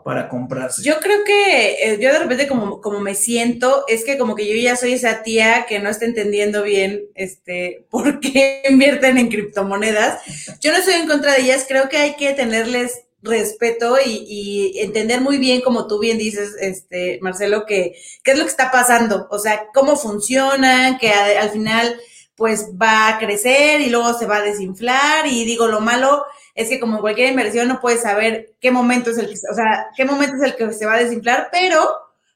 para 0.05 0.29
comprarse. 0.29 0.83
Yo 0.83 1.01
creo 1.01 1.25
que 1.25 1.73
eh, 1.73 1.99
yo 2.01 2.13
de 2.13 2.19
repente 2.19 2.47
como, 2.47 2.81
como 2.81 3.01
me 3.01 3.15
siento, 3.15 3.85
es 3.89 4.05
que 4.05 4.19
como 4.19 4.37
que 4.37 4.47
yo 4.47 4.55
ya 4.55 4.77
soy 4.77 4.93
esa 4.93 5.23
tía 5.23 5.67
que 5.67 5.81
no 5.81 5.89
está 5.89 6.05
entendiendo 6.05 6.63
bien 6.63 7.03
este 7.15 7.87
por 7.91 8.21
qué 8.21 8.63
invierten 8.69 9.19
en 9.19 9.29
criptomonedas. 9.29 10.21
Yo 10.61 10.71
no 10.71 10.79
estoy 10.79 10.95
en 10.95 11.09
contra 11.09 11.33
de 11.33 11.41
ellas, 11.41 11.65
creo 11.67 11.89
que 11.89 11.97
hay 11.97 12.15
que 12.15 12.35
tenerles 12.35 13.04
respeto 13.25 13.97
y, 14.05 14.79
entender 14.79 15.21
muy 15.21 15.39
bien, 15.39 15.63
como 15.63 15.87
tú 15.87 15.99
bien 15.99 16.19
dices, 16.19 16.55
este, 16.61 17.19
Marcelo, 17.23 17.65
que 17.67 17.97
qué 18.23 18.33
es 18.33 18.39
lo 18.39 18.45
que 18.45 18.51
está 18.51 18.71
pasando, 18.71 19.27
o 19.31 19.39
sea, 19.39 19.69
cómo 19.73 19.97
funcionan, 19.97 20.99
que 20.99 21.11
al 21.11 21.51
final 21.51 21.99
pues 22.37 22.71
va 22.81 23.09
a 23.09 23.19
crecer 23.19 23.81
y 23.81 23.91
luego 23.91 24.13
se 24.15 24.27
va 24.27 24.39
a 24.39 24.43
desinflar. 24.43 25.27
Y 25.27 25.45
digo, 25.45 25.69
lo 25.69 25.81
malo 25.81 26.25
es 26.55 26.69
que 26.69 26.81
como 26.81 27.01
cualquier 27.01 27.31
inversión 27.31 27.69
no 27.69 27.81
puedes 27.81 28.03
saber 28.03 28.55
qué 28.61 28.71
momento 28.71 29.11
es 29.11 29.19
el 29.19 29.29
que, 29.29 29.35
o 29.51 29.55
sea, 29.55 29.89
qué 29.97 30.05
momento 30.05 30.37
es 30.37 30.43
el 30.43 30.57
que 30.57 30.73
se 30.73 30.87
va 30.87 30.95
a 30.95 31.03
desinflar, 31.03 31.49
pero 31.53 31.89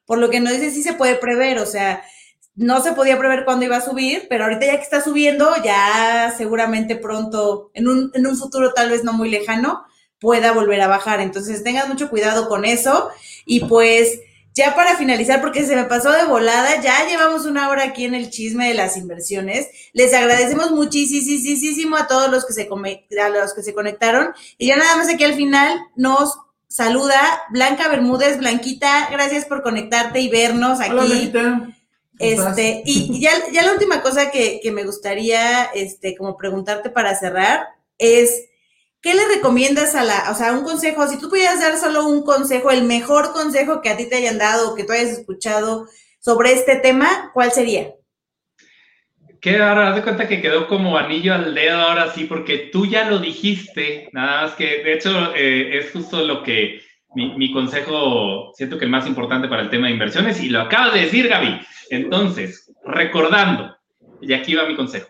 por 0.07 0.19
lo 0.19 0.31
que 0.31 0.41
nos 0.41 0.53
dice 0.53 0.71
sí 0.71 0.83
se 0.83 0.95
puede 0.95 1.17
prever, 1.17 1.59
o 1.59 1.67
sea, 1.67 2.03
no 2.55 2.83
se 2.83 2.93
podía 2.93 3.19
prever 3.19 3.45
cuándo 3.45 3.65
iba 3.65 3.77
a 3.77 3.81
subir, 3.81 4.27
pero 4.29 4.45
ahorita 4.45 4.67
ya 4.67 4.77
que 4.77 4.83
está 4.83 5.01
subiendo, 5.01 5.53
ya 5.63 6.35
seguramente 6.37 6.97
pronto, 6.97 7.71
en 7.75 7.89
un, 7.89 8.11
en 8.15 8.27
un 8.27 8.37
futuro 8.37 8.73
tal 8.73 8.91
vez 8.91 9.05
no 9.05 9.13
muy 9.13 9.31
lejano, 9.31 9.85
pueda 10.21 10.53
volver 10.53 10.81
a 10.81 10.89
bajar. 10.89 11.21
Entonces 11.21 11.63
tengan 11.63 11.89
mucho 11.89 12.11
cuidado 12.11 12.49
con 12.49 12.65
eso 12.65 13.11
y 13.45 13.61
pues 13.61 14.21
ya 14.59 14.75
para 14.75 14.97
finalizar, 14.97 15.41
porque 15.41 15.65
se 15.65 15.77
me 15.77 15.85
pasó 15.85 16.11
de 16.11 16.25
volada, 16.25 16.81
ya 16.81 17.07
llevamos 17.07 17.47
una 17.47 17.69
hora 17.69 17.85
aquí 17.85 18.05
en 18.05 18.15
el 18.15 18.29
chisme 18.29 18.67
de 18.67 18.75
las 18.75 18.97
inversiones. 18.97 19.69
Les 19.93 20.13
agradecemos 20.13 20.73
muchísimo 20.73 21.97
a 21.97 22.09
todos 22.09 22.29
los 22.29 22.45
que 22.45 22.53
se, 22.53 22.69
a 23.23 23.29
los 23.29 23.55
que 23.55 23.63
se 23.63 23.73
conectaron. 23.73 24.35
Y 24.59 24.67
ya 24.67 24.77
nada 24.77 24.97
más 24.97 25.09
aquí 25.09 25.23
al 25.23 25.35
final 25.35 25.79
nos 25.95 26.37
saluda 26.67 27.21
Blanca 27.51 27.89
Bermúdez. 27.89 28.39
Blanquita, 28.39 29.09
gracias 29.13 29.45
por 29.45 29.63
conectarte 29.63 30.19
y 30.21 30.29
vernos 30.29 30.81
aquí. 30.81 30.91
Hola, 30.91 31.75
Este, 32.19 32.83
y 32.85 33.21
ya, 33.21 33.31
ya 33.53 33.63
la 33.63 33.73
última 33.75 34.03
cosa 34.03 34.33
que, 34.33 34.59
que 34.61 34.73
me 34.73 34.83
gustaría 34.83 35.67
este, 35.67 36.17
como 36.17 36.37
preguntarte 36.37 36.91
para 36.91 37.15
cerrar 37.15 37.69
es 37.97 38.49
¿qué 39.01 39.15
le 39.15 39.27
recomiendas 39.29 39.95
a 39.95 40.05
la, 40.05 40.31
o 40.31 40.35
sea, 40.35 40.53
un 40.53 40.65
consejo, 40.65 41.07
si 41.07 41.19
tú 41.19 41.29
pudieras 41.29 41.61
dar 41.61 41.77
solo 41.79 42.07
un 42.07 42.23
consejo, 42.23 42.71
el 42.71 42.85
mejor 42.85 43.33
consejo 43.33 43.81
que 43.81 43.91
a 43.91 43.97
ti 43.97 44.09
te 44.09 44.17
hayan 44.17 44.39
dado 44.39 44.71
o 44.71 44.75
que 44.75 44.85
tú 44.85 44.93
hayas 44.93 45.11
escuchado 45.11 45.87
sobre 46.21 46.53
este 46.53 46.77
tema, 46.77 47.31
¿cuál 47.33 47.53
sería? 47.53 47.93
Que 49.41 49.63
ahora, 49.63 49.91
haz 49.91 49.97
de 49.97 50.03
cuenta 50.03 50.27
que 50.27 50.43
quedó 50.43 50.67
como 50.67 50.99
anillo 50.99 51.33
al 51.33 51.55
dedo 51.55 51.79
ahora 51.79 52.13
sí, 52.13 52.25
porque 52.25 52.71
tú 52.73 52.87
ya 52.87 53.09
lo 53.09 53.21
dijiste, 53.21 54.09
nada 54.13 54.43
más 54.43 54.55
que, 54.55 54.83
de 54.83 54.95
hecho, 54.95 55.33
eh, 55.37 55.79
es 55.79 55.93
justo 55.93 56.25
lo 56.25 56.43
que, 56.43 56.83
mi, 57.15 57.53
consejo, 57.53 58.53
siento 58.55 58.79
que 58.79 58.85
el 58.85 58.91
más 58.91 59.07
importante 59.07 59.49
para 59.49 59.63
el 59.63 59.71
tema 59.71 59.87
de 59.87 59.93
inversiones, 59.93 60.43
y 60.43 60.49
lo 60.49 60.61
acabas 60.61 60.95
de 60.95 61.01
decir, 61.03 61.29
Gaby. 61.29 61.61
Entonces, 61.91 62.73
recordando, 62.85 63.77
y 64.21 64.33
aquí 64.33 64.55
va 64.55 64.67
mi 64.67 64.75
consejo, 64.75 65.09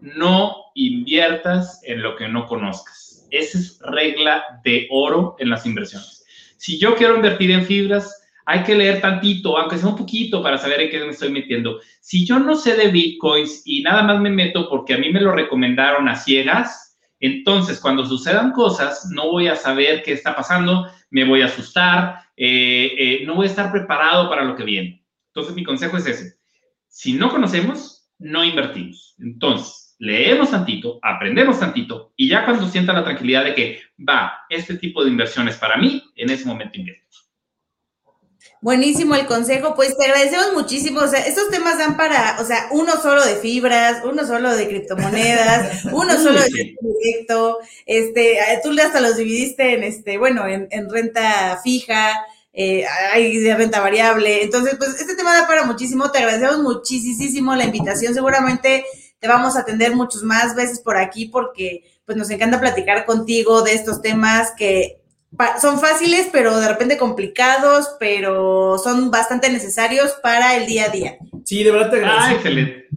no 0.00 0.56
inviertas 0.74 1.80
en 1.84 2.02
lo 2.02 2.16
que 2.16 2.28
no 2.28 2.46
conozcas. 2.46 3.03
Esa 3.38 3.58
es 3.58 3.78
regla 3.80 4.60
de 4.64 4.86
oro 4.90 5.36
en 5.38 5.50
las 5.50 5.66
inversiones. 5.66 6.24
Si 6.56 6.78
yo 6.78 6.94
quiero 6.94 7.16
invertir 7.16 7.50
en 7.50 7.66
fibras, 7.66 8.22
hay 8.46 8.62
que 8.62 8.74
leer 8.74 9.00
tantito, 9.00 9.58
aunque 9.58 9.78
sea 9.78 9.88
un 9.88 9.96
poquito, 9.96 10.42
para 10.42 10.58
saber 10.58 10.82
en 10.82 10.90
qué 10.90 11.00
me 11.00 11.10
estoy 11.10 11.30
metiendo. 11.30 11.80
Si 12.00 12.26
yo 12.26 12.38
no 12.38 12.56
sé 12.56 12.76
de 12.76 12.88
bitcoins 12.88 13.62
y 13.64 13.82
nada 13.82 14.02
más 14.02 14.20
me 14.20 14.30
meto 14.30 14.68
porque 14.68 14.94
a 14.94 14.98
mí 14.98 15.10
me 15.10 15.20
lo 15.20 15.32
recomendaron 15.32 16.08
a 16.08 16.16
ciegas, 16.16 16.98
entonces 17.20 17.80
cuando 17.80 18.04
sucedan 18.04 18.52
cosas, 18.52 19.08
no 19.10 19.30
voy 19.30 19.48
a 19.48 19.56
saber 19.56 20.02
qué 20.02 20.12
está 20.12 20.36
pasando, 20.36 20.86
me 21.10 21.24
voy 21.24 21.42
a 21.42 21.46
asustar, 21.46 22.18
eh, 22.36 22.92
eh, 22.98 23.22
no 23.26 23.34
voy 23.34 23.46
a 23.46 23.50
estar 23.50 23.72
preparado 23.72 24.28
para 24.28 24.44
lo 24.44 24.56
que 24.56 24.64
viene. 24.64 25.04
Entonces 25.28 25.54
mi 25.54 25.64
consejo 25.64 25.96
es 25.96 26.06
ese. 26.06 26.34
Si 26.88 27.14
no 27.14 27.30
conocemos, 27.30 28.08
no 28.18 28.44
invertimos. 28.44 29.14
Entonces, 29.18 29.83
leemos 29.98 30.50
tantito, 30.50 30.98
aprendemos 31.02 31.58
tantito 31.58 32.12
y 32.16 32.28
ya 32.28 32.44
cuando 32.44 32.68
sienta 32.68 32.92
la 32.92 33.04
tranquilidad 33.04 33.44
de 33.44 33.54
que 33.54 33.80
va, 33.98 34.44
este 34.48 34.76
tipo 34.76 35.04
de 35.04 35.10
inversiones 35.10 35.56
para 35.56 35.76
mí, 35.76 36.02
en 36.16 36.30
ese 36.30 36.46
momento 36.46 36.78
invierto. 36.78 37.04
Buenísimo 38.64 39.14
el 39.14 39.26
consejo, 39.26 39.74
pues 39.74 39.94
te 39.94 40.06
agradecemos 40.06 40.54
muchísimo. 40.54 41.00
O 41.00 41.06
sea, 41.06 41.20
estos 41.20 41.50
temas 41.50 41.76
dan 41.76 41.98
para, 41.98 42.38
o 42.40 42.46
sea, 42.46 42.68
uno 42.70 42.92
solo 42.92 43.22
de 43.22 43.36
fibras, 43.36 44.02
uno 44.06 44.26
solo 44.26 44.56
de 44.56 44.66
criptomonedas, 44.66 45.84
uno 45.92 46.16
solo 46.16 46.40
de 46.40 46.74
proyecto. 46.80 47.58
Este, 47.84 48.38
tú 48.62 48.70
hasta 48.82 49.02
los 49.02 49.18
dividiste 49.18 49.74
en 49.74 49.84
este, 49.84 50.16
bueno, 50.16 50.46
en, 50.48 50.88
renta 50.88 51.60
fija, 51.62 52.24
eh, 52.54 52.86
hay 53.12 53.36
de 53.36 53.54
renta 53.54 53.80
variable. 53.80 54.44
Entonces, 54.44 54.76
pues 54.78 54.98
este 54.98 55.14
tema 55.14 55.34
da 55.34 55.46
para 55.46 55.64
muchísimo. 55.64 56.10
Te 56.10 56.20
agradecemos 56.20 56.60
muchísimo 56.60 57.54
la 57.54 57.64
invitación. 57.64 58.14
Seguramente 58.14 58.86
te 59.24 59.28
vamos 59.28 59.56
a 59.56 59.60
atender 59.60 59.96
muchas 59.96 60.22
más 60.22 60.54
veces 60.54 60.80
por 60.80 60.98
aquí 60.98 61.24
porque 61.24 61.82
pues 62.04 62.18
nos 62.18 62.28
encanta 62.28 62.60
platicar 62.60 63.06
contigo 63.06 63.62
de 63.62 63.72
estos 63.72 64.02
temas 64.02 64.52
que 64.54 65.00
son 65.62 65.80
fáciles, 65.80 66.28
pero 66.30 66.60
de 66.60 66.68
repente 66.68 66.98
complicados, 66.98 67.96
pero 67.98 68.76
son 68.76 69.10
bastante 69.10 69.50
necesarios 69.50 70.12
para 70.22 70.58
el 70.58 70.66
día 70.66 70.84
a 70.84 70.88
día. 70.90 71.16
Sí, 71.42 71.64
de 71.64 71.70
verdad 71.70 71.90
te 71.90 71.96
agradezco. 71.96 72.26
Ah, 72.26 72.34
excelente. 72.34 72.88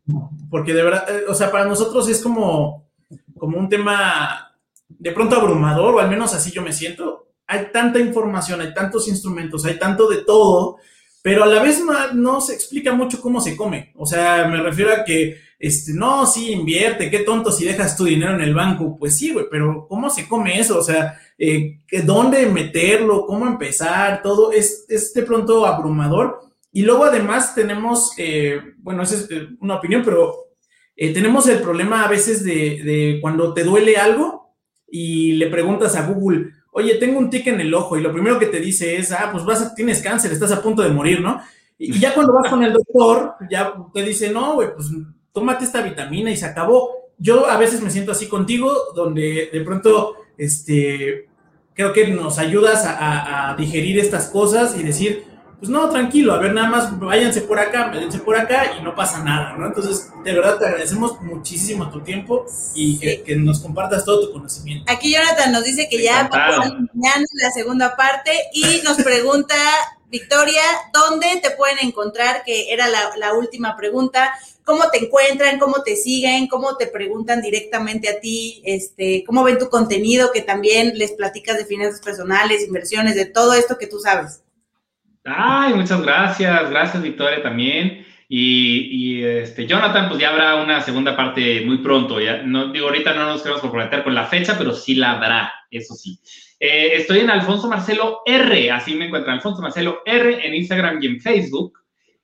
Porque 0.50 0.74
de 0.74 0.84
verdad, 0.84 1.10
eh, 1.10 1.24
o 1.30 1.34
sea, 1.34 1.50
para 1.50 1.64
nosotros 1.64 2.10
es 2.10 2.22
como, 2.22 2.90
como 3.38 3.58
un 3.58 3.70
tema 3.70 4.54
de 4.90 5.14
pronto 5.14 5.38
abrumador, 5.38 5.96
o 5.96 6.00
al 6.00 6.10
menos 6.10 6.34
así 6.34 6.52
yo 6.52 6.62
me 6.62 6.74
siento. 6.74 7.30
Hay 7.48 7.70
tanta 7.72 8.00
información, 8.00 8.60
hay 8.60 8.74
tantos 8.74 9.08
instrumentos, 9.08 9.64
hay 9.64 9.80
tanto 9.80 10.10
de 10.10 10.26
todo, 10.26 10.76
pero 11.22 11.46
a 11.46 11.48
la 11.48 11.64
vez 11.64 11.82
no 12.16 12.42
se 12.42 12.54
explica 12.54 12.92
mucho 12.92 13.22
cómo 13.22 13.40
se 13.40 13.56
come. 13.56 13.94
O 13.96 14.06
sea, 14.06 14.46
me 14.50 14.62
refiero 14.62 14.92
a 14.92 15.06
que 15.06 15.47
este, 15.60 15.94
no, 15.94 16.26
sí, 16.28 16.52
invierte, 16.52 17.10
qué 17.10 17.20
tonto 17.20 17.52
si 17.52 17.66
dejas 17.66 17.98
tu 17.98 18.06
dinero 18.06 18.36
en 18.36 18.42
el 18.42 18.54
banco. 18.54 18.96
Pues 18.98 19.18
sí, 19.18 19.34
güey, 19.34 19.46
pero 19.50 19.88
¿cómo 19.88 20.10
se 20.10 20.28
come 20.28 20.60
eso? 20.60 20.78
O 20.80 20.84
sea, 20.84 21.20
eh, 21.38 21.80
¿dónde 22.04 22.46
meterlo? 22.46 23.26
¿Cómo 23.26 23.48
empezar? 23.48 24.22
Todo 24.22 24.52
es, 24.52 24.86
es 24.88 25.14
de 25.14 25.24
pronto 25.24 25.66
abrumador. 25.66 26.40
Y 26.72 26.84
luego 26.84 27.06
además 27.06 27.56
tenemos, 27.56 28.12
eh, 28.18 28.62
bueno, 28.78 29.04
esa 29.04 29.16
es 29.16 29.32
eh, 29.32 29.48
una 29.60 29.76
opinión, 29.76 30.04
pero 30.06 30.36
tenemos 30.96 31.48
el 31.48 31.60
problema 31.60 32.04
a 32.04 32.08
veces 32.08 32.44
de, 32.44 32.82
de, 32.84 33.20
cuando 33.22 33.54
te 33.54 33.64
duele 33.64 33.98
algo 33.98 34.56
y 34.90 35.34
le 35.34 35.48
preguntas 35.48 35.96
a 35.96 36.08
Google, 36.08 36.52
oye, 36.72 36.96
tengo 36.96 37.20
un 37.20 37.30
tic 37.30 37.46
en 37.48 37.62
el 37.62 37.74
ojo 37.74 37.98
y 37.98 38.02
lo 38.02 38.12
primero 38.12 38.40
que 38.40 38.48
te 38.48 38.60
dice 38.60 38.96
es, 38.96 39.12
ah, 39.12 39.30
pues 39.32 39.46
vas 39.46 39.76
tienes 39.76 40.02
cáncer, 40.02 40.32
estás 40.32 40.52
a 40.52 40.62
punto 40.62 40.82
de 40.82 40.90
morir, 40.90 41.22
¿no? 41.22 41.40
Y, 41.78 42.00
ya 42.00 42.14
cuando 42.14 42.34
vas 42.34 42.50
con 42.50 42.64
el 42.64 42.74
doctor, 42.74 43.36
ya 43.50 43.74
te 43.94 44.02
dice, 44.04 44.32
no, 44.32 44.56
güey, 44.56 44.74
pues 44.74 44.88
tómate 45.38 45.66
esta 45.66 45.84
vitamina 45.84 46.32
y 46.32 46.36
se 46.36 46.48
acabó. 46.48 47.12
Yo 47.20 47.48
a 47.48 47.58
veces 47.58 47.80
me 47.84 47.92
siento 47.92 48.12
así 48.12 48.28
contigo, 48.28 48.74
donde 48.96 49.52
de 49.54 49.62
pronto, 49.62 50.16
este, 50.36 51.28
creo 51.76 51.94
que 51.94 52.08
nos 52.08 52.40
ayudas 52.40 52.84
a, 52.88 53.56
digerir 53.56 54.00
estas 54.00 54.30
cosas 54.30 54.76
y 54.76 54.82
decir, 54.82 55.26
pues 55.60 55.70
no, 55.70 55.88
tranquilo, 55.92 56.34
a 56.34 56.40
ver, 56.40 56.54
nada 56.54 56.70
más 56.70 57.00
váyanse 57.00 57.42
por 57.42 57.60
acá, 57.60 57.92
váyanse 57.94 58.18
por 58.18 58.36
acá 58.36 58.78
y 58.80 58.84
no 58.84 58.96
pasa 58.96 59.24
nada, 59.24 59.56
¿no? 59.56 59.68
Entonces, 59.68 60.12
de 60.24 60.34
verdad 60.34 60.58
te 60.58 60.66
agradecemos 60.66 61.22
muchísimo 61.22 61.88
tu 61.92 62.02
tiempo 62.02 62.48
y 62.74 62.98
que, 62.98 63.36
nos 63.36 63.60
compartas 63.60 64.06
todo 64.06 64.28
tu 64.28 64.34
conocimiento. 64.34 64.92
Aquí 64.92 65.14
Jonathan 65.14 65.52
nos 65.52 65.64
dice 65.64 65.88
que 65.88 66.02
ya 66.02 66.28
mañana 66.28 67.26
la 67.34 67.52
segunda 67.52 67.96
parte 67.96 68.32
y 68.54 68.82
nos 68.84 68.98
pregunta 69.04 69.56
Victoria, 70.10 70.62
¿dónde 70.94 71.28
te 71.42 71.52
pueden 71.52 71.80
encontrar? 71.82 72.44
Que 72.46 72.72
era 72.72 72.88
la, 72.88 73.34
última 73.34 73.76
pregunta. 73.76 74.34
¿Cómo 74.64 74.90
te 74.90 75.06
encuentran? 75.06 75.60
¿Cómo 75.60 75.84
te 75.84 75.96
siguen? 75.96 76.48
¿Cómo 76.48 76.78
te 76.78 76.88
preguntan 76.88 77.42
directamente 77.42 78.10
a 78.10 78.20
ti? 78.20 78.62
Este, 78.66 79.24
¿Cómo 79.26 79.44
ven 79.44 79.58
tu 79.58 79.70
contenido? 79.70 80.32
Que 80.32 80.42
también 80.42 80.98
les 80.98 81.12
platicas 81.12 81.58
de 81.58 81.66
finanzas 81.66 82.02
personales, 82.02 82.66
inversiones, 82.66 83.16
de 83.16 83.26
todo 83.26 83.54
esto 83.54 83.78
que 83.78 83.88
tú 83.88 84.00
sabes. 84.00 84.44
Ay, 85.26 85.74
muchas 85.74 86.02
gracias. 86.02 86.70
Gracias, 86.70 87.04
Victoria, 87.04 87.44
también. 87.44 88.06
Y, 88.30 89.24
este, 89.24 89.66
Jonathan, 89.66 90.10
pues 90.10 90.20
ya 90.20 90.30
habrá 90.30 90.56
una 90.56 90.82
segunda 90.82 91.16
parte 91.16 91.62
muy 91.66 91.78
pronto. 91.80 92.20
Ya, 92.20 92.44
no, 92.44 92.72
digo, 92.72 92.88
ahorita 92.88 93.14
no 93.14 93.26
nos 93.26 93.42
queremos 93.42 93.62
comprometer 93.62 94.04
con 94.04 94.16
la 94.16 94.26
fecha, 94.26 94.58
pero 94.58 94.74
sí 94.74 94.96
la 94.96 95.12
habrá, 95.12 95.54
eso 95.72 95.96
sí. 95.96 96.20
Eh, 96.60 96.96
estoy 96.96 97.20
en 97.20 97.30
Alfonso 97.30 97.68
Marcelo 97.68 98.22
R, 98.26 98.72
así 98.72 98.96
me 98.96 99.06
encuentran, 99.06 99.36
Alfonso 99.36 99.62
Marcelo 99.62 100.02
R 100.06 100.46
en 100.46 100.56
Instagram 100.56 101.00
y 101.02 101.08
en 101.08 101.22
Facebook. 101.22 101.74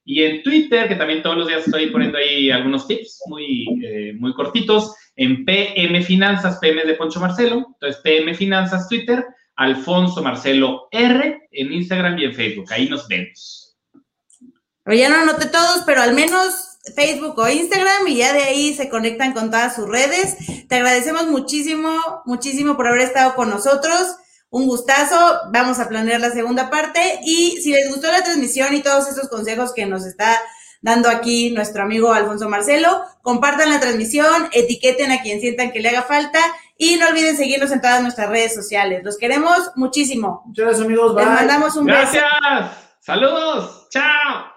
Y 0.06 0.24
en 0.24 0.44
Twitter, 0.44 0.88
que 0.88 0.96
también 0.96 1.22
todos 1.22 1.38
los 1.38 1.48
días 1.48 1.66
estoy 1.66 1.90
poniendo 1.90 2.18
ahí 2.18 2.50
algunos 2.50 2.88
tips 2.88 3.22
muy, 3.28 3.68
eh, 3.86 4.14
muy 4.20 4.34
cortitos, 4.34 4.94
en 5.16 5.46
PM 5.46 6.02
Finanzas, 6.04 6.58
PM 6.60 6.84
de 6.84 6.96
Poncho 6.96 7.20
Marcelo. 7.20 7.68
Entonces, 7.74 8.02
PM 8.02 8.34
Finanzas 8.34 8.90
Twitter, 8.90 9.24
Alfonso 9.56 10.22
Marcelo 10.22 10.88
R 10.92 11.48
en 11.52 11.72
Instagram 11.72 12.18
y 12.20 12.26
en 12.26 12.34
Facebook. 12.34 12.66
Ahí 12.72 12.90
nos 12.90 13.08
vemos. 13.08 13.78
ya 14.86 15.10
no 15.10 15.16
anoté 15.22 15.46
todos, 15.46 15.84
pero 15.86 16.02
al 16.02 16.14
menos 16.14 16.80
Facebook 16.96 17.40
o 17.40 17.48
Instagram 17.48 18.08
y 18.08 18.18
ya 18.18 18.34
de 18.34 18.44
ahí 18.44 18.74
se 18.74 18.90
conectan 18.90 19.32
con 19.32 19.52
todas 19.52 19.76
sus 19.76 19.88
redes. 19.88 20.68
Te 20.68 20.76
agradecemos 20.76 21.28
muchísimo, 21.28 21.94
muchísimo 22.26 22.76
por 22.76 22.88
haber 22.88 23.02
estado 23.02 23.36
con 23.36 23.50
nosotros 23.50 24.18
un 24.54 24.68
gustazo. 24.68 25.18
Vamos 25.52 25.80
a 25.80 25.90
planear 25.90 26.22
la 26.22 26.30
segunda 26.30 26.70
parte. 26.70 27.20
Y 27.24 27.60
si 27.62 27.72
les 27.72 27.90
gustó 27.90 28.12
la 28.12 28.24
transmisión 28.24 28.74
y 28.76 28.84
todos 28.84 29.10
estos 29.10 29.28
consejos 29.28 29.74
que 29.74 29.88
nos 29.88 30.06
está 30.06 30.40
dando 30.80 31.10
aquí 31.10 31.50
nuestro 31.52 31.82
amigo 31.82 32.14
Alfonso 32.14 32.48
Marcelo, 32.48 33.04
compartan 33.24 33.72
la 33.72 33.80
transmisión, 33.80 34.50
etiqueten 34.52 35.12
a 35.12 35.22
quien 35.22 35.42
sientan 35.42 35.72
que 35.72 35.80
le 35.80 35.90
haga 35.90 36.04
falta 36.04 36.40
y 36.78 36.98
no 36.98 37.08
olviden 37.08 37.36
seguirnos 37.36 37.72
en 37.72 37.82
todas 37.82 38.04
nuestras 38.04 38.30
redes 38.30 38.54
sociales. 38.54 39.04
Los 39.04 39.18
queremos 39.18 39.72
muchísimo. 39.76 40.44
Muchas 40.46 40.66
gracias, 40.66 40.86
amigos. 40.86 41.16
Les 41.16 41.26
mandamos 41.26 41.76
un 41.76 41.86
beso. 41.88 42.00
Gracias. 42.00 42.78
Saludos. 43.00 43.88
Chao. 43.90 44.53